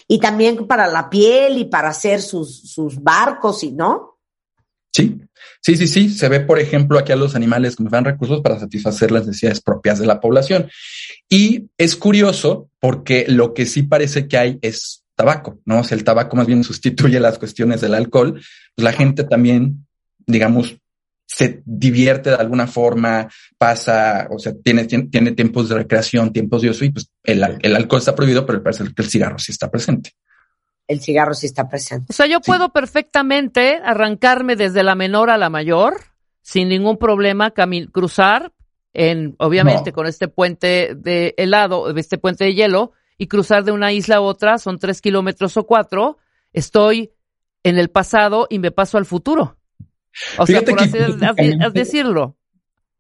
Y 0.08 0.20
también 0.20 0.68
para 0.68 0.88
la 0.88 1.10
piel 1.10 1.58
y 1.58 1.66
para 1.66 1.90
hacer 1.90 2.22
sus, 2.22 2.72
sus 2.72 3.02
barcos 3.02 3.64
y 3.64 3.72
no. 3.72 4.20
Sí, 4.92 5.22
sí, 5.62 5.76
sí, 5.78 5.88
sí. 5.88 6.10
Se 6.10 6.30
ve, 6.30 6.40
por 6.40 6.60
ejemplo, 6.60 6.98
aquí 6.98 7.12
a 7.12 7.16
los 7.16 7.36
animales 7.36 7.76
que 7.76 7.84
dan 7.84 8.06
recursos 8.06 8.42
para 8.42 8.60
satisfacer 8.60 9.12
las 9.12 9.28
necesidades 9.28 9.62
propias 9.62 10.00
de 10.00 10.06
la 10.06 10.20
población. 10.20 10.70
Y 11.30 11.70
es 11.78 11.96
curioso 11.96 12.70
porque 12.80 13.26
lo 13.28 13.54
que 13.54 13.66
sí 13.66 13.84
parece 13.84 14.28
que 14.28 14.38
hay 14.38 14.60
es 14.62 15.04
tabaco, 15.16 15.60
¿no? 15.66 15.82
O 15.82 15.84
sea, 15.84 15.98
el 15.98 16.04
tabaco 16.04 16.36
más 16.36 16.48
bien 16.48 16.64
sustituye 16.64 17.20
las 17.20 17.38
cuestiones 17.38 17.82
del 17.82 17.94
alcohol. 17.94 18.34
Pues 18.34 18.84
la 18.84 18.94
gente 18.94 19.24
también, 19.24 19.86
digamos, 20.26 20.79
se 21.32 21.62
divierte 21.64 22.32
de 22.32 22.38
alguna 22.38 22.66
forma, 22.66 23.30
pasa, 23.58 24.28
o 24.32 24.40
sea, 24.40 24.54
tiene, 24.64 24.86
tiene, 24.86 25.32
tiempos 25.34 25.70
de 25.70 25.76
recreación, 25.76 26.34
tiempos 26.34 26.64
de 26.64 26.72
ocio 26.72 26.88
y 26.88 26.90
pues 26.90 27.12
el, 27.24 27.44
alcohol 27.44 28.00
está 28.00 28.16
prohibido, 28.16 28.48
pero 28.48 28.64
parece 28.64 28.84
que 28.84 29.02
el 29.04 29.10
cigarro 29.10 29.38
sí 29.38 29.52
está 29.52 29.70
presente. 29.70 30.14
El 30.88 31.02
cigarro 31.02 31.36
sí 31.36 31.46
está 31.46 31.70
presente. 31.70 32.08
O 32.10 32.14
sea, 32.14 32.26
yo 32.26 32.42
puedo 32.42 32.70
perfectamente 32.70 33.80
arrancarme 33.84 34.56
desde 34.56 34.82
la 34.82 34.96
menor 34.96 35.30
a 35.30 35.38
la 35.38 35.52
mayor 35.52 36.02
sin 36.42 36.68
ningún 36.68 36.98
problema, 36.98 37.54
cruzar 37.92 38.52
en, 38.94 39.36
obviamente, 39.38 39.92
con 39.92 40.08
este 40.08 40.30
puente 40.30 40.96
de 40.96 41.36
helado, 41.38 41.96
este 41.96 42.18
puente 42.18 42.46
de 42.46 42.56
hielo, 42.56 42.94
y 43.20 43.28
cruzar 43.28 43.64
de 43.64 43.72
una 43.72 43.92
isla 43.92 44.16
a 44.16 44.22
otra, 44.22 44.58
son 44.58 44.80
tres 44.80 45.00
kilómetros 45.00 45.58
o 45.58 45.68
cuatro, 45.68 46.18
estoy 46.54 47.12
en 47.62 47.78
el 47.78 47.90
pasado 47.90 48.48
y 48.50 48.58
me 48.58 48.72
paso 48.72 48.98
al 48.98 49.06
futuro. 49.06 49.59
O 50.38 50.46
sea, 50.46 50.62
por 50.64 50.82
así 50.82 50.98
decirlo. 51.74 52.36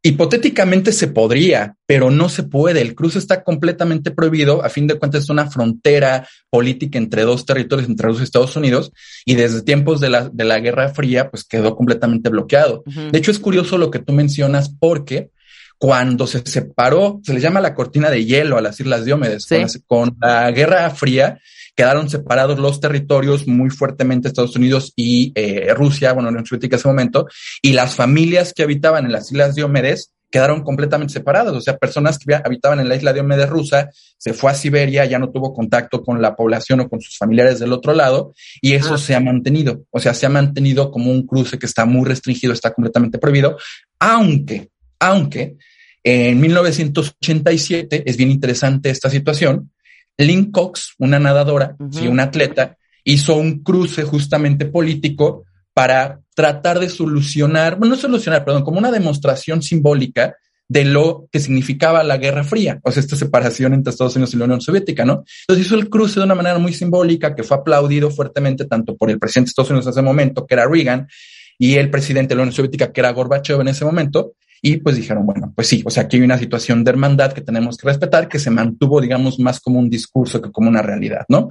Hipotéticamente 0.02 0.94
se 0.94 1.10
podría, 1.10 1.76
pero 1.86 2.10
no 2.10 2.30
se 2.30 2.44
puede. 2.44 2.80
El 2.80 2.96
cruce 2.96 3.20
está 3.20 3.44
completamente 3.44 4.12
prohibido. 4.12 4.64
A 4.64 4.70
fin 4.70 4.88
de 4.88 4.96
cuentas, 4.98 5.24
es 5.24 5.30
una 5.30 5.52
frontera 5.52 6.26
política 6.50 6.98
entre 6.98 7.24
dos 7.24 7.46
territorios, 7.46 7.90
entre 7.90 8.08
los 8.08 8.22
Estados 8.22 8.56
Unidos, 8.56 8.94
y 9.26 9.36
desde 9.36 9.62
tiempos 9.62 10.00
de 10.00 10.10
la, 10.10 10.30
de 10.30 10.46
la 10.46 10.60
Guerra 10.60 10.94
Fría, 10.94 11.30
pues 11.30 11.44
quedó 11.44 11.76
completamente 11.76 12.30
bloqueado. 12.30 12.84
De 12.86 13.18
hecho, 13.18 13.32
es 13.32 13.40
curioso 13.40 13.78
lo 13.78 13.92
que 13.92 14.00
tú 14.00 14.14
mencionas 14.14 14.70
porque 14.70 15.32
cuando 15.78 16.28
se 16.28 16.46
separó, 16.46 17.22
se 17.24 17.34
le 17.34 17.40
llama 17.40 17.62
la 17.62 17.74
cortina 17.74 18.10
de 18.10 18.26
hielo 18.26 18.58
a 18.58 18.62
las 18.62 18.80
Islas 18.80 19.06
Diómedes, 19.06 19.48
con 19.88 20.18
la 20.22 20.52
Guerra 20.52 20.90
Fría, 20.92 21.40
quedaron 21.80 22.10
separados 22.10 22.60
los 22.60 22.82
territorios 22.82 23.48
muy 23.48 23.70
fuertemente 23.70 24.28
Estados 24.28 24.58
Unidos 24.58 24.92
y 24.98 25.32
eh, 25.34 25.74
Rusia, 25.74 26.12
bueno, 26.12 26.28
en 26.28 26.46
Soviética 26.46 26.76
ese 26.76 26.90
momento, 26.90 27.26
y 27.62 27.72
las 27.72 27.96
familias 27.96 28.52
que 28.54 28.64
habitaban 28.64 29.06
en 29.06 29.14
las 29.14 29.32
Islas 29.32 29.56
Diomedes 29.56 30.12
quedaron 30.30 30.62
completamente 30.62 31.14
separadas, 31.14 31.54
o 31.54 31.62
sea, 31.62 31.78
personas 31.78 32.20
que 32.20 32.36
habitaban 32.36 32.82
en 32.82 32.90
la 32.90 32.98
isla 32.98 33.14
Diomedes 33.14 33.48
rusa, 33.48 33.90
se 34.18 34.34
fue 34.34 34.52
a 34.52 34.56
Siberia, 34.56 35.06
ya 35.06 35.20
no 35.20 35.30
tuvo 35.30 35.54
contacto 35.54 36.04
con 36.04 36.22
la 36.22 36.36
población 36.36 36.82
o 36.82 36.90
con 36.90 37.00
sus 37.00 37.18
familiares 37.18 37.60
del 37.60 37.72
otro 37.72 37.94
lado, 37.94 38.34
y 38.62 38.74
eso 38.74 38.98
se 38.98 39.16
ha 39.16 39.22
mantenido, 39.22 39.86
o 39.90 40.02
sea, 40.02 40.14
se 40.14 40.26
ha 40.26 40.30
mantenido 40.30 40.92
como 40.92 41.10
un 41.10 41.26
cruce 41.26 41.58
que 41.58 41.66
está 41.66 41.86
muy 41.86 42.06
restringido, 42.06 42.52
está 42.52 42.74
completamente 42.74 43.20
prohibido, 43.20 43.58
aunque, 44.00 44.70
aunque 45.00 45.56
en 46.04 46.42
1987 46.42 48.04
es 48.06 48.18
bien 48.18 48.32
interesante 48.32 48.90
esta 48.90 49.10
situación, 49.10 49.72
Lynn 50.20 50.52
Cox, 50.52 50.94
una 51.00 51.18
nadadora, 51.18 51.76
y 51.92 52.08
una 52.08 52.24
atleta, 52.24 52.78
hizo 53.04 53.36
un 53.36 53.64
cruce 53.64 54.04
justamente 54.04 54.66
político 54.66 55.46
para 55.74 56.20
tratar 56.36 56.80
de 56.80 56.90
solucionar, 56.90 57.78
bueno, 57.78 57.96
no 57.96 58.02
solucionar, 58.02 58.44
perdón, 58.44 58.64
como 58.64 58.80
una 58.80 58.92
demostración 58.92 59.62
simbólica 59.62 60.36
de 60.68 60.86
lo 60.86 61.28
que 61.32 61.40
significaba 61.40 62.04
la 62.04 62.18
Guerra 62.18 62.44
Fría, 62.44 62.80
o 62.84 62.92
sea, 62.92 63.02
esta 63.02 63.16
separación 63.16 63.74
entre 63.74 63.92
Estados 63.92 64.16
Unidos 64.16 64.34
y 64.34 64.38
la 64.38 64.46
Unión 64.46 64.62
Soviética, 64.62 65.04
¿no? 65.04 65.24
Entonces 65.48 65.66
hizo 65.66 65.76
el 65.76 65.90
cruce 65.90 66.20
de 66.20 66.26
una 66.26 66.36
manera 66.36 66.60
muy 66.60 66.74
simbólica 66.74 67.34
que 67.34 67.44
fue 67.44 67.58
aplaudido 67.58 68.12
fuertemente 68.12 68.66
tanto 68.66 68.96
por 68.96 69.10
el 69.10 69.18
presidente 69.18 69.48
de 69.48 69.52
Estados 69.52 69.72
Unidos 69.72 69.88
en 69.88 69.92
ese 69.92 70.02
momento, 70.02 70.46
que 70.46 70.54
era 70.54 70.68
Reagan, 70.68 71.08
y 71.58 71.76
el 71.76 71.90
presidente 71.90 72.30
de 72.30 72.36
la 72.36 72.44
Unión 72.44 72.54
Soviética, 72.54 72.92
que 72.92 73.02
era 73.02 73.12
Gorbachev 73.12 73.62
en 73.62 73.70
ese 73.70 73.84
momento, 73.84 74.34
y 74.62 74.78
pues 74.78 74.96
dijeron, 74.96 75.26
bueno, 75.26 75.54
pues 75.56 75.68
sí, 75.68 75.82
o 75.86 75.90
sea, 75.90 76.04
aquí 76.04 76.18
hay 76.18 76.24
una 76.24 76.38
situación 76.38 76.84
de 76.84 76.92
hermandad 76.92 77.34
que 77.34 77.42
tenemos 77.42 77.78
que 77.78 77.88
respetar, 77.88 78.28
que 78.28 78.40
se 78.40 78.50
mantuvo, 78.50 79.00
digamos, 79.00 79.40
más 79.40 79.60
como 79.60 79.80
un 79.80 79.90
discurso 79.90 80.42
que 80.42 80.52
como 80.52 80.70
una 80.70 80.82
realidad, 80.82 81.26
¿no? 81.30 81.50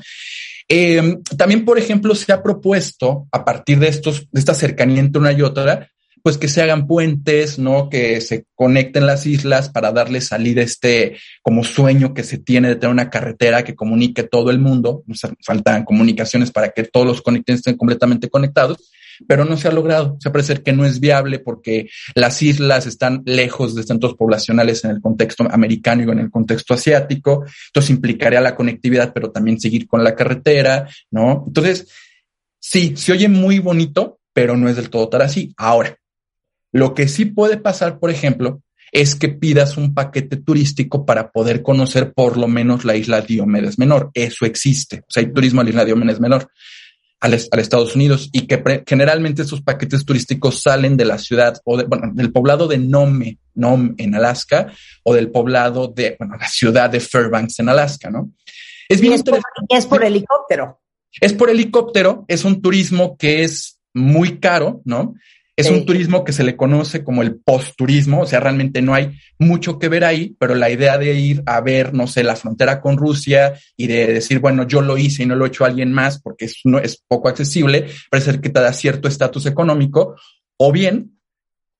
Eh, 0.69 1.19
también, 1.37 1.65
por 1.65 1.79
ejemplo, 1.79 2.15
se 2.15 2.33
ha 2.33 2.43
propuesto 2.43 3.27
a 3.33 3.45
partir 3.45 3.79
de 3.79 3.89
estos, 3.89 4.29
de 4.31 4.41
esta 4.41 4.53
cercanía 4.53 5.01
entre 5.01 5.21
una 5.21 5.33
y 5.33 5.41
otra, 5.41 5.89
pues 6.23 6.37
que 6.37 6.49
se 6.49 6.61
hagan 6.61 6.87
puentes, 6.87 7.59
¿no? 7.59 7.89
Que 7.89 8.21
se 8.21 8.45
conecten 8.55 9.07
las 9.07 9.25
islas 9.25 9.71
para 9.71 9.93
darle 9.93 10.21
salida 10.21 10.61
a 10.61 10.65
este 10.65 11.17
como 11.43 11.65
sueño 11.65 12.13
que 12.13 12.25
se 12.25 12.39
tiene 12.39 12.69
de 12.69 12.77
tener 12.77 12.93
una 12.93 13.09
carretera 13.09 13.65
que 13.65 13.75
comunique 13.75 14.25
todo 14.25 14.51
el 14.51 14.59
mundo. 14.59 15.05
faltan 15.43 15.85
comunicaciones 15.85 16.51
para 16.51 16.71
que 16.71 16.85
todos 16.85 17.07
los 17.07 17.23
conectores 17.23 17.61
estén 17.61 17.77
completamente 17.77 18.29
conectados 18.29 18.91
pero 19.27 19.45
no 19.45 19.57
se 19.57 19.69
ha 19.69 19.73
logrado. 19.73 20.17
Se 20.21 20.31
parece 20.31 20.63
que 20.63 20.73
no 20.73 20.85
es 20.85 21.01
viable 21.01 21.39
porque 21.39 21.89
las 22.15 22.43
islas 22.43 22.87
están 22.87 23.23
lejos 23.25 23.75
de 23.75 23.83
centros 23.83 24.15
poblacionales 24.15 24.85
en 24.85 24.93
el 24.93 25.01
contexto 25.01 25.47
americano 25.51 26.03
y 26.03 26.11
en 26.11 26.19
el 26.19 26.31
contexto 26.31 26.75
asiático. 26.75 27.45
Entonces 27.69 27.91
implicaría 27.91 28.41
la 28.41 28.55
conectividad, 28.55 29.13
pero 29.13 29.31
también 29.31 29.61
seguir 29.61 29.87
con 29.87 30.05
la 30.05 30.15
carretera, 30.15 30.89
¿no? 31.11 31.45
Entonces, 31.47 31.89
sí, 32.59 32.95
se 32.97 33.13
oye 33.13 33.29
muy 33.29 33.59
bonito, 33.59 34.21
pero 34.33 34.57
no 34.57 34.69
es 34.69 34.77
del 34.77 34.91
todo 34.91 35.09
tal 35.09 35.23
así. 35.23 35.53
Ahora, 35.57 35.97
lo 36.73 36.95
que 36.95 37.09
sí 37.09 37.25
puede 37.25 37.57
pasar, 37.57 37.99
por 37.99 38.11
ejemplo, 38.11 38.63
es 38.93 39.15
que 39.15 39.29
pidas 39.29 39.77
un 39.77 39.95
paquete 39.95 40.37
turístico 40.37 41.05
para 41.05 41.31
poder 41.31 41.63
conocer 41.63 42.13
por 42.13 42.37
lo 42.37 42.49
menos 42.49 42.85
la 42.85 42.97
isla 42.97 43.21
Diomedes 43.21 43.79
Menor. 43.79 44.11
Eso 44.15 44.47
existe. 44.47 45.01
O 45.01 45.11
sea, 45.11 45.23
hay 45.23 45.33
turismo 45.33 45.61
a 45.61 45.65
la 45.65 45.71
isla 45.71 45.85
Diomedes 45.85 46.21
Menor 46.21 46.51
al, 47.21 47.35
Estados 47.35 47.97
Unidos 47.97 48.29
y 48.33 48.47
que 48.47 48.83
generalmente 48.87 49.43
esos 49.43 49.63
paquetes 49.63 50.05
turísticos 50.05 50.63
salen 50.63 50.97
de 50.97 51.05
la 51.05 51.19
ciudad 51.19 51.61
o 51.65 51.77
del 51.77 52.33
poblado 52.33 52.69
de 52.69 52.79
Nome, 52.79 53.39
Nome 53.55 53.95
en 53.99 54.15
Alaska 54.15 54.73
o 55.03 55.15
del 55.15 55.31
poblado 55.31 55.89
de, 55.89 56.17
bueno, 56.19 56.37
la 56.37 56.49
ciudad 56.49 56.91
de 56.91 57.01
Fairbanks 57.01 57.59
en 57.61 57.69
Alaska, 57.69 58.11
¿no? 58.11 58.31
Es 58.89 59.01
bien 59.01 59.21
Por, 59.23 59.41
es 59.69 59.87
por 59.87 60.05
helicóptero. 60.05 60.81
Es 61.21 61.33
por 61.33 61.51
helicóptero, 61.51 62.25
es 62.29 62.45
un 62.45 62.63
turismo 62.63 63.17
que 63.17 63.43
es 63.43 63.81
muy 63.93 64.39
caro, 64.39 64.81
¿no? 64.85 65.15
Es 65.59 65.71
un 65.71 65.85
turismo 65.85 66.23
que 66.23 66.33
se 66.33 66.45
le 66.45 66.55
conoce 66.55 67.03
como 67.03 67.21
el 67.21 67.35
post-turismo, 67.35 68.21
o 68.21 68.27
sea, 68.27 68.39
realmente 68.39 68.81
no 68.81 68.95
hay 68.95 69.19
mucho 69.41 69.81
que 69.81 69.89
ver 69.89 70.05
ahí, 70.05 70.37
pero 70.39 70.55
la 70.55 70.71
idea 70.71 70.99
de 70.99 71.13
ir 71.15 71.43
a 71.47 71.61
ver, 71.61 71.93
no 71.95 72.07
sé, 72.07 72.23
la 72.23 72.37
frontera 72.37 72.81
con 72.81 72.97
Rusia 72.97 73.59
y 73.77 73.89
de 73.89 74.07
decir, 74.07 74.39
bueno, 74.39 74.69
yo 74.69 74.83
lo 74.83 74.97
hice 74.97 75.25
y 75.25 75.27
no 75.27 75.35
lo 75.35 75.45
he 75.45 75.49
hecho 75.49 75.65
alguien 75.65 75.93
más 75.93 76.23
porque 76.23 76.45
es, 76.45 76.61
no, 76.63 76.79
es 76.79 77.03
poco 77.09 77.29
accesible, 77.29 77.87
parece 78.09 78.31
ser 78.31 78.41
que 78.41 78.51
te 78.51 78.61
da 78.61 78.73
cierto 78.73 79.09
estatus 79.09 79.47
económico, 79.47 80.15
o 80.59 80.71
bien, 80.71 81.19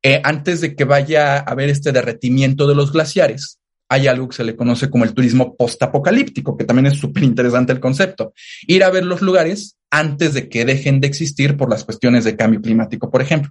eh, 0.03 0.21
antes 0.25 0.61
de 0.61 0.75
que 0.75 0.85
vaya 0.85 1.37
a 1.37 1.39
haber 1.39 1.69
este 1.69 1.93
derretimiento 1.93 2.67
de 2.67 2.75
los 2.75 2.93
glaciares, 2.93 3.61
hay 3.89 4.07
algo 4.07 4.29
que 4.29 4.37
se 4.37 4.45
le 4.45 4.57
conoce 4.57 4.91
como 4.91 5.05
el 5.05 5.15
turismo 5.15 5.57
postapocalíptico, 5.57 6.57
que 6.57 6.65
también 6.65 6.87
es 6.87 6.99
súper 6.99 7.23
interesante 7.23 7.73
el 7.73 7.81
concepto. 7.81 8.35
Ir 8.67 8.85
a 8.85 8.91
ver 8.91 9.07
los 9.07 9.23
lugares 9.23 9.78
antes 9.91 10.35
de 10.35 10.49
que 10.49 10.65
dejen 10.65 11.01
de 11.01 11.09
existir 11.09 11.57
por 11.57 11.71
las 11.71 11.85
cuestiones 11.85 12.25
de 12.25 12.37
cambio 12.37 12.61
climático, 12.61 13.11
por 13.11 13.23
ejemplo. 13.23 13.51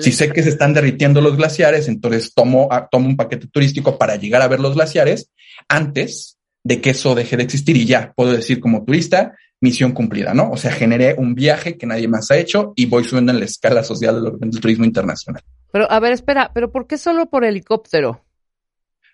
Si 0.00 0.12
sé 0.12 0.32
que 0.32 0.42
se 0.42 0.50
están 0.50 0.74
derritiendo 0.74 1.20
los 1.20 1.36
glaciares, 1.36 1.88
entonces 1.88 2.32
tomo, 2.34 2.68
ah, 2.70 2.88
tomo 2.90 3.08
un 3.08 3.16
paquete 3.16 3.48
turístico 3.48 3.98
para 3.98 4.16
llegar 4.16 4.42
a 4.42 4.48
ver 4.48 4.60
los 4.60 4.74
glaciares 4.74 5.30
antes 5.68 6.38
de 6.62 6.80
que 6.80 6.90
eso 6.90 7.14
deje 7.14 7.36
de 7.36 7.42
existir 7.42 7.76
y 7.76 7.84
ya 7.84 8.12
puedo 8.14 8.32
decir 8.32 8.60
como 8.60 8.84
turista, 8.84 9.34
misión 9.60 9.92
cumplida, 9.92 10.34
¿no? 10.34 10.50
O 10.50 10.56
sea, 10.56 10.70
generé 10.70 11.14
un 11.14 11.34
viaje 11.34 11.76
que 11.76 11.86
nadie 11.86 12.08
más 12.08 12.30
ha 12.30 12.36
hecho 12.36 12.72
y 12.76 12.86
voy 12.86 13.04
subiendo 13.04 13.32
en 13.32 13.40
la 13.40 13.44
escala 13.44 13.82
social 13.82 14.38
del 14.38 14.60
turismo 14.60 14.84
internacional. 14.84 15.42
Pero, 15.72 15.90
a 15.90 16.00
ver, 16.00 16.12
espera, 16.12 16.52
¿pero 16.54 16.70
por 16.70 16.86
qué 16.86 16.98
solo 16.98 17.26
por 17.26 17.44
helicóptero? 17.44 18.24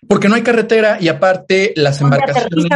Porque 0.07 0.27
no 0.27 0.35
hay 0.35 0.43
carretera 0.43 0.97
y 0.99 1.07
aparte 1.07 1.73
las 1.75 2.01
embarcaciones. 2.01 2.69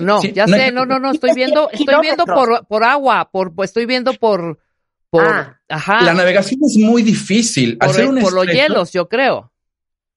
No, 0.00 0.22
ya 0.22 0.46
sé, 0.46 0.72
no, 0.72 0.86
no, 0.86 0.98
no, 0.98 1.12
estoy 1.12 1.30
viendo, 1.34 1.70
estoy 1.70 1.94
viendo 2.00 2.24
por, 2.24 2.66
por 2.66 2.84
agua, 2.84 3.28
por, 3.30 3.54
pues 3.54 3.70
estoy 3.70 3.86
viendo 3.86 4.12
por, 4.14 4.58
por, 5.10 5.26
ah. 5.26 5.60
ajá. 5.68 6.02
La 6.02 6.14
navegación 6.14 6.60
es 6.64 6.76
muy 6.76 7.02
difícil. 7.02 7.78
Por, 7.78 8.20
por 8.20 8.32
los 8.32 8.46
hielos, 8.46 8.92
yo 8.92 9.08
creo. 9.08 9.52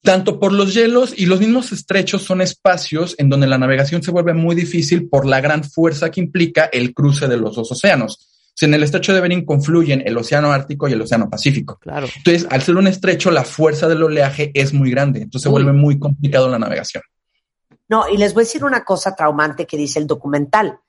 Tanto 0.02 0.38
por 0.40 0.52
los 0.52 0.74
hielos 0.74 1.14
y 1.16 1.28
los 1.28 1.40
mismos 1.40 1.72
estrechos 1.72 2.24
son 2.24 2.42
espacios 2.42 3.16
en 3.18 3.30
donde 3.30 3.48
la 3.48 3.58
navegación 3.58 4.04
se 4.04 4.12
vuelve 4.12 4.34
muy 4.34 4.54
difícil 4.54 5.08
por 5.08 5.26
la 5.26 5.40
gran 5.40 5.64
fuerza 5.64 6.12
que 6.12 6.20
implica 6.20 6.66
el 6.66 6.94
cruce 6.94 7.28
de 7.30 7.38
los 7.38 7.56
dos 7.56 7.72
océanos. 7.72 8.30
Si 8.54 8.66
en 8.66 8.74
el 8.74 8.84
estrecho 8.84 9.14
de 9.14 9.22
Bering 9.22 9.46
confluyen 9.46 10.04
el 10.06 10.18
océano 10.18 10.52
Ártico 10.52 10.88
y 10.88 10.92
el 10.92 11.02
océano 11.02 11.30
Pacífico. 11.30 11.80
Claro. 11.80 12.08
Entonces, 12.16 12.46
al 12.50 12.62
ser 12.62 12.76
un 12.76 12.88
estrecho, 12.88 13.32
la 13.32 13.44
fuerza 13.44 13.88
del 13.88 14.04
oleaje 14.04 14.52
es 14.54 14.74
muy 14.74 14.92
grande. 14.92 15.22
Entonces 15.22 15.44
se 15.44 15.50
vuelve 15.50 15.72
muy 15.72 15.98
complicado 15.98 16.50
la 16.50 16.60
navegación. 16.60 17.04
No, 17.94 18.10
y 18.10 18.18
les 18.18 18.34
voy 18.34 18.42
a 18.42 18.46
decir 18.46 18.66
una 18.66 18.84
cosa 18.84 19.16
traumante 19.16 19.68
que 19.68 19.78
dice 19.78 20.00
el 20.00 20.08
documental, 20.08 20.80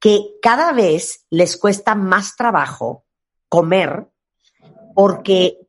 que 0.00 0.40
cada 0.42 0.72
vez 0.72 1.24
les 1.30 1.56
cuesta 1.56 1.94
más 1.94 2.34
trabajo 2.34 3.04
comer 3.48 4.08
porque 4.92 5.60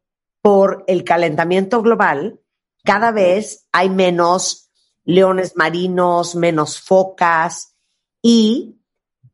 por 0.42 0.84
el 0.88 1.04
calentamiento 1.04 1.84
global 1.84 2.40
cada 2.84 3.12
vez 3.12 3.68
hay 3.72 3.92
menos 3.92 4.72
leones 5.04 5.56
marinos, 5.56 6.34
menos 6.34 6.80
focas 6.80 7.76
y 8.24 8.80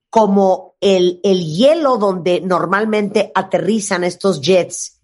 como 0.10 0.76
el, 0.82 1.22
el 1.24 1.46
hielo 1.46 1.96
donde 1.96 2.42
normalmente 2.42 3.32
aterrizan 3.34 4.04
estos 4.04 4.42
jets 4.42 5.00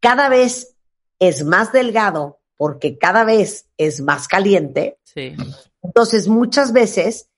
cada 0.00 0.28
vez 0.28 0.74
es 1.20 1.44
más 1.44 1.70
delgado 1.70 2.40
porque 2.56 2.98
cada 2.98 3.22
vez 3.22 3.68
es 3.76 4.00
más 4.00 4.26
caliente. 4.26 4.98
Entonces, 5.86 6.28
muchas 6.28 6.72
veces 6.72 7.28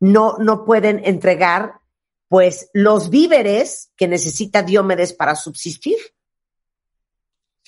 no, 0.00 0.38
no 0.38 0.64
pueden 0.64 1.00
entregar 1.04 1.80
pues 2.28 2.70
los 2.72 3.10
víveres 3.10 3.90
que 3.96 4.08
necesita 4.08 4.62
Diomedes 4.62 5.12
para 5.12 5.34
subsistir. 5.34 5.96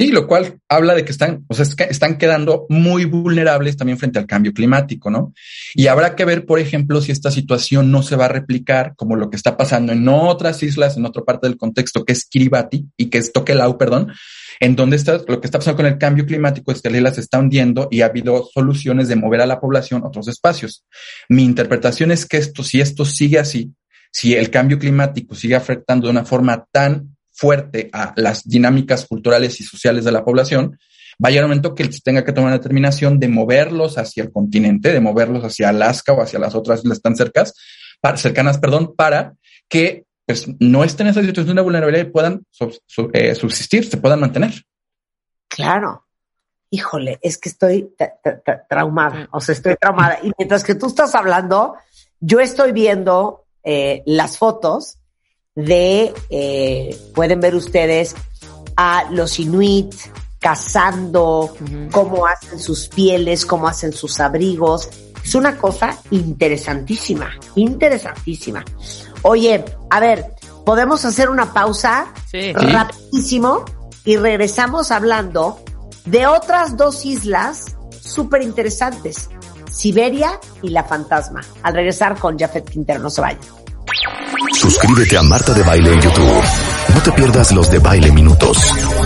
Sí, 0.01 0.09
lo 0.09 0.27
cual 0.27 0.59
habla 0.67 0.95
de 0.95 1.05
que 1.05 1.13
están, 1.13 1.45
o 1.47 1.53
sea, 1.53 1.67
están 1.91 2.17
quedando 2.17 2.65
muy 2.71 3.05
vulnerables 3.05 3.77
también 3.77 3.99
frente 3.99 4.19
al 4.19 4.27
cambio 4.27 4.55
climático, 4.55 5.11
¿no? 5.11 5.35
Y 5.75 5.89
habrá 5.89 6.17
que 6.17 6.25
ver, 6.25 6.47
por 6.47 6.59
ejemplo, 6.59 7.03
si 7.03 7.13
esta 7.13 7.31
situación 7.31 7.91
no 7.91 8.03
se 8.03 8.17
va 8.17 8.25
a 8.25 8.29
replicar 8.29 8.95
como 8.97 9.15
lo 9.15 9.29
que 9.29 9.37
está 9.37 9.59
pasando 9.59 9.93
en 9.93 10.09
otras 10.09 10.63
islas, 10.63 10.97
en 10.97 11.05
otra 11.05 11.23
parte 11.23 11.49
del 11.49 11.59
contexto, 11.59 12.03
que 12.07 12.15
es 12.15 12.25
Kiribati 12.25 12.87
y 12.97 13.11
que 13.11 13.19
es 13.19 13.31
Tokelau, 13.31 13.77
perdón, 13.77 14.11
en 14.59 14.75
donde 14.75 14.97
está, 14.97 15.21
lo 15.29 15.39
que 15.39 15.47
está 15.47 15.59
pasando 15.59 15.77
con 15.77 15.85
el 15.85 15.99
cambio 15.99 16.25
climático 16.25 16.73
es 16.73 16.81
que 16.81 16.89
la 16.89 16.97
isla 16.97 17.13
se 17.13 17.21
está 17.21 17.39
hundiendo 17.39 17.89
y 17.91 18.01
ha 18.01 18.07
habido 18.07 18.49
soluciones 18.55 19.07
de 19.09 19.17
mover 19.17 19.43
a 19.43 19.47
la 19.47 19.61
población 19.61 20.03
a 20.03 20.07
otros 20.07 20.29
espacios. 20.29 20.87
Mi 21.29 21.45
interpretación 21.45 22.11
es 22.11 22.25
que 22.25 22.39
esto, 22.39 22.63
si 22.63 22.81
esto 22.81 23.05
sigue 23.05 23.39
así, 23.39 23.75
si 24.11 24.35
el 24.35 24.49
cambio 24.49 24.79
climático 24.79 25.35
sigue 25.35 25.57
afectando 25.57 26.07
de 26.07 26.13
una 26.13 26.25
forma 26.25 26.65
tan 26.73 27.19
fuerte 27.41 27.89
a 27.95 28.13
las 28.17 28.47
dinámicas 28.47 29.07
culturales 29.07 29.59
y 29.61 29.65
sociales 29.65 30.05
de 30.05 30.13
la 30.13 30.27
población, 30.27 30.79
va 31.25 31.31
a 31.31 31.43
momento 31.43 31.75
que 31.75 31.91
se 31.91 32.01
tenga 32.01 32.23
que 32.23 32.33
tomar 32.33 32.51
la 32.51 32.59
determinación 32.59 33.19
de 33.19 33.29
moverlos 33.29 33.97
hacia 33.97 34.25
el 34.25 34.31
continente, 34.31 34.93
de 34.93 35.01
moverlos 35.01 35.43
hacia 35.43 35.71
Alaska 35.71 36.13
o 36.13 36.21
hacia 36.21 36.39
las 36.39 36.55
otras 36.55 36.85
islas 36.85 37.01
tan 37.01 37.17
cercas, 37.17 37.55
cercanas, 38.17 38.59
perdón, 38.59 38.95
para 38.95 39.33
que 39.71 40.05
pues, 40.27 40.49
no 40.59 40.85
estén 40.85 41.07
en 41.07 41.13
esa 41.13 41.23
situación 41.23 41.57
de 41.57 41.63
vulnerabilidad 41.63 42.07
y 42.07 42.11
puedan 42.11 42.45
eh, 43.15 43.35
subsistir, 43.35 43.89
se 43.89 43.97
puedan 43.97 44.21
mantener. 44.21 44.53
Claro. 45.49 46.05
Híjole, 46.69 47.19
es 47.23 47.39
que 47.39 47.49
estoy 47.49 47.95
traumada, 48.69 49.29
o 49.33 49.41
sea, 49.41 49.55
estoy 49.55 49.77
traumada. 49.77 50.19
Y 50.23 50.31
mientras 50.39 50.63
que 50.63 50.75
tú 50.75 50.87
estás 50.87 51.15
hablando, 51.15 51.75
yo 52.21 52.39
estoy 52.39 52.73
viendo 52.73 53.47
eh, 53.65 54.03
las 54.05 54.37
fotos 54.37 55.00
de, 55.65 56.13
eh, 56.31 56.97
pueden 57.15 57.41
ver 57.41 57.55
ustedes 57.55 58.15
a 58.77 59.11
los 59.11 59.39
inuit 59.39 59.95
cazando, 60.39 61.55
cómo 61.91 62.27
hacen 62.27 62.59
sus 62.59 62.89
pieles, 62.89 63.45
cómo 63.45 63.69
hacen 63.69 63.93
sus 63.93 64.21
abrigos. 64.21 64.89
Es 65.23 65.35
una 65.35 65.57
cosa 65.57 65.99
interesantísima, 66.11 67.31
interesantísima. 67.57 68.65
Oye, 69.23 69.65
a 69.91 70.01
ver, 70.01 70.35
podemos 70.65 71.05
hacer 71.05 71.29
una 71.29 71.53
pausa 71.53 72.13
rapidísimo 72.55 73.65
y 74.05 74.17
regresamos 74.17 74.91
hablando 74.91 75.61
de 76.07 76.27
otras 76.27 76.77
dos 76.77 77.05
islas 77.05 77.77
súper 78.01 78.43
interesantes. 78.43 79.29
Siberia 79.71 80.41
y 80.63 80.71
La 80.71 80.85
Fantasma. 80.85 81.41
Al 81.63 81.75
regresar 81.75 82.19
con 82.19 82.39
Jafet 82.39 82.69
Quintero, 82.69 83.01
no 83.01 83.11
se 83.11 83.21
vayan. 83.21 83.60
Suscríbete 84.61 85.17
a 85.17 85.23
Marta 85.23 85.55
de 85.55 85.63
Baile 85.63 85.91
en 85.91 86.01
YouTube. 86.03 86.43
No 86.95 87.03
te 87.03 87.13
pierdas 87.13 87.51
los 87.51 87.71
de 87.71 87.79
Baile 87.79 88.13
Minutos, 88.13 88.59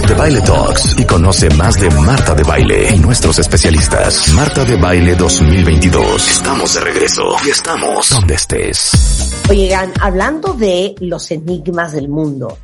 de 0.04 0.12
Baile 0.12 0.40
Talks 0.40 0.96
y 0.98 1.04
conoce 1.04 1.48
más 1.50 1.78
de 1.80 1.88
Marta 1.90 2.34
de 2.34 2.42
Baile 2.42 2.92
y 2.92 2.98
nuestros 2.98 3.38
especialistas. 3.38 4.32
Marta 4.34 4.64
de 4.64 4.74
Baile 4.74 5.14
2022. 5.14 6.28
Estamos 6.28 6.74
de 6.74 6.80
regreso 6.80 7.36
y 7.46 7.50
estamos 7.50 8.10
donde 8.10 8.34
estés. 8.34 8.90
Oigan, 9.48 9.92
hablando 10.00 10.54
de 10.54 10.96
los 10.98 11.30
enigmas 11.30 11.92
del 11.92 12.08
mundo, 12.08 12.58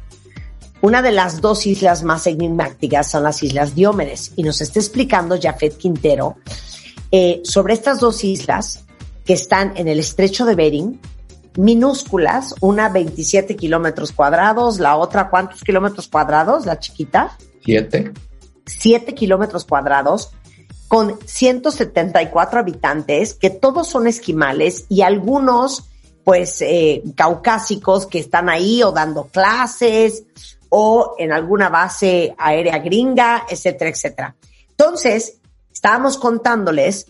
una 0.81 1.01
de 1.01 1.13
las 1.13 1.41
dos 1.41 1.67
islas 1.69 2.03
más 2.03 2.27
enigmáticas 2.27 3.09
son 3.09 3.23
las 3.23 3.41
Islas 3.45 3.77
Diómedes 3.77 4.33
y 4.35 4.43
nos 4.43 4.61
está 4.61 4.81
explicando 4.81 5.39
Jafet 5.41 5.77
Quintero 5.77 6.39
eh, 7.13 7.41
sobre 7.45 7.75
estas 7.75 8.01
dos 8.01 8.25
islas 8.25 8.83
que 9.25 9.35
están 9.35 9.75
en 9.77 9.87
el 9.87 10.01
estrecho 10.01 10.45
de 10.45 10.57
Bering, 10.57 11.01
minúsculas, 11.57 12.55
una 12.61 12.89
27 12.89 13.57
kilómetros 13.57 14.13
cuadrados, 14.13 14.79
la 14.79 14.97
otra 14.97 15.31
cuántos 15.31 15.63
kilómetros 15.63 16.09
cuadrados, 16.09 16.67
la 16.67 16.79
chiquita? 16.79 17.37
Siete. 17.65 18.13
7 18.67 19.15
kilómetros 19.15 19.65
cuadrados 19.65 20.33
con 20.89 21.19
174 21.25 22.61
habitantes, 22.61 23.35
que 23.35 23.51
todos 23.51 23.89
son 23.89 24.07
esquimales 24.07 24.87
y 24.89 25.03
algunos, 25.03 25.85
pues, 26.25 26.61
eh, 26.63 27.03
caucásicos 27.17 28.07
que 28.07 28.19
están 28.19 28.49
ahí 28.49 28.83
o 28.83 28.93
dando 28.93 29.27
clases 29.27 30.25
o 30.69 31.15
en 31.19 31.33
alguna 31.33 31.69
base 31.69 32.35
aérea 32.39 32.79
gringa, 32.79 33.45
etcétera, 33.49 33.91
etcétera. 33.91 34.37
Entonces, 34.71 35.39
estábamos 35.73 36.17
contándoles 36.17 37.07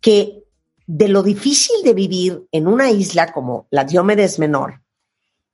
que 0.00 0.44
de 0.88 1.06
lo 1.08 1.22
difícil 1.22 1.82
de 1.84 1.92
vivir 1.92 2.48
en 2.50 2.66
una 2.66 2.90
isla 2.90 3.30
como 3.30 3.66
la 3.70 3.84
Diomedes 3.84 4.38
Menor 4.38 4.80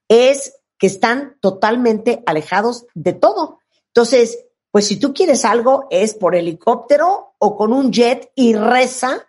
es 0.08 0.54
que 0.78 0.86
están 0.86 1.36
totalmente 1.40 2.22
alejados 2.24 2.86
de 2.94 3.14
todo. 3.14 3.58
Entonces, 3.88 4.38
pues 4.70 4.86
si 4.86 4.96
tú 4.96 5.12
quieres 5.12 5.44
algo 5.44 5.88
es 5.90 6.14
por 6.14 6.36
helicóptero 6.36 7.34
o 7.38 7.56
con 7.56 7.72
un 7.72 7.90
jet 7.90 8.30
y 8.36 8.54
reza 8.54 9.26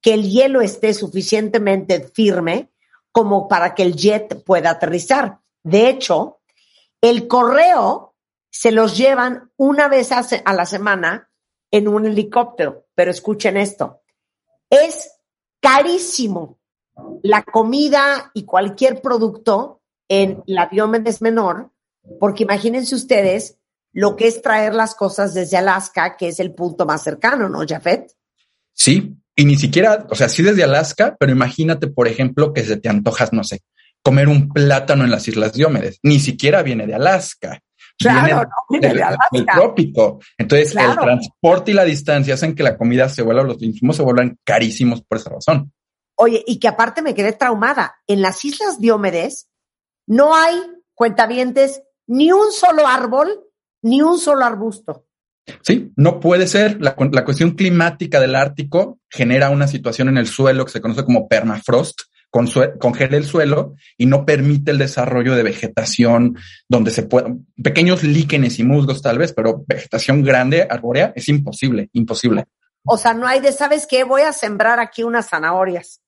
que 0.00 0.14
el 0.14 0.28
hielo 0.28 0.60
esté 0.60 0.92
suficientemente 0.92 2.00
firme 2.12 2.72
como 3.12 3.46
para 3.46 3.76
que 3.76 3.84
el 3.84 3.94
jet 3.94 4.42
pueda 4.42 4.70
aterrizar. 4.70 5.38
De 5.62 5.88
hecho, 5.88 6.40
el 7.00 7.28
correo 7.28 8.16
se 8.50 8.72
los 8.72 8.96
llevan 8.96 9.52
una 9.56 9.86
vez 9.86 10.10
a 10.10 10.52
la 10.52 10.66
semana 10.66 11.30
en 11.70 11.86
un 11.86 12.06
helicóptero. 12.06 12.86
Pero 12.96 13.12
escuchen 13.12 13.56
esto, 13.56 14.00
es 14.68 15.13
carísimo 15.64 16.58
la 17.22 17.42
comida 17.42 18.30
y 18.34 18.44
cualquier 18.44 19.00
producto 19.00 19.80
en 20.08 20.42
la 20.46 20.68
Diomedes 20.70 21.22
Menor, 21.22 21.70
porque 22.20 22.42
imagínense 22.42 22.94
ustedes 22.94 23.56
lo 23.92 24.14
que 24.14 24.26
es 24.26 24.42
traer 24.42 24.74
las 24.74 24.94
cosas 24.94 25.32
desde 25.32 25.56
Alaska, 25.56 26.18
que 26.18 26.28
es 26.28 26.38
el 26.38 26.52
punto 26.52 26.84
más 26.84 27.02
cercano, 27.02 27.48
¿no, 27.48 27.64
Jafet? 27.66 28.12
Sí, 28.74 29.16
y 29.34 29.44
ni 29.46 29.56
siquiera, 29.56 30.06
o 30.10 30.14
sea, 30.14 30.28
sí 30.28 30.42
desde 30.42 30.64
Alaska, 30.64 31.16
pero 31.18 31.32
imagínate, 31.32 31.86
por 31.86 32.08
ejemplo, 32.08 32.52
que 32.52 32.62
se 32.62 32.76
te 32.76 32.90
antojas, 32.90 33.32
no 33.32 33.42
sé, 33.42 33.62
comer 34.02 34.28
un 34.28 34.50
plátano 34.50 35.04
en 35.04 35.10
las 35.10 35.26
Islas 35.28 35.54
Diómedes. 35.54 35.98
Ni 36.02 36.20
siquiera 36.20 36.62
viene 36.62 36.86
de 36.86 36.94
Alaska. 36.94 37.60
Claro, 37.98 38.48
no 38.70 38.80
del, 38.80 39.46
trópico. 39.46 40.18
Entonces, 40.36 40.72
Claro. 40.72 40.92
el 40.92 40.98
transporte 40.98 41.70
y 41.70 41.74
la 41.74 41.84
distancia 41.84 42.34
hacen 42.34 42.54
que 42.54 42.62
la 42.62 42.76
comida 42.76 43.08
se 43.08 43.22
vuelva, 43.22 43.42
los 43.44 43.62
insumos 43.62 43.96
se 43.96 44.02
vuelvan 44.02 44.38
carísimos 44.44 45.02
por 45.02 45.18
esa 45.18 45.30
razón. 45.30 45.72
Oye, 46.16 46.42
y 46.46 46.58
que 46.58 46.68
aparte 46.68 47.02
me 47.02 47.14
quedé 47.14 47.32
traumada. 47.32 47.96
En 48.06 48.20
las 48.22 48.44
Islas 48.44 48.78
Diómedes 48.80 49.48
no 50.06 50.34
hay 50.34 50.54
cuentavientes 50.94 51.82
ni 52.06 52.30
un 52.32 52.52
solo 52.52 52.86
árbol, 52.86 53.44
ni 53.82 54.02
un 54.02 54.18
solo 54.18 54.44
arbusto. 54.44 55.06
Sí, 55.62 55.92
no 55.96 56.20
puede 56.20 56.46
ser. 56.46 56.80
La, 56.80 56.94
cu- 56.96 57.10
la 57.12 57.24
cuestión 57.24 57.52
climática 57.52 58.18
del 58.20 58.34
Ártico 58.34 58.98
genera 59.10 59.50
una 59.50 59.66
situación 59.66 60.08
en 60.08 60.18
el 60.18 60.26
suelo 60.26 60.64
que 60.64 60.72
se 60.72 60.80
conoce 60.80 61.04
como 61.04 61.28
permafrost, 61.28 62.00
congela 62.34 63.16
el 63.16 63.24
suelo 63.24 63.76
y 63.96 64.06
no 64.06 64.26
permite 64.26 64.72
el 64.72 64.78
desarrollo 64.78 65.34
de 65.36 65.42
vegetación 65.44 66.36
donde 66.68 66.90
se 66.90 67.04
puedan, 67.04 67.46
pequeños 67.62 68.02
líquenes 68.02 68.58
y 68.58 68.64
musgos 68.64 69.00
tal 69.02 69.18
vez, 69.18 69.32
pero 69.32 69.64
vegetación 69.66 70.22
grande, 70.22 70.66
arbórea, 70.68 71.12
es 71.14 71.28
imposible, 71.28 71.90
imposible. 71.92 72.44
O 72.84 72.98
sea, 72.98 73.14
no 73.14 73.26
hay 73.26 73.40
de, 73.40 73.52
¿sabes 73.52 73.86
qué? 73.88 74.04
Voy 74.04 74.22
a 74.22 74.32
sembrar 74.32 74.80
aquí 74.80 75.04
unas 75.04 75.28
zanahorias. 75.28 76.00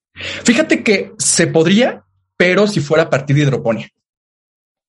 Fíjate 0.44 0.82
que 0.82 1.12
se 1.18 1.46
podría, 1.46 2.04
pero 2.36 2.66
si 2.66 2.80
fuera 2.80 3.04
a 3.04 3.10
partir 3.10 3.36
de 3.36 3.42
hidroponía. 3.42 3.88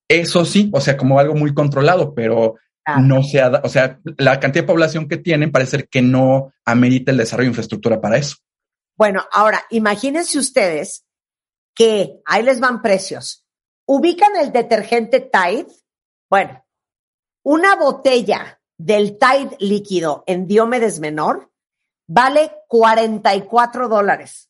Eso 0.10 0.46
sí, 0.46 0.70
o 0.74 0.82
sea, 0.82 0.98
como 0.98 1.20
algo 1.20 1.36
muy 1.36 1.54
controlado, 1.54 2.14
pero 2.16 2.56
Ah. 2.90 3.02
no 3.02 3.22
se 3.22 3.42
ha, 3.42 3.50
da- 3.50 3.62
o 3.66 3.70
sea, 3.70 4.00
la 4.18 4.40
cantidad 4.40 4.64
de 4.64 4.68
población 4.68 5.10
que 5.10 5.18
tienen 5.18 5.52
parece 5.52 5.84
que 5.92 6.02
no 6.02 6.54
amerita 6.66 7.12
el 7.12 7.18
desarrollo 7.18 7.48
de 7.48 7.52
infraestructura 7.52 8.00
para 8.00 8.18
eso. 8.18 8.38
Bueno, 8.96 9.26
ahora, 9.34 9.64
imagínense 9.72 10.40
ustedes 10.40 11.04
que 11.78 12.22
ahí 12.26 12.42
les 12.42 12.60
van 12.60 12.82
precios. 12.82 13.46
¿Ubican 13.86 14.36
el 14.36 14.52
detergente 14.52 15.20
Tide? 15.22 15.68
Bueno, 16.30 16.66
una 17.44 17.76
botella 17.76 18.60
del 18.78 19.18
Tide 19.20 19.56
líquido 19.60 20.24
en 20.26 20.48
Diomedes 20.48 21.00
Menor 21.00 21.52
vale 22.08 22.52
44 22.68 23.88
dólares. 23.88 24.50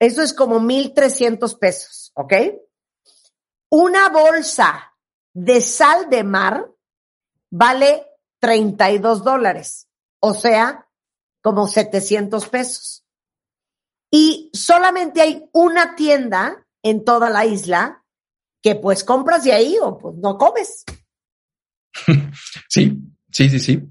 Eso 0.00 0.22
es 0.22 0.32
como 0.32 0.58
1,300 0.58 1.54
pesos, 1.56 2.12
¿ok? 2.14 2.32
Una 3.70 4.08
bolsa 4.08 4.96
de 5.34 5.60
sal 5.60 6.08
de 6.08 6.24
mar 6.24 6.70
vale 7.50 8.06
32 8.40 9.22
dólares, 9.22 9.88
o 10.20 10.32
sea, 10.32 10.88
como 11.42 11.66
700 11.66 12.48
pesos. 12.48 13.04
Y 14.10 14.50
solamente 14.52 15.20
hay 15.20 15.44
una 15.52 15.94
tienda 15.94 16.66
en 16.82 17.04
toda 17.04 17.30
la 17.30 17.44
isla 17.46 18.02
que 18.62 18.74
pues 18.74 19.04
compras 19.04 19.44
de 19.44 19.52
ahí 19.52 19.76
o 19.80 19.98
pues 19.98 20.16
no 20.16 20.36
comes. 20.38 20.84
Sí, 22.68 22.98
sí, 23.32 23.48
sí, 23.48 23.58
sí. 23.58 23.82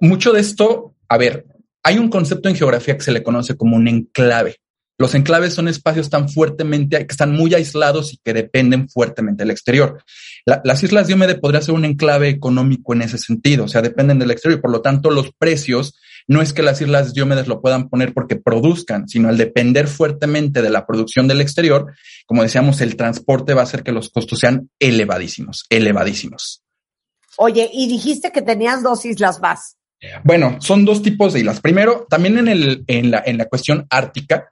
Mucho 0.00 0.32
de 0.32 0.40
esto, 0.40 0.94
a 1.08 1.16
ver, 1.18 1.46
hay 1.82 1.98
un 1.98 2.08
concepto 2.10 2.48
en 2.48 2.56
geografía 2.56 2.96
que 2.96 3.02
se 3.04 3.12
le 3.12 3.22
conoce 3.22 3.56
como 3.56 3.76
un 3.76 3.88
enclave. 3.88 4.56
Los 4.98 5.14
enclaves 5.14 5.52
son 5.54 5.68
espacios 5.68 6.08
tan 6.08 6.28
fuertemente, 6.28 6.98
que 6.98 7.12
están 7.12 7.32
muy 7.32 7.54
aislados 7.54 8.12
y 8.14 8.18
que 8.24 8.32
dependen 8.32 8.88
fuertemente 8.88 9.42
del 9.44 9.50
exterior. 9.50 10.02
La- 10.46 10.62
las 10.64 10.82
Islas 10.82 11.06
Diómedes 11.06 11.38
podría 11.38 11.60
ser 11.60 11.74
un 11.74 11.84
enclave 11.84 12.28
económico 12.28 12.94
en 12.94 13.02
ese 13.02 13.18
sentido, 13.18 13.64
o 13.64 13.68
sea, 13.68 13.82
dependen 13.82 14.18
del 14.18 14.30
exterior 14.30 14.58
y 14.58 14.62
por 14.62 14.70
lo 14.70 14.80
tanto 14.82 15.10
los 15.10 15.32
precios 15.38 15.94
no 16.28 16.42
es 16.42 16.52
que 16.52 16.62
las 16.62 16.80
Islas 16.80 17.14
Diómedes 17.14 17.46
lo 17.46 17.60
puedan 17.60 17.88
poner 17.88 18.12
porque 18.12 18.36
produzcan, 18.36 19.08
sino 19.08 19.28
al 19.28 19.38
depender 19.38 19.86
fuertemente 19.86 20.62
de 20.62 20.70
la 20.70 20.86
producción 20.86 21.28
del 21.28 21.40
exterior, 21.40 21.94
como 22.26 22.42
decíamos, 22.42 22.80
el 22.80 22.96
transporte 22.96 23.54
va 23.54 23.60
a 23.60 23.64
hacer 23.64 23.82
que 23.82 23.92
los 23.92 24.10
costos 24.10 24.40
sean 24.40 24.70
elevadísimos, 24.78 25.64
elevadísimos. 25.70 26.62
Oye, 27.36 27.70
y 27.72 27.88
dijiste 27.88 28.32
que 28.32 28.42
tenías 28.42 28.82
dos 28.82 29.04
islas 29.04 29.40
más. 29.40 29.76
Bueno, 30.24 30.58
son 30.60 30.84
dos 30.84 31.02
tipos 31.02 31.32
de 31.32 31.40
islas. 31.40 31.60
Primero, 31.60 32.06
también 32.08 32.38
en, 32.38 32.48
el, 32.48 32.84
en, 32.86 33.10
la, 33.10 33.22
en 33.24 33.38
la 33.38 33.46
cuestión 33.46 33.86
ártica 33.90 34.50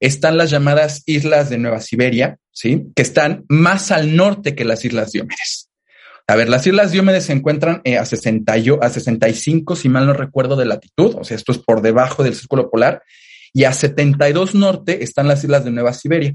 están 0.00 0.36
las 0.36 0.50
llamadas 0.50 1.02
islas 1.06 1.50
de 1.50 1.58
Nueva 1.58 1.80
Siberia, 1.80 2.38
¿sí? 2.52 2.86
Que 2.94 3.02
están 3.02 3.44
más 3.48 3.90
al 3.90 4.14
norte 4.14 4.54
que 4.54 4.64
las 4.64 4.84
islas 4.84 5.12
Diomedes. 5.12 5.68
A 6.28 6.34
ver, 6.34 6.48
las 6.48 6.66
islas 6.66 6.90
Diomedes 6.90 7.24
se 7.24 7.32
encuentran 7.32 7.80
eh, 7.84 7.98
a, 7.98 8.04
60 8.04 8.58
y- 8.58 8.70
a 8.80 8.88
65, 8.88 9.76
si 9.76 9.88
mal 9.88 10.06
no 10.06 10.12
recuerdo, 10.12 10.56
de 10.56 10.64
latitud, 10.64 11.14
o 11.18 11.24
sea, 11.24 11.36
esto 11.36 11.52
es 11.52 11.58
por 11.58 11.82
debajo 11.82 12.24
del 12.24 12.34
círculo 12.34 12.68
polar, 12.70 13.02
y 13.52 13.64
a 13.64 13.72
72 13.72 14.54
norte 14.54 15.04
están 15.04 15.28
las 15.28 15.44
islas 15.44 15.64
de 15.64 15.70
Nueva 15.70 15.92
Siberia, 15.92 16.34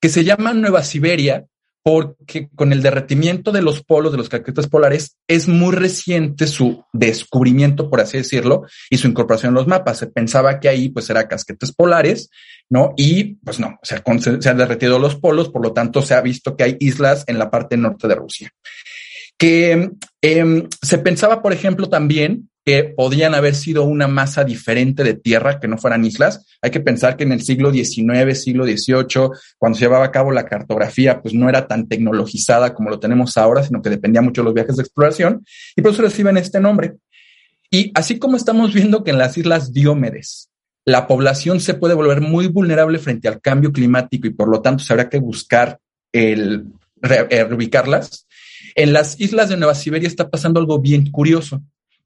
que 0.00 0.08
se 0.08 0.24
llaman 0.24 0.60
Nueva 0.60 0.82
Siberia 0.82 1.46
porque 1.84 2.50
con 2.54 2.72
el 2.74 2.82
derretimiento 2.82 3.50
de 3.50 3.62
los 3.62 3.82
polos, 3.82 4.12
de 4.12 4.18
los 4.18 4.28
caquetes 4.28 4.66
polares, 4.66 5.16
es 5.26 5.48
muy 5.48 5.74
reciente 5.74 6.46
su 6.46 6.84
descubrimiento, 6.92 7.88
por 7.88 8.00
así 8.02 8.18
decirlo, 8.18 8.64
y 8.90 8.98
su 8.98 9.08
incorporación 9.08 9.50
en 9.50 9.54
los 9.54 9.66
mapas. 9.66 9.96
Se 9.96 10.06
pensaba 10.08 10.60
que 10.60 10.68
ahí 10.68 10.90
pues 10.90 11.08
era 11.08 11.26
casquetes 11.28 11.72
polares, 11.72 12.28
¿no? 12.68 12.92
Y 12.98 13.36
pues 13.36 13.58
no, 13.58 13.78
o 13.80 13.86
sea, 13.86 14.02
se, 14.20 14.42
se 14.42 14.48
han 14.50 14.58
derretido 14.58 14.98
los 14.98 15.16
polos, 15.16 15.48
por 15.48 15.62
lo 15.62 15.72
tanto 15.72 16.02
se 16.02 16.12
ha 16.12 16.20
visto 16.20 16.56
que 16.56 16.64
hay 16.64 16.76
islas 16.80 17.24
en 17.26 17.38
la 17.38 17.50
parte 17.50 17.78
norte 17.78 18.06
de 18.06 18.16
Rusia. 18.16 18.52
Que 19.38 19.90
em, 20.20 20.68
se 20.82 20.98
pensaba, 20.98 21.42
por 21.42 21.52
ejemplo, 21.52 21.88
también 21.88 22.48
que 22.68 22.84
podían 22.84 23.34
haber 23.34 23.54
sido 23.54 23.84
una 23.84 24.08
masa 24.08 24.44
diferente 24.44 25.02
de 25.02 25.14
tierra, 25.14 25.58
que 25.58 25.68
no 25.68 25.78
fueran 25.78 26.04
islas. 26.04 26.44
Hay 26.60 26.70
que 26.70 26.80
pensar 26.80 27.16
que 27.16 27.24
en 27.24 27.32
el 27.32 27.40
siglo 27.40 27.72
XIX, 27.72 28.38
siglo 28.38 28.66
XVIII, 28.66 29.30
cuando 29.56 29.78
se 29.78 29.86
llevaba 29.86 30.04
a 30.04 30.10
cabo 30.10 30.32
la 30.32 30.44
cartografía, 30.44 31.22
pues 31.22 31.32
no 31.32 31.48
era 31.48 31.66
tan 31.66 31.88
tecnologizada 31.88 32.74
como 32.74 32.90
lo 32.90 33.00
tenemos 33.00 33.38
ahora, 33.38 33.62
sino 33.62 33.80
que 33.80 33.88
dependía 33.88 34.20
mucho 34.20 34.42
de 34.42 34.44
los 34.44 34.54
viajes 34.54 34.76
de 34.76 34.82
exploración, 34.82 35.46
y 35.76 35.80
por 35.80 35.92
eso 35.92 36.02
reciben 36.02 36.36
este 36.36 36.60
nombre. 36.60 36.96
Y 37.70 37.90
así 37.94 38.18
como 38.18 38.36
estamos 38.36 38.74
viendo 38.74 39.02
que 39.02 39.12
en 39.12 39.18
las 39.18 39.38
islas 39.38 39.72
Diómedes, 39.72 40.50
la 40.84 41.06
población 41.06 41.60
se 41.60 41.72
puede 41.72 41.94
volver 41.94 42.20
muy 42.20 42.48
vulnerable 42.48 42.98
frente 42.98 43.28
al 43.28 43.40
cambio 43.40 43.72
climático 43.72 44.26
y 44.26 44.30
por 44.34 44.48
lo 44.48 44.60
tanto 44.60 44.84
se 44.84 44.92
habrá 44.92 45.08
que 45.08 45.18
buscar 45.18 45.78
el 46.12 46.66
eh, 47.02 47.44
reubicarlas. 47.44 48.26
En 48.78 48.92
las 48.92 49.18
islas 49.18 49.48
de 49.48 49.56
Nueva 49.56 49.74
Siberia 49.74 50.06
está 50.06 50.30
pasando 50.30 50.60
algo 50.60 50.78
bien 50.78 51.10
curioso, 51.10 51.60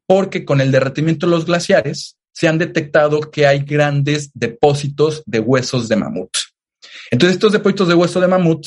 porque 0.07 0.47
con 0.47 0.59
el 0.63 0.73
derretimiento 0.73 1.27
de 1.27 1.33
los 1.33 1.45
glaciares 1.45 2.17
se 2.33 2.49
han 2.49 2.57
detectado 2.57 3.31
que 3.31 3.47
hay 3.47 3.59
grandes 3.59 4.31
depósitos 4.33 5.23
de 5.27 5.41
huesos 5.41 5.87
de 5.91 5.97
mamut. 5.97 6.31
Entonces, 7.11 7.35
estos 7.35 7.53
depósitos 7.53 7.89
de 7.89 7.95
hueso 7.95 8.23
de 8.23 8.29
mamut 8.29 8.67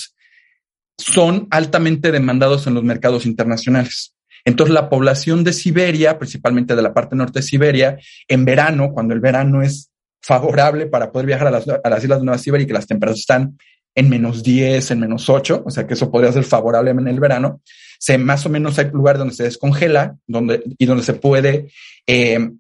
son 1.00 1.48
altamente 1.50 2.12
demandados 2.12 2.68
en 2.68 2.76
los 2.76 2.84
mercados 2.84 3.26
internacionales. 3.26 4.14
Entonces, 4.46 4.76
la 4.76 4.88
población 4.88 5.44
de 5.44 5.54
Siberia, 5.54 6.20
principalmente 6.20 6.76
de 6.76 6.84
la 6.84 6.94
parte 6.94 7.16
norte 7.16 7.40
de 7.40 7.44
Siberia, 7.44 7.98
en 8.28 8.46
verano, 8.46 8.92
cuando 8.94 9.16
el 9.16 9.20
verano 9.20 9.64
es 9.64 9.90
favorable 10.22 10.86
para 10.86 11.12
poder 11.12 11.26
viajar 11.26 11.48
a 11.48 11.52
las, 11.52 11.68
a 11.68 11.90
las 11.90 12.04
islas 12.04 12.20
de 12.20 12.26
Nueva 12.26 12.38
Siberia 12.38 12.66
y 12.66 12.68
que 12.68 12.74
las 12.74 12.86
temperaturas 12.86 13.22
están 13.22 13.58
en 13.96 14.10
menos 14.10 14.44
10, 14.44 14.92
en 14.92 15.00
menos 15.00 15.28
8, 15.28 15.64
o 15.66 15.72
sea 15.72 15.88
que 15.88 15.96
eso 15.96 16.12
podría 16.12 16.32
ser 16.32 16.44
favorable 16.44 16.92
en 16.92 17.08
el 17.08 17.20
verano. 17.20 17.62
Se, 18.00 18.18
más 18.18 18.46
o 18.46 18.50
menos 18.50 18.78
hay 18.80 18.90
lugar 18.92 19.18
donde 19.18 19.34
se 19.34 19.44
descongela 19.44 20.18
donde, 20.28 20.64
y 20.78 20.86
donde 20.86 21.04
se 21.04 21.14
puede 21.14 21.72
eh, 22.08 22.52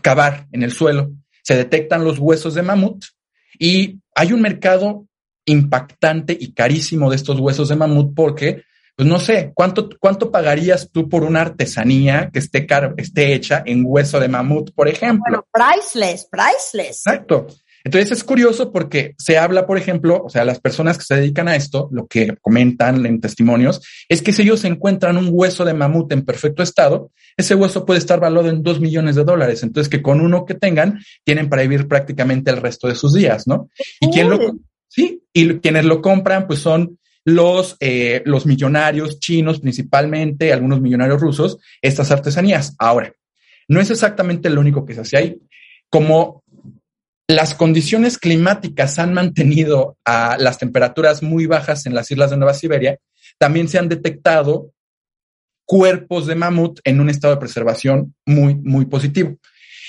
cavar 0.00 0.46
en 0.52 0.62
el 0.62 0.72
suelo. 0.72 1.10
Se 1.42 1.56
detectan 1.56 2.04
los 2.04 2.18
huesos 2.18 2.54
de 2.54 2.62
mamut 2.62 3.04
y 3.58 4.00
hay 4.14 4.32
un 4.32 4.42
mercado 4.42 5.06
impactante 5.44 6.36
y 6.38 6.52
carísimo 6.52 7.08
de 7.10 7.16
estos 7.16 7.38
huesos 7.38 7.68
de 7.68 7.76
mamut 7.76 8.14
porque 8.14 8.64
pues 8.96 9.06
no 9.06 9.18
sé, 9.18 9.52
¿cuánto, 9.54 9.90
cuánto 10.00 10.30
pagarías 10.30 10.88
tú 10.90 11.06
por 11.06 11.22
una 11.22 11.42
artesanía 11.42 12.30
que 12.32 12.38
esté, 12.38 12.66
esté 12.96 13.34
hecha 13.34 13.62
en 13.66 13.82
hueso 13.84 14.18
de 14.18 14.28
mamut, 14.28 14.72
por 14.74 14.88
ejemplo? 14.88 15.22
Bueno, 15.28 15.46
priceless, 15.52 16.26
priceless. 16.30 17.06
Exacto. 17.06 17.46
Entonces 17.86 18.10
es 18.10 18.24
curioso 18.24 18.72
porque 18.72 19.14
se 19.16 19.38
habla, 19.38 19.64
por 19.64 19.78
ejemplo, 19.78 20.20
o 20.24 20.28
sea, 20.28 20.44
las 20.44 20.58
personas 20.58 20.98
que 20.98 21.04
se 21.04 21.14
dedican 21.14 21.46
a 21.46 21.54
esto, 21.54 21.88
lo 21.92 22.08
que 22.08 22.36
comentan 22.40 23.06
en 23.06 23.20
testimonios, 23.20 23.80
es 24.08 24.22
que 24.22 24.32
si 24.32 24.42
ellos 24.42 24.64
encuentran 24.64 25.16
un 25.16 25.28
hueso 25.30 25.64
de 25.64 25.72
mamut 25.72 26.10
en 26.10 26.24
perfecto 26.24 26.64
estado, 26.64 27.12
ese 27.36 27.54
hueso 27.54 27.86
puede 27.86 28.00
estar 28.00 28.18
valorado 28.18 28.52
en 28.52 28.64
dos 28.64 28.80
millones 28.80 29.14
de 29.14 29.22
dólares. 29.22 29.62
Entonces 29.62 29.88
que 29.88 30.02
con 30.02 30.20
uno 30.20 30.44
que 30.44 30.54
tengan, 30.54 30.98
tienen 31.22 31.48
para 31.48 31.62
vivir 31.62 31.86
prácticamente 31.86 32.50
el 32.50 32.56
resto 32.56 32.88
de 32.88 32.96
sus 32.96 33.14
días, 33.14 33.46
¿no? 33.46 33.70
Y 34.00 34.10
quien 34.10 34.30
lo, 34.30 34.56
sí, 34.88 35.22
y 35.32 35.60
quienes 35.60 35.84
lo 35.84 36.02
compran, 36.02 36.48
pues 36.48 36.58
son 36.58 36.98
los, 37.24 37.76
eh, 37.78 38.20
los 38.24 38.46
millonarios 38.46 39.20
chinos 39.20 39.60
principalmente, 39.60 40.52
algunos 40.52 40.80
millonarios 40.80 41.20
rusos, 41.20 41.58
estas 41.80 42.10
artesanías. 42.10 42.74
Ahora, 42.80 43.12
no 43.68 43.80
es 43.80 43.92
exactamente 43.92 44.50
lo 44.50 44.60
único 44.60 44.84
que 44.84 44.94
se 44.94 45.02
hace 45.02 45.16
ahí. 45.18 45.38
Como 45.88 46.42
las 47.28 47.54
condiciones 47.54 48.18
climáticas 48.18 48.98
han 48.98 49.12
mantenido 49.12 49.96
a 50.04 50.36
las 50.38 50.58
temperaturas 50.58 51.22
muy 51.22 51.46
bajas 51.46 51.86
en 51.86 51.94
las 51.94 52.10
islas 52.10 52.30
de 52.30 52.36
Nueva 52.36 52.54
Siberia, 52.54 52.98
también 53.38 53.68
se 53.68 53.78
han 53.78 53.88
detectado 53.88 54.72
cuerpos 55.64 56.26
de 56.26 56.36
mamut 56.36 56.78
en 56.84 57.00
un 57.00 57.10
estado 57.10 57.34
de 57.34 57.40
preservación 57.40 58.14
muy, 58.24 58.54
muy 58.54 58.84
positivo. 58.84 59.36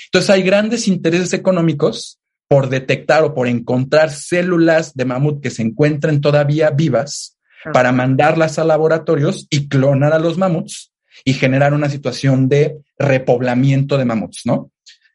Entonces 0.06 0.30
hay 0.30 0.42
grandes 0.42 0.88
intereses 0.88 1.32
económicos 1.32 2.18
por 2.48 2.68
detectar 2.68 3.22
o 3.22 3.34
por 3.34 3.46
encontrar 3.46 4.10
células 4.10 4.94
de 4.94 5.04
mamut 5.04 5.40
que 5.40 5.50
se 5.50 5.62
encuentren 5.62 6.20
todavía 6.20 6.70
vivas 6.70 7.38
para 7.72 7.92
mandarlas 7.92 8.58
a 8.58 8.64
laboratorios 8.64 9.46
y 9.50 9.68
clonar 9.68 10.12
a 10.12 10.18
los 10.18 10.38
mamuts 10.38 10.92
y 11.24 11.34
generar 11.34 11.74
una 11.74 11.88
situación 11.88 12.48
de 12.48 12.78
repoblamiento 12.98 13.98
de 13.98 14.04
mamuts, 14.04 14.42
¿no? 14.46 14.70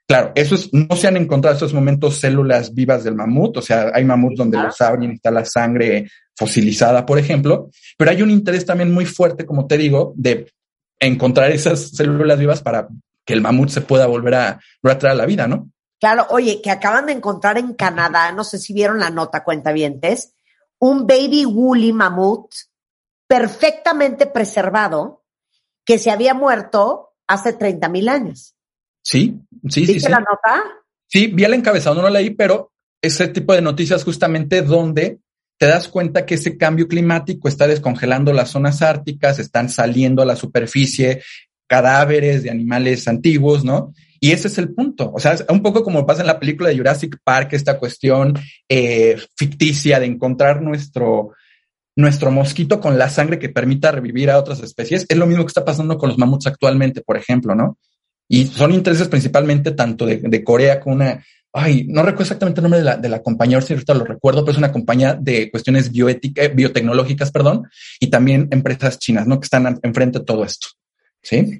Claro, 0.07 0.31
eso 0.35 0.55
es, 0.55 0.73
no 0.73 0.95
se 0.95 1.07
han 1.07 1.17
encontrado 1.17 1.53
en 1.53 1.57
estos 1.57 1.73
momentos 1.73 2.19
células 2.19 2.73
vivas 2.73 3.03
del 3.03 3.15
mamut, 3.15 3.57
o 3.57 3.61
sea, 3.61 3.91
hay 3.93 4.03
mamuts 4.03 4.37
donde 4.37 4.57
los 4.57 4.79
abren 4.81 5.11
y 5.11 5.15
está 5.15 5.31
la 5.31 5.45
sangre 5.45 6.09
fosilizada, 6.35 7.05
por 7.05 7.19
ejemplo, 7.19 7.69
pero 7.97 8.11
hay 8.11 8.21
un 8.21 8.29
interés 8.29 8.65
también 8.65 8.91
muy 8.91 9.05
fuerte, 9.05 9.45
como 9.45 9.65
te 9.65 9.77
digo, 9.77 10.13
de 10.17 10.51
encontrar 10.99 11.51
esas 11.51 11.89
células 11.91 12.37
vivas 12.37 12.61
para 12.61 12.87
que 13.25 13.33
el 13.33 13.41
mamut 13.41 13.69
se 13.69 13.81
pueda 13.81 14.05
volver 14.05 14.35
a, 14.35 14.59
volver 14.81 15.07
a 15.07 15.15
la 15.15 15.25
vida, 15.25 15.47
¿no? 15.47 15.69
Claro, 15.99 16.27
oye, 16.31 16.61
que 16.61 16.69
acaban 16.69 17.05
de 17.05 17.13
encontrar 17.13 17.57
en 17.57 17.73
Canadá, 17.73 18.33
no 18.33 18.43
sé 18.43 18.57
si 18.57 18.73
vieron 18.73 18.99
la 18.99 19.09
nota, 19.09 19.43
cuentavientes, 19.43 20.33
un 20.79 21.07
baby 21.07 21.45
woolly 21.45 21.93
mamut 21.93 22.53
perfectamente 23.25 24.25
preservado 24.25 25.23
que 25.85 25.97
se 25.97 26.11
había 26.11 26.33
muerto 26.33 27.13
hace 27.25 27.53
30 27.53 27.87
mil 27.87 28.09
años. 28.09 28.52
Sí, 29.03 29.39
sí, 29.69 29.85
sí. 29.85 29.93
¿Viste 29.93 30.09
la 30.09 30.19
nota? 30.19 30.63
Sí, 31.07 31.27
vi 31.27 31.43
el 31.43 31.53
encabezado, 31.53 31.95
no 31.95 32.01
lo 32.01 32.09
leí, 32.09 32.31
pero 32.31 32.71
ese 33.01 33.27
tipo 33.27 33.53
de 33.53 33.61
noticias 33.61 34.03
justamente 34.03 34.61
donde 34.61 35.19
te 35.59 35.67
das 35.67 35.87
cuenta 35.87 36.25
que 36.25 36.35
ese 36.35 36.57
cambio 36.57 36.87
climático 36.87 37.47
está 37.47 37.67
descongelando 37.67 38.33
las 38.33 38.49
zonas 38.49 38.81
árticas, 38.81 39.39
están 39.39 39.69
saliendo 39.69 40.21
a 40.21 40.25
la 40.25 40.35
superficie 40.35 41.21
cadáveres 41.67 42.43
de 42.43 42.49
animales 42.49 43.07
antiguos, 43.07 43.63
¿no? 43.63 43.93
Y 44.19 44.31
ese 44.31 44.47
es 44.47 44.57
el 44.57 44.73
punto. 44.73 45.11
O 45.13 45.19
sea, 45.19 45.33
es 45.33 45.45
un 45.49 45.61
poco 45.61 45.83
como 45.83 46.05
pasa 46.05 46.21
en 46.21 46.27
la 46.27 46.39
película 46.39 46.69
de 46.69 46.77
Jurassic 46.77 47.17
Park, 47.23 47.53
esta 47.53 47.77
cuestión 47.77 48.33
eh, 48.69 49.17
ficticia 49.35 49.99
de 49.99 50.05
encontrar 50.05 50.61
nuestro, 50.61 51.31
nuestro 51.95 52.31
mosquito 52.31 52.79
con 52.79 52.97
la 52.97 53.09
sangre 53.09 53.37
que 53.37 53.49
permita 53.49 53.91
revivir 53.91 54.31
a 54.31 54.39
otras 54.39 54.61
especies. 54.61 55.05
Es 55.09 55.17
lo 55.17 55.27
mismo 55.27 55.43
que 55.43 55.49
está 55.49 55.65
pasando 55.65 55.97
con 55.97 56.09
los 56.09 56.17
mamuts 56.17 56.47
actualmente, 56.47 57.01
por 57.01 57.17
ejemplo, 57.17 57.53
¿no? 57.53 57.77
Y 58.27 58.47
son 58.47 58.73
intereses 58.73 59.07
principalmente 59.07 59.71
tanto 59.71 60.05
de, 60.05 60.43
Corea 60.43 60.79
como 60.79 60.95
una, 60.95 61.23
ay, 61.51 61.86
no 61.88 62.01
recuerdo 62.01 62.23
exactamente 62.23 62.62
el 62.62 62.63
nombre 62.63 62.79
de 62.79 62.86
la, 62.86 62.97
de 62.97 63.09
la 63.09 63.21
compañía, 63.21 63.62
si 63.62 63.73
ahorita 63.73 63.93
lo 63.93 64.05
recuerdo, 64.05 64.43
pero 64.43 64.53
es 64.53 64.57
una 64.57 64.71
compañía 64.71 65.13
de 65.13 65.51
cuestiones 65.51 65.91
bioéticas, 65.91 66.55
biotecnológicas, 66.55 67.31
perdón, 67.31 67.69
y 67.99 68.07
también 68.07 68.47
empresas 68.51 68.99
chinas, 68.99 69.27
¿no? 69.27 69.39
Que 69.39 69.45
están 69.45 69.79
enfrente 69.83 70.19
de 70.19 70.25
todo 70.25 70.43
esto. 70.43 70.69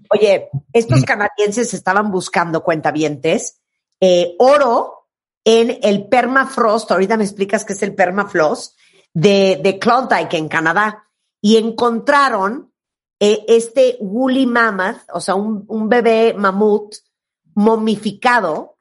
Oye, 0.10 0.50
estos 0.74 1.04
canadienses 1.04 1.74
estaban 1.74 2.12
buscando 2.12 2.64
cuentavientes 2.64 3.62
eh, 4.02 4.36
oro 4.38 5.08
en 5.46 5.80
el 5.82 6.08
permafrost, 6.08 6.92
ahorita 6.92 7.16
me 7.16 7.24
explicas 7.24 7.64
qué 7.64 7.72
es 7.72 7.84
el 7.84 7.96
permafrost, 7.96 8.78
de, 9.14 9.62
de 9.64 9.80
Klondike 9.80 10.34
en 10.34 10.50
Canadá, 10.50 11.06
y 11.40 11.56
encontraron 11.56 12.73
eh, 13.26 13.46
este 13.48 13.96
woolly 14.02 14.46
mammoth, 14.46 14.98
o 15.14 15.22
sea, 15.22 15.36
un, 15.36 15.64
un 15.70 15.88
bebé 15.88 16.34
mamut 16.34 16.94
momificado 17.56 18.76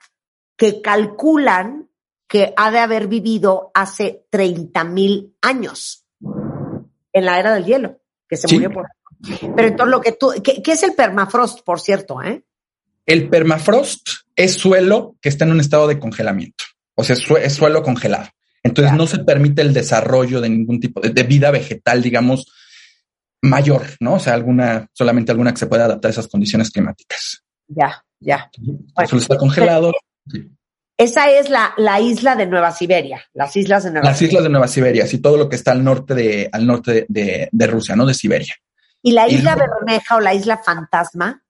que 0.56 0.82
calculan 0.82 1.88
que 2.26 2.52
ha 2.56 2.72
de 2.72 2.78
haber 2.80 3.06
vivido 3.06 3.70
hace 3.72 4.26
30 4.30 4.82
mil 4.82 5.36
años 5.42 6.06
en 7.12 7.24
la 7.24 7.38
era 7.38 7.54
del 7.54 7.66
hielo, 7.66 8.00
que 8.28 8.36
se 8.36 8.52
murió 8.52 8.72
por 8.72 8.86
pero 9.54 9.68
entonces 9.68 9.90
lo 9.92 10.00
que 10.00 10.10
tú, 10.10 10.32
¿qué, 10.42 10.60
es 10.72 10.82
el 10.82 10.94
permafrost, 10.94 11.60
por 11.64 11.78
cierto? 11.78 12.20
Eh? 12.20 12.42
El 13.06 13.28
permafrost 13.28 14.08
es 14.34 14.54
suelo 14.54 15.16
que 15.20 15.28
está 15.28 15.44
en 15.44 15.52
un 15.52 15.60
estado 15.60 15.86
de 15.86 16.00
congelamiento, 16.00 16.64
o 16.96 17.04
sea, 17.04 17.14
es 17.14 17.52
suelo 17.52 17.84
congelado. 17.84 18.28
Entonces 18.64 18.92
no 18.94 19.06
se 19.06 19.20
permite 19.20 19.62
el 19.62 19.72
desarrollo 19.72 20.40
de 20.40 20.48
ningún 20.48 20.80
tipo 20.80 21.00
de, 21.00 21.22
vida 21.22 21.52
vegetal, 21.52 22.02
digamos, 22.02 22.50
mayor, 23.42 23.82
¿no? 24.00 24.14
O 24.14 24.18
sea, 24.18 24.34
alguna, 24.34 24.88
solamente 24.92 25.32
alguna 25.32 25.52
que 25.52 25.58
se 25.58 25.66
pueda 25.66 25.84
adaptar 25.84 26.08
a 26.08 26.12
esas 26.12 26.28
condiciones 26.28 26.70
climáticas. 26.70 27.42
Ya, 27.66 28.04
ya. 28.20 28.50
Bueno, 28.58 29.18
está 29.18 29.36
congelado. 29.36 29.92
Esa 30.96 31.30
es 31.30 31.50
la, 31.50 31.74
la, 31.76 32.00
isla 32.00 32.36
de 32.36 32.46
Nueva 32.46 32.70
Siberia, 32.70 33.24
las 33.34 33.56
islas 33.56 33.84
de 33.84 33.90
Nueva 33.90 34.08
Las 34.08 34.22
islas 34.22 34.44
de 34.44 34.48
Nueva 34.48 34.68
Siberia, 34.68 35.06
sí, 35.06 35.18
todo 35.18 35.36
lo 35.36 35.48
que 35.48 35.56
está 35.56 35.72
al 35.72 35.82
norte 35.82 36.14
de, 36.14 36.48
al 36.52 36.66
norte 36.66 37.06
de, 37.08 37.48
de 37.50 37.66
Rusia, 37.66 37.96
¿no? 37.96 38.06
De 38.06 38.14
Siberia. 38.14 38.54
¿Y 39.02 39.12
la 39.12 39.28
isla 39.28 39.56
Bermeja 39.56 40.16
o 40.16 40.20
la 40.20 40.32
isla 40.32 40.58
fantasma? 40.58 41.42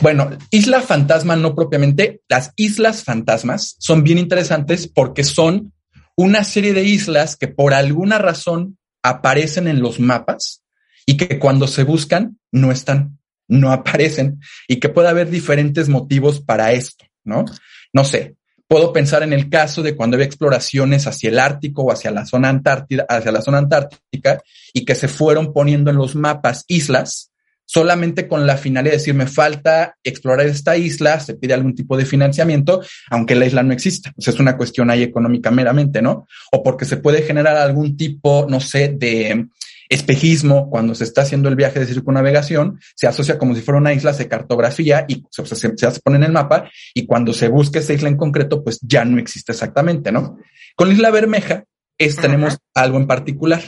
Bueno, 0.00 0.30
isla 0.50 0.80
fantasma 0.80 1.36
no 1.36 1.54
propiamente. 1.54 2.22
Las 2.28 2.52
islas 2.56 3.04
fantasmas 3.04 3.76
son 3.78 4.02
bien 4.02 4.18
interesantes 4.18 4.88
porque 4.88 5.22
son 5.22 5.72
una 6.16 6.42
serie 6.42 6.72
de 6.72 6.82
islas 6.82 7.36
que 7.36 7.46
por 7.46 7.74
alguna 7.74 8.18
razón 8.18 8.78
aparecen 9.02 9.68
en 9.68 9.80
los 9.80 10.00
mapas 10.00 10.64
y 11.06 11.16
que 11.16 11.38
cuando 11.38 11.66
se 11.66 11.84
buscan 11.84 12.38
no 12.52 12.72
están, 12.72 13.18
no 13.48 13.72
aparecen 13.72 14.40
y 14.68 14.76
que 14.76 14.88
puede 14.88 15.08
haber 15.08 15.30
diferentes 15.30 15.88
motivos 15.88 16.40
para 16.40 16.72
esto, 16.72 17.06
¿no? 17.24 17.44
No 17.92 18.04
sé, 18.04 18.36
Puedo 18.68 18.92
pensar 18.92 19.22
en 19.22 19.32
el 19.32 19.48
caso 19.48 19.80
de 19.80 19.94
cuando 19.94 20.16
había 20.16 20.26
exploraciones 20.26 21.06
hacia 21.06 21.30
el 21.30 21.38
Ártico 21.38 21.82
o 21.82 21.92
hacia 21.92 22.10
la 22.10 22.26
zona 22.26 22.48
antártida, 22.48 23.06
hacia 23.08 23.30
la 23.30 23.40
zona 23.40 23.58
antártica 23.58 24.42
y 24.72 24.84
que 24.84 24.96
se 24.96 25.06
fueron 25.06 25.52
poniendo 25.52 25.90
en 25.90 25.96
los 25.96 26.16
mapas 26.16 26.64
islas 26.66 27.30
solamente 27.64 28.26
con 28.26 28.46
la 28.46 28.56
finalidad 28.56 28.92
de 28.92 28.98
decir 28.98 29.14
me 29.14 29.26
falta 29.26 29.96
explorar 30.02 30.46
esta 30.46 30.76
isla, 30.76 31.20
se 31.20 31.34
pide 31.34 31.54
algún 31.54 31.74
tipo 31.74 31.96
de 31.96 32.06
financiamiento, 32.06 32.80
aunque 33.10 33.34
la 33.34 33.46
isla 33.46 33.62
no 33.62 33.72
exista. 33.72 34.12
O 34.16 34.22
sea, 34.22 34.32
es 34.32 34.40
una 34.40 34.56
cuestión 34.56 34.88
ahí 34.90 35.02
económica 35.02 35.50
meramente, 35.50 36.00
¿no? 36.00 36.26
O 36.52 36.62
porque 36.62 36.84
se 36.84 36.96
puede 36.96 37.22
generar 37.22 37.56
algún 37.56 37.96
tipo, 37.96 38.46
no 38.48 38.60
sé, 38.60 38.94
de 38.96 39.48
espejismo, 39.88 40.68
cuando 40.70 40.94
se 40.94 41.04
está 41.04 41.22
haciendo 41.22 41.48
el 41.48 41.56
viaje 41.56 41.80
de 41.80 41.86
circunnavegación, 41.86 42.80
se 42.94 43.06
asocia 43.06 43.38
como 43.38 43.54
si 43.54 43.60
fuera 43.60 43.78
una 43.78 43.92
isla, 43.92 44.12
se 44.12 44.28
cartografía 44.28 45.04
y 45.08 45.24
se, 45.30 45.44
se, 45.46 46.00
pone 46.02 46.16
en 46.16 46.24
el 46.24 46.32
mapa 46.32 46.70
y 46.94 47.06
cuando 47.06 47.32
se 47.32 47.48
busca 47.48 47.78
esa 47.78 47.92
isla 47.92 48.08
en 48.08 48.16
concreto, 48.16 48.62
pues 48.62 48.78
ya 48.82 49.04
no 49.04 49.18
existe 49.18 49.52
exactamente, 49.52 50.12
¿no? 50.12 50.38
Con 50.74 50.88
la 50.88 50.94
isla 50.94 51.10
Bermeja 51.10 51.64
es, 51.98 52.16
tenemos 52.16 52.58
algo 52.74 52.98
en 52.98 53.06
particular. 53.06 53.62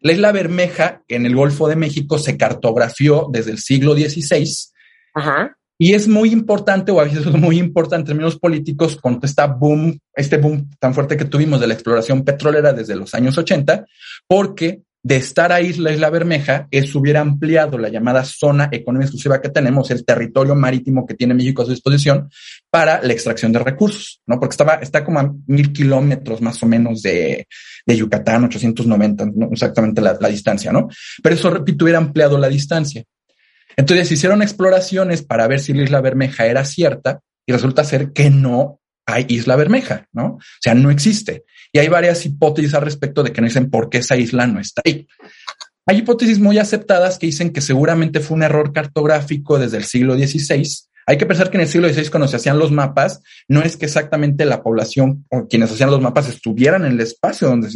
La 0.00 0.12
isla 0.12 0.32
Bermeja 0.32 1.02
en 1.08 1.26
el 1.26 1.34
Golfo 1.34 1.68
de 1.68 1.76
México 1.76 2.18
se 2.18 2.36
cartografió 2.36 3.28
desde 3.30 3.50
el 3.50 3.58
siglo 3.58 3.94
XVI 3.94 4.72
y 5.82 5.94
es 5.94 6.08
muy 6.08 6.30
importante, 6.30 6.92
o 6.92 7.00
a 7.00 7.04
veces 7.04 7.26
es 7.26 7.32
muy 7.32 7.58
importante 7.58 8.02
en 8.02 8.16
términos 8.16 8.38
políticos, 8.38 8.96
con 8.96 9.18
esta 9.22 9.46
boom, 9.46 9.98
este 10.14 10.36
boom 10.36 10.68
tan 10.78 10.92
fuerte 10.92 11.16
que 11.16 11.24
tuvimos 11.24 11.58
de 11.58 11.66
la 11.66 11.72
exploración 11.72 12.22
petrolera 12.22 12.74
desde 12.74 12.96
los 12.96 13.14
años 13.14 13.38
80, 13.38 13.86
porque 14.26 14.82
de 15.02 15.16
estar 15.16 15.50
ahí 15.50 15.72
la 15.74 15.92
Isla 15.92 16.10
Bermeja, 16.10 16.68
eso 16.70 16.98
hubiera 16.98 17.20
ampliado 17.20 17.78
la 17.78 17.88
llamada 17.88 18.22
zona 18.24 18.68
económica 18.70 19.06
exclusiva 19.06 19.40
que 19.40 19.48
tenemos, 19.48 19.90
el 19.90 20.04
territorio 20.04 20.54
marítimo 20.54 21.06
que 21.06 21.14
tiene 21.14 21.32
México 21.32 21.62
a 21.62 21.64
su 21.64 21.70
disposición 21.70 22.28
para 22.68 23.02
la 23.02 23.12
extracción 23.12 23.50
de 23.52 23.60
recursos, 23.60 24.20
¿no? 24.26 24.38
Porque 24.38 24.52
estaba, 24.52 24.74
está 24.74 25.02
como 25.02 25.20
a 25.20 25.32
mil 25.46 25.72
kilómetros 25.72 26.42
más 26.42 26.62
o 26.62 26.66
menos 26.66 27.00
de, 27.02 27.46
de 27.86 27.96
Yucatán, 27.96 28.44
890, 28.44 29.26
¿no? 29.34 29.48
exactamente 29.52 30.02
la, 30.02 30.18
la 30.20 30.28
distancia, 30.28 30.70
¿no? 30.70 30.88
Pero 31.22 31.34
eso, 31.34 31.50
repito, 31.50 31.84
hubiera 31.84 31.98
ampliado 31.98 32.36
la 32.36 32.48
distancia. 32.48 33.02
Entonces 33.76 34.12
hicieron 34.12 34.42
exploraciones 34.42 35.22
para 35.22 35.46
ver 35.46 35.60
si 35.60 35.72
la 35.72 35.82
Isla 35.84 36.02
Bermeja 36.02 36.44
era 36.46 36.64
cierta 36.66 37.20
y 37.46 37.52
resulta 37.52 37.84
ser 37.84 38.12
que 38.12 38.28
no 38.28 38.80
hay 39.06 39.24
Isla 39.28 39.56
Bermeja, 39.56 40.06
¿no? 40.12 40.26
O 40.34 40.40
sea, 40.60 40.74
no 40.74 40.90
existe. 40.90 41.44
Y 41.72 41.78
hay 41.78 41.88
varias 41.88 42.24
hipótesis 42.26 42.74
al 42.74 42.82
respecto 42.82 43.22
de 43.22 43.32
que 43.32 43.40
no 43.40 43.46
dicen 43.46 43.70
por 43.70 43.88
qué 43.88 43.98
esa 43.98 44.16
isla 44.16 44.46
no 44.46 44.60
está 44.60 44.82
ahí. 44.84 45.06
Hay 45.86 45.98
hipótesis 45.98 46.38
muy 46.38 46.58
aceptadas 46.58 47.18
que 47.18 47.26
dicen 47.26 47.52
que 47.52 47.60
seguramente 47.60 48.20
fue 48.20 48.36
un 48.36 48.42
error 48.42 48.72
cartográfico 48.72 49.58
desde 49.58 49.78
el 49.78 49.84
siglo 49.84 50.14
XVI 50.14 50.64
hay 51.10 51.18
que 51.18 51.26
pensar 51.26 51.50
que 51.50 51.56
en 51.56 51.62
el 51.62 51.66
siglo 51.66 51.88
XVI, 51.92 52.08
cuando 52.08 52.28
se 52.28 52.36
hacían 52.36 52.60
los 52.60 52.70
mapas, 52.70 53.20
no 53.48 53.62
es 53.62 53.76
que 53.76 53.86
exactamente 53.86 54.44
la 54.44 54.62
población 54.62 55.26
o 55.28 55.48
quienes 55.48 55.72
hacían 55.72 55.90
los 55.90 56.00
mapas 56.00 56.28
estuvieran 56.28 56.84
en 56.84 56.92
el 56.92 57.00
espacio 57.00 57.48
donde 57.48 57.68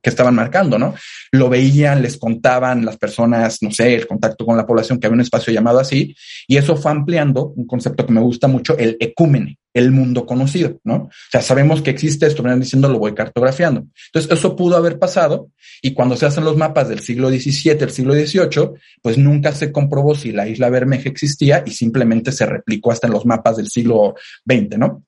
que 0.00 0.08
estaban 0.08 0.36
marcando, 0.36 0.78
¿no? 0.78 0.94
Lo 1.32 1.48
veían, 1.48 2.00
les 2.00 2.16
contaban 2.16 2.84
las 2.84 2.96
personas, 2.96 3.60
no 3.60 3.72
sé, 3.72 3.96
el 3.96 4.06
contacto 4.06 4.46
con 4.46 4.56
la 4.56 4.64
población, 4.64 5.00
que 5.00 5.08
había 5.08 5.16
un 5.16 5.22
espacio 5.22 5.52
llamado 5.52 5.80
así, 5.80 6.14
y 6.46 6.56
eso 6.58 6.76
fue 6.76 6.92
ampliando 6.92 7.48
un 7.56 7.66
concepto 7.66 8.06
que 8.06 8.12
me 8.12 8.20
gusta 8.20 8.46
mucho, 8.46 8.78
el 8.78 8.96
ecúmene, 9.00 9.58
el 9.76 9.90
mundo 9.90 10.24
conocido, 10.24 10.80
¿no? 10.84 10.94
O 10.94 11.10
sea, 11.30 11.42
sabemos 11.42 11.82
que 11.82 11.90
existe 11.90 12.26
esto, 12.26 12.42
me 12.42 12.56
diciendo, 12.56 12.88
lo 12.88 12.98
voy 12.98 13.14
cartografiando. 13.14 13.86
Entonces, 14.06 14.32
eso 14.32 14.56
pudo 14.56 14.74
haber 14.74 14.98
pasado, 14.98 15.50
y 15.82 15.92
cuando 15.92 16.16
se 16.16 16.24
hacen 16.24 16.44
los 16.44 16.56
mapas 16.56 16.88
del 16.88 17.00
siglo 17.00 17.28
XVII, 17.28 17.76
el 17.80 17.90
siglo 17.90 18.14
XVIII, 18.14 18.70
pues 19.02 19.18
nunca 19.18 19.52
se 19.52 19.70
comprobó 19.70 20.14
si 20.14 20.32
la 20.32 20.48
isla 20.48 20.70
Bermeja 20.70 21.10
existía 21.10 21.62
y 21.66 21.72
simplemente 21.72 22.32
se 22.32 22.46
replicó 22.46 22.90
hasta 22.90 23.06
en 23.06 23.12
los 23.12 23.26
mapas 23.26 23.58
del 23.58 23.68
siglo 23.68 24.14
XX, 24.50 24.78
¿no? 24.78 25.04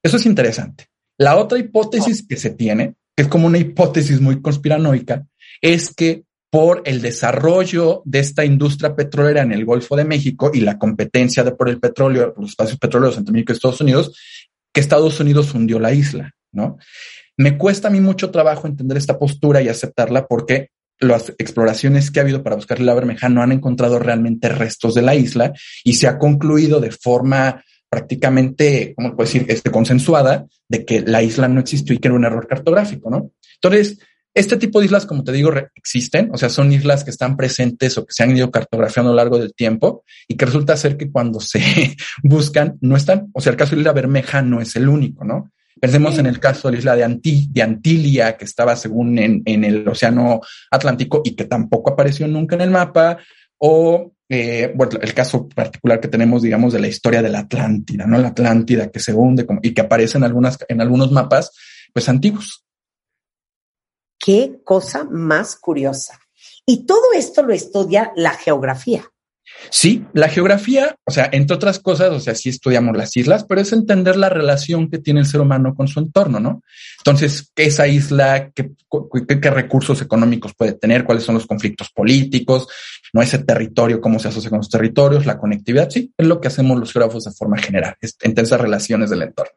Eso 0.00 0.16
es 0.16 0.26
interesante. 0.26 0.86
La 1.18 1.36
otra 1.36 1.58
hipótesis 1.58 2.24
que 2.24 2.36
se 2.36 2.50
tiene, 2.50 2.94
que 3.16 3.24
es 3.24 3.28
como 3.28 3.48
una 3.48 3.58
hipótesis 3.58 4.20
muy 4.20 4.40
conspiranoica, 4.40 5.26
es 5.60 5.92
que 5.92 6.22
por 6.54 6.82
el 6.84 7.02
desarrollo 7.02 8.02
de 8.04 8.20
esta 8.20 8.44
industria 8.44 8.94
petrolera 8.94 9.42
en 9.42 9.50
el 9.50 9.64
Golfo 9.64 9.96
de 9.96 10.04
México 10.04 10.52
y 10.54 10.60
la 10.60 10.78
competencia 10.78 11.42
de 11.42 11.50
por 11.50 11.68
el 11.68 11.80
petróleo, 11.80 12.32
los 12.38 12.50
espacios 12.50 12.78
petroleros 12.78 13.18
entre 13.18 13.32
México 13.32 13.52
y 13.52 13.56
Estados 13.56 13.80
Unidos, 13.80 14.16
que 14.72 14.80
Estados 14.80 15.18
Unidos 15.18 15.52
hundió 15.52 15.80
la 15.80 15.92
isla, 15.92 16.30
¿no? 16.52 16.78
Me 17.36 17.58
cuesta 17.58 17.88
a 17.88 17.90
mí 17.90 17.98
mucho 17.98 18.30
trabajo 18.30 18.68
entender 18.68 18.96
esta 18.96 19.18
postura 19.18 19.62
y 19.62 19.68
aceptarla 19.68 20.28
porque 20.28 20.68
las 21.00 21.30
exploraciones 21.38 22.12
que 22.12 22.20
ha 22.20 22.22
habido 22.22 22.44
para 22.44 22.54
buscar 22.54 22.78
la 22.78 22.94
bermeja 22.94 23.28
no 23.28 23.42
han 23.42 23.50
encontrado 23.50 23.98
realmente 23.98 24.48
restos 24.48 24.94
de 24.94 25.02
la 25.02 25.16
isla 25.16 25.52
y 25.82 25.94
se 25.94 26.06
ha 26.06 26.20
concluido 26.20 26.78
de 26.78 26.92
forma 26.92 27.64
prácticamente, 27.90 28.94
¿cómo 28.94 29.16
puedo 29.16 29.26
decir?, 29.26 29.44
este, 29.48 29.72
consensuada 29.72 30.46
de 30.68 30.84
que 30.84 31.00
la 31.00 31.20
isla 31.20 31.48
no 31.48 31.58
existió 31.58 31.96
y 31.96 31.98
que 31.98 32.06
era 32.06 32.16
un 32.16 32.24
error 32.24 32.46
cartográfico, 32.46 33.10
¿no? 33.10 33.32
Entonces, 33.56 33.98
este 34.34 34.56
tipo 34.56 34.80
de 34.80 34.86
islas, 34.86 35.06
como 35.06 35.22
te 35.22 35.32
digo, 35.32 35.52
existen, 35.76 36.28
o 36.32 36.36
sea, 36.36 36.48
son 36.48 36.72
islas 36.72 37.04
que 37.04 37.10
están 37.10 37.36
presentes 37.36 37.96
o 37.96 38.04
que 38.04 38.12
se 38.12 38.24
han 38.24 38.36
ido 38.36 38.50
cartografiando 38.50 39.10
a 39.10 39.14
lo 39.14 39.16
largo 39.16 39.38
del 39.38 39.54
tiempo 39.54 40.04
y 40.26 40.36
que 40.36 40.46
resulta 40.46 40.76
ser 40.76 40.96
que 40.96 41.10
cuando 41.10 41.38
se 41.40 41.60
buscan 42.22 42.76
no 42.80 42.96
están. 42.96 43.30
O 43.32 43.40
sea, 43.40 43.52
el 43.52 43.56
caso 43.56 43.70
de 43.70 43.76
la 43.76 43.82
Isla 43.82 43.92
Bermeja 43.92 44.42
no 44.42 44.60
es 44.60 44.74
el 44.76 44.88
único, 44.88 45.24
¿no? 45.24 45.52
Pensemos 45.80 46.18
en 46.18 46.26
el 46.26 46.40
caso 46.40 46.68
de 46.68 46.72
la 46.72 46.78
isla 46.78 46.96
de, 46.96 47.20
de 47.50 47.62
Antilia, 47.62 48.36
que 48.36 48.44
estaba 48.44 48.76
según 48.76 49.18
en, 49.18 49.64
el 49.64 49.86
Océano 49.88 50.40
Atlántico 50.70 51.20
y 51.24 51.34
que 51.34 51.44
tampoco 51.44 51.92
apareció 51.92 52.26
nunca 52.28 52.54
en 52.54 52.62
el 52.62 52.70
mapa, 52.70 53.18
o 53.58 54.12
eh, 54.28 54.72
bueno, 54.74 54.98
el 55.00 55.12
caso 55.12 55.48
particular 55.48 56.00
que 56.00 56.08
tenemos, 56.08 56.42
digamos, 56.42 56.72
de 56.72 56.80
la 56.80 56.88
historia 56.88 57.22
de 57.22 57.28
la 57.28 57.40
Atlántida, 57.40 58.06
¿no? 58.06 58.18
La 58.18 58.28
Atlántida 58.28 58.90
que 58.90 59.00
se 59.00 59.12
hunde 59.12 59.46
y 59.62 59.74
que 59.74 59.80
aparece 59.80 60.16
en, 60.16 60.24
algunas, 60.24 60.58
en 60.68 60.80
algunos 60.80 61.10
mapas, 61.10 61.50
pues 61.92 62.08
antiguos. 62.08 62.64
Qué 64.24 64.60
cosa 64.64 65.04
más 65.04 65.54
curiosa. 65.56 66.18
Y 66.64 66.86
todo 66.86 67.12
esto 67.14 67.42
lo 67.42 67.52
estudia 67.52 68.10
la 68.16 68.30
geografía. 68.30 69.04
Sí, 69.68 70.06
la 70.14 70.30
geografía, 70.30 70.96
o 71.04 71.10
sea, 71.10 71.28
entre 71.30 71.54
otras 71.54 71.78
cosas, 71.78 72.10
o 72.10 72.20
sea, 72.20 72.34
sí 72.34 72.48
estudiamos 72.48 72.96
las 72.96 73.14
islas, 73.18 73.44
pero 73.44 73.60
es 73.60 73.70
entender 73.74 74.16
la 74.16 74.30
relación 74.30 74.88
que 74.88 74.98
tiene 74.98 75.20
el 75.20 75.26
ser 75.26 75.42
humano 75.42 75.74
con 75.74 75.88
su 75.88 76.00
entorno, 76.00 76.40
¿no? 76.40 76.62
Entonces, 76.98 77.52
¿qué 77.54 77.64
esa 77.64 77.86
isla, 77.86 78.50
qué, 78.54 78.70
qué, 79.26 79.50
recursos 79.50 80.00
económicos 80.00 80.54
puede 80.54 80.72
tener, 80.72 81.04
cuáles 81.04 81.24
son 81.24 81.34
los 81.34 81.46
conflictos 81.46 81.90
políticos, 81.90 82.66
no 83.12 83.20
ese 83.20 83.40
territorio, 83.40 84.00
cómo 84.00 84.18
se 84.18 84.28
asocia 84.28 84.48
con 84.48 84.60
los 84.60 84.70
territorios, 84.70 85.26
la 85.26 85.38
conectividad, 85.38 85.90
sí, 85.90 86.14
es 86.16 86.26
lo 86.26 86.40
que 86.40 86.48
hacemos 86.48 86.80
los 86.80 86.94
geógrafos 86.94 87.24
de 87.24 87.32
forma 87.32 87.58
general, 87.58 87.94
entender 88.00 88.46
esas 88.46 88.60
relaciones 88.60 89.10
del 89.10 89.20
entorno. 89.20 89.52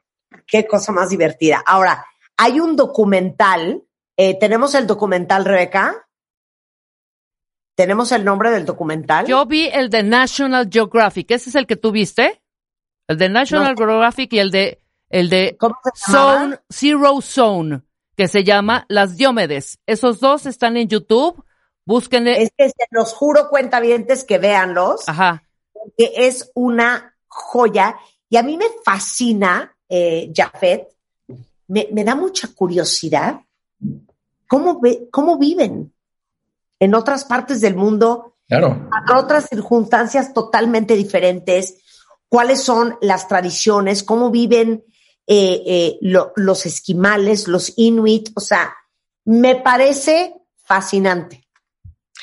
Qué 0.46 0.68
cosa 0.68 0.92
más 0.92 1.10
divertida. 1.10 1.64
Ahora, 1.66 2.06
hay 2.38 2.60
un 2.60 2.76
documental, 2.76 3.82
eh, 4.18 4.38
tenemos 4.40 4.74
el 4.74 4.88
documental, 4.88 5.46
Rebeca. 5.46 6.08
¿Tenemos 7.76 8.12
el 8.12 8.26
nombre 8.26 8.50
del 8.50 8.66
documental? 8.66 9.28
Yo 9.28 9.46
vi 9.46 9.68
el 9.68 9.92
de 9.92 10.02
National 10.02 10.68
Geographic. 10.72 11.30
¿Ese 11.30 11.52
es 11.52 11.56
el 11.56 11.68
que 11.68 11.76
tú 11.76 11.92
viste? 11.92 12.42
El 13.08 13.20
de 13.20 13.30
National 13.30 13.76
Geographic 13.78 14.34
y 14.34 14.40
el 14.40 14.50
de 14.50 14.82
el 15.10 15.30
de 15.30 15.58
Zone, 15.96 16.58
Zero 16.70 17.22
Zone, 17.22 17.82
que 18.16 18.28
se 18.28 18.44
llama 18.44 18.86
Las 18.90 19.16
Diómedes. 19.16 19.80
Esos 19.86 20.20
dos 20.20 20.48
están 20.48 20.76
en 20.76 20.88
YouTube. 20.88 21.44
Búsquenle. 21.86 22.42
Es 22.42 22.52
que 22.58 22.70
se 22.70 22.86
los 22.90 23.14
juro, 23.14 23.48
cuentavientes, 23.50 24.24
que 24.24 24.40
véanlos. 24.40 25.08
Ajá. 25.08 25.44
Porque 25.72 26.12
es 26.16 26.52
una 26.56 27.16
joya. 27.28 27.96
Y 28.28 28.38
a 28.38 28.44
mí 28.44 28.58
me 28.58 28.66
fascina, 28.84 29.78
eh, 29.88 30.34
Jafet. 30.36 30.90
Me, 31.68 31.88
me 31.94 32.04
da 32.04 32.16
mucha 32.16 32.50
curiosidad 32.54 33.42
cómo, 34.48 34.80
ve, 34.80 35.08
cómo 35.12 35.38
viven 35.38 35.94
en 36.80 36.96
otras 36.96 37.26
partes 37.26 37.62
del 37.62 37.76
mundo, 37.76 38.36
claro. 38.48 38.90
a 38.92 39.20
otras 39.20 39.48
circunstancias 39.50 40.34
totalmente 40.34 40.96
diferentes, 40.96 41.76
cuáles 42.30 42.62
son 42.62 42.98
las 43.02 43.28
tradiciones, 43.28 44.04
cómo 44.04 44.32
viven 44.32 44.84
eh, 45.26 45.62
eh, 45.66 46.00
los 46.02 46.66
esquimales, 46.66 47.48
los 47.48 47.74
inuit, 47.78 48.30
o 48.36 48.40
sea, 48.40 48.74
me 49.26 49.56
parece 49.56 50.34
fascinante. 50.64 51.48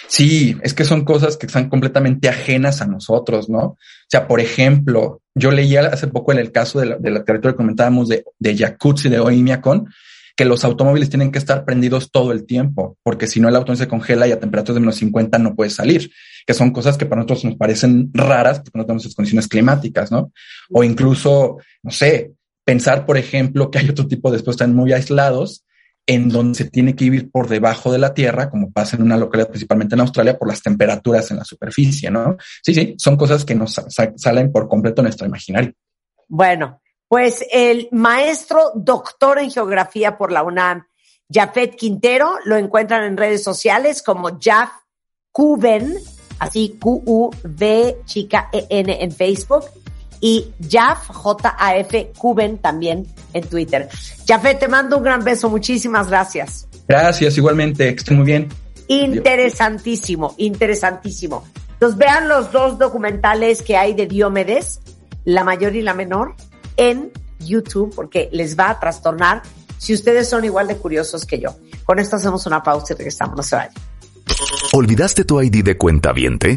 Sí, 0.08 0.56
es 0.62 0.74
que 0.74 0.84
son 0.84 1.04
cosas 1.04 1.36
que 1.36 1.46
están 1.46 1.68
completamente 1.68 2.28
ajenas 2.28 2.82
a 2.82 2.86
nosotros, 2.86 3.48
¿no? 3.48 3.60
O 3.60 3.78
sea, 4.08 4.26
por 4.26 4.40
ejemplo, 4.40 5.22
yo 5.34 5.50
leía 5.50 5.86
hace 5.86 6.08
poco 6.08 6.32
en 6.32 6.38
el 6.38 6.52
caso 6.52 6.80
de 6.80 6.86
la, 6.86 6.96
de 6.96 7.10
la 7.10 7.24
territorio 7.24 7.54
que 7.54 7.62
comentábamos 7.62 8.08
de, 8.08 8.24
de 8.38 8.54
Yakutsk 8.54 9.06
y 9.06 9.08
de 9.10 9.20
Oymyakon, 9.20 9.88
que 10.36 10.44
los 10.44 10.64
automóviles 10.64 11.10
tienen 11.10 11.30
que 11.30 11.38
estar 11.38 11.64
prendidos 11.64 12.10
todo 12.10 12.32
el 12.32 12.44
tiempo, 12.44 12.96
porque 13.02 13.26
si 13.26 13.40
no 13.40 13.48
el 13.48 13.56
auto 13.56 13.74
se 13.76 13.88
congela 13.88 14.26
y 14.26 14.32
a 14.32 14.40
temperaturas 14.40 14.74
de 14.74 14.80
menos 14.80 14.96
50 14.96 15.38
no 15.38 15.54
puede 15.54 15.70
salir, 15.70 16.10
que 16.46 16.54
son 16.54 16.72
cosas 16.72 16.98
que 16.98 17.06
para 17.06 17.22
nosotros 17.22 17.44
nos 17.44 17.56
parecen 17.56 18.10
raras 18.12 18.58
porque 18.60 18.78
no 18.78 18.84
tenemos 18.84 19.04
esas 19.04 19.14
condiciones 19.14 19.48
climáticas, 19.48 20.10
¿no? 20.10 20.32
O 20.70 20.82
incluso, 20.82 21.58
no 21.82 21.90
sé, 21.90 22.32
pensar, 22.64 23.06
por 23.06 23.16
ejemplo, 23.16 23.70
que 23.70 23.78
hay 23.78 23.88
otro 23.88 24.06
tipo 24.06 24.30
de 24.30 24.38
después 24.38 24.54
están 24.54 24.74
muy 24.74 24.92
aislados 24.92 25.64
en 26.06 26.28
donde 26.28 26.58
se 26.58 26.70
tiene 26.70 26.94
que 26.94 27.04
vivir 27.04 27.30
por 27.30 27.48
debajo 27.48 27.90
de 27.90 27.98
la 27.98 28.12
tierra, 28.12 28.50
como 28.50 28.70
pasa 28.72 28.96
en 28.96 29.02
una 29.02 29.16
localidad 29.16 29.48
principalmente 29.48 29.94
en 29.94 30.00
Australia, 30.00 30.38
por 30.38 30.48
las 30.48 30.62
temperaturas 30.62 31.30
en 31.30 31.38
la 31.38 31.44
superficie, 31.44 32.10
¿no? 32.10 32.36
Sí, 32.62 32.74
sí, 32.74 32.94
son 32.98 33.16
cosas 33.16 33.44
que 33.44 33.54
nos 33.54 33.80
salen 34.16 34.52
por 34.52 34.68
completo 34.68 35.00
nuestro 35.00 35.26
imaginario. 35.26 35.72
Bueno, 36.28 36.82
pues 37.14 37.44
el 37.52 37.86
maestro 37.92 38.72
doctor 38.74 39.38
en 39.38 39.48
geografía 39.48 40.18
por 40.18 40.32
la 40.32 40.42
UNAM, 40.42 40.84
Jafet 41.32 41.76
Quintero, 41.76 42.38
lo 42.44 42.56
encuentran 42.56 43.04
en 43.04 43.16
redes 43.16 43.44
sociales 43.44 44.02
como 44.02 44.36
Jaf 44.40 44.70
Cuben, 45.30 45.94
así 46.40 46.76
Q-U-V 46.80 47.98
chica 48.04 48.48
E-N 48.52 49.00
en 49.00 49.12
Facebook 49.12 49.62
y 50.20 50.50
Jaf, 50.68 51.06
J-A-F 51.06 52.10
Cuben 52.18 52.58
también 52.58 53.06
en 53.32 53.46
Twitter. 53.46 53.88
Jafet, 54.26 54.58
te 54.58 54.66
mando 54.66 54.96
un 54.96 55.04
gran 55.04 55.22
beso, 55.22 55.48
muchísimas 55.48 56.08
gracias. 56.08 56.66
Gracias, 56.88 57.38
igualmente, 57.38 57.94
que 57.94 57.96
estén 57.96 58.16
muy 58.16 58.26
bien. 58.26 58.48
Interesantísimo, 58.88 60.34
interesantísimo. 60.38 61.44
Entonces 61.74 61.96
vean 61.96 62.26
los 62.26 62.50
dos 62.50 62.76
documentales 62.76 63.62
que 63.62 63.76
hay 63.76 63.94
de 63.94 64.06
Diomedes, 64.06 64.80
la 65.24 65.44
mayor 65.44 65.76
y 65.76 65.82
la 65.82 65.94
menor, 65.94 66.34
en 66.76 67.12
YouTube 67.38 67.92
porque 67.94 68.28
les 68.32 68.58
va 68.58 68.70
a 68.70 68.80
trastornar 68.80 69.42
si 69.78 69.94
ustedes 69.94 70.28
son 70.28 70.44
igual 70.44 70.66
de 70.66 70.76
curiosos 70.76 71.26
que 71.26 71.40
yo. 71.40 71.56
Con 71.84 71.98
esto 71.98 72.16
hacemos 72.16 72.46
una 72.46 72.62
pausa 72.62 72.94
y 72.94 72.96
regresamos. 72.96 73.36
No 73.36 73.42
se 73.42 73.56
vayan. 73.56 73.74
¿Olvidaste 74.72 75.24
tu 75.24 75.40
ID 75.40 75.62
de 75.64 75.76
cuenta 75.76 76.12
viente? 76.12 76.56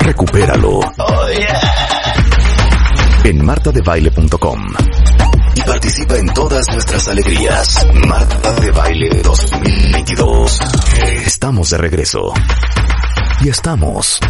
Recupéralo. 0.00 0.80
En 3.24 3.44
martadebaile.com 3.44 4.66
y 5.54 5.60
participa 5.62 6.16
en 6.16 6.32
todas 6.32 6.68
nuestras 6.72 7.08
alegrías. 7.08 7.86
Marta 8.06 8.52
de 8.60 8.70
Baile 8.70 9.22
2022. 9.22 10.60
Estamos 11.26 11.70
de 11.70 11.78
regreso. 11.78 12.32
Y 13.40 13.48
estamos 13.48 14.20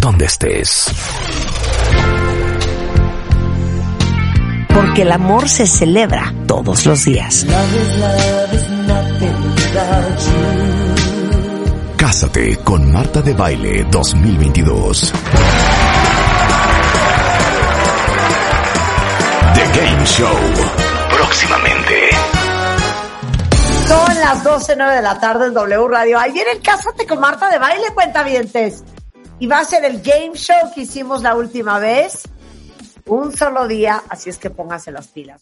donde 0.00 0.26
estés. 0.26 0.90
Porque 4.78 5.02
el 5.02 5.10
amor 5.10 5.48
se 5.48 5.66
celebra 5.66 6.32
todos 6.46 6.86
los 6.86 7.04
días. 7.04 7.44
Cásate 11.96 12.58
con 12.58 12.92
Marta 12.92 13.20
de 13.20 13.34
Baile 13.34 13.84
2022. 13.90 15.12
The 19.54 19.80
Game 19.80 20.06
Show. 20.06 20.36
Próximamente. 21.10 22.10
Son 23.88 24.20
las 24.20 24.44
12.09 24.44 24.94
de 24.94 25.02
la 25.02 25.18
tarde 25.18 25.46
en 25.46 25.54
W 25.54 25.88
Radio. 25.88 26.20
Ahí 26.20 26.30
viene 26.30 26.52
el 26.52 26.62
Cásate 26.62 27.04
con 27.04 27.18
Marta 27.18 27.50
de 27.50 27.58
Baile, 27.58 27.86
cuentavientes. 27.94 28.84
Y 29.40 29.48
va 29.48 29.58
a 29.58 29.64
ser 29.64 29.84
el 29.84 30.00
game 30.02 30.36
show 30.36 30.70
que 30.72 30.82
hicimos 30.82 31.22
la 31.22 31.34
última 31.34 31.80
vez. 31.80 32.28
Un 33.08 33.34
solo 33.34 33.66
día, 33.66 34.02
así 34.10 34.28
es 34.28 34.36
que 34.36 34.50
póngase 34.50 34.92
las 34.92 35.08
pilas. 35.08 35.36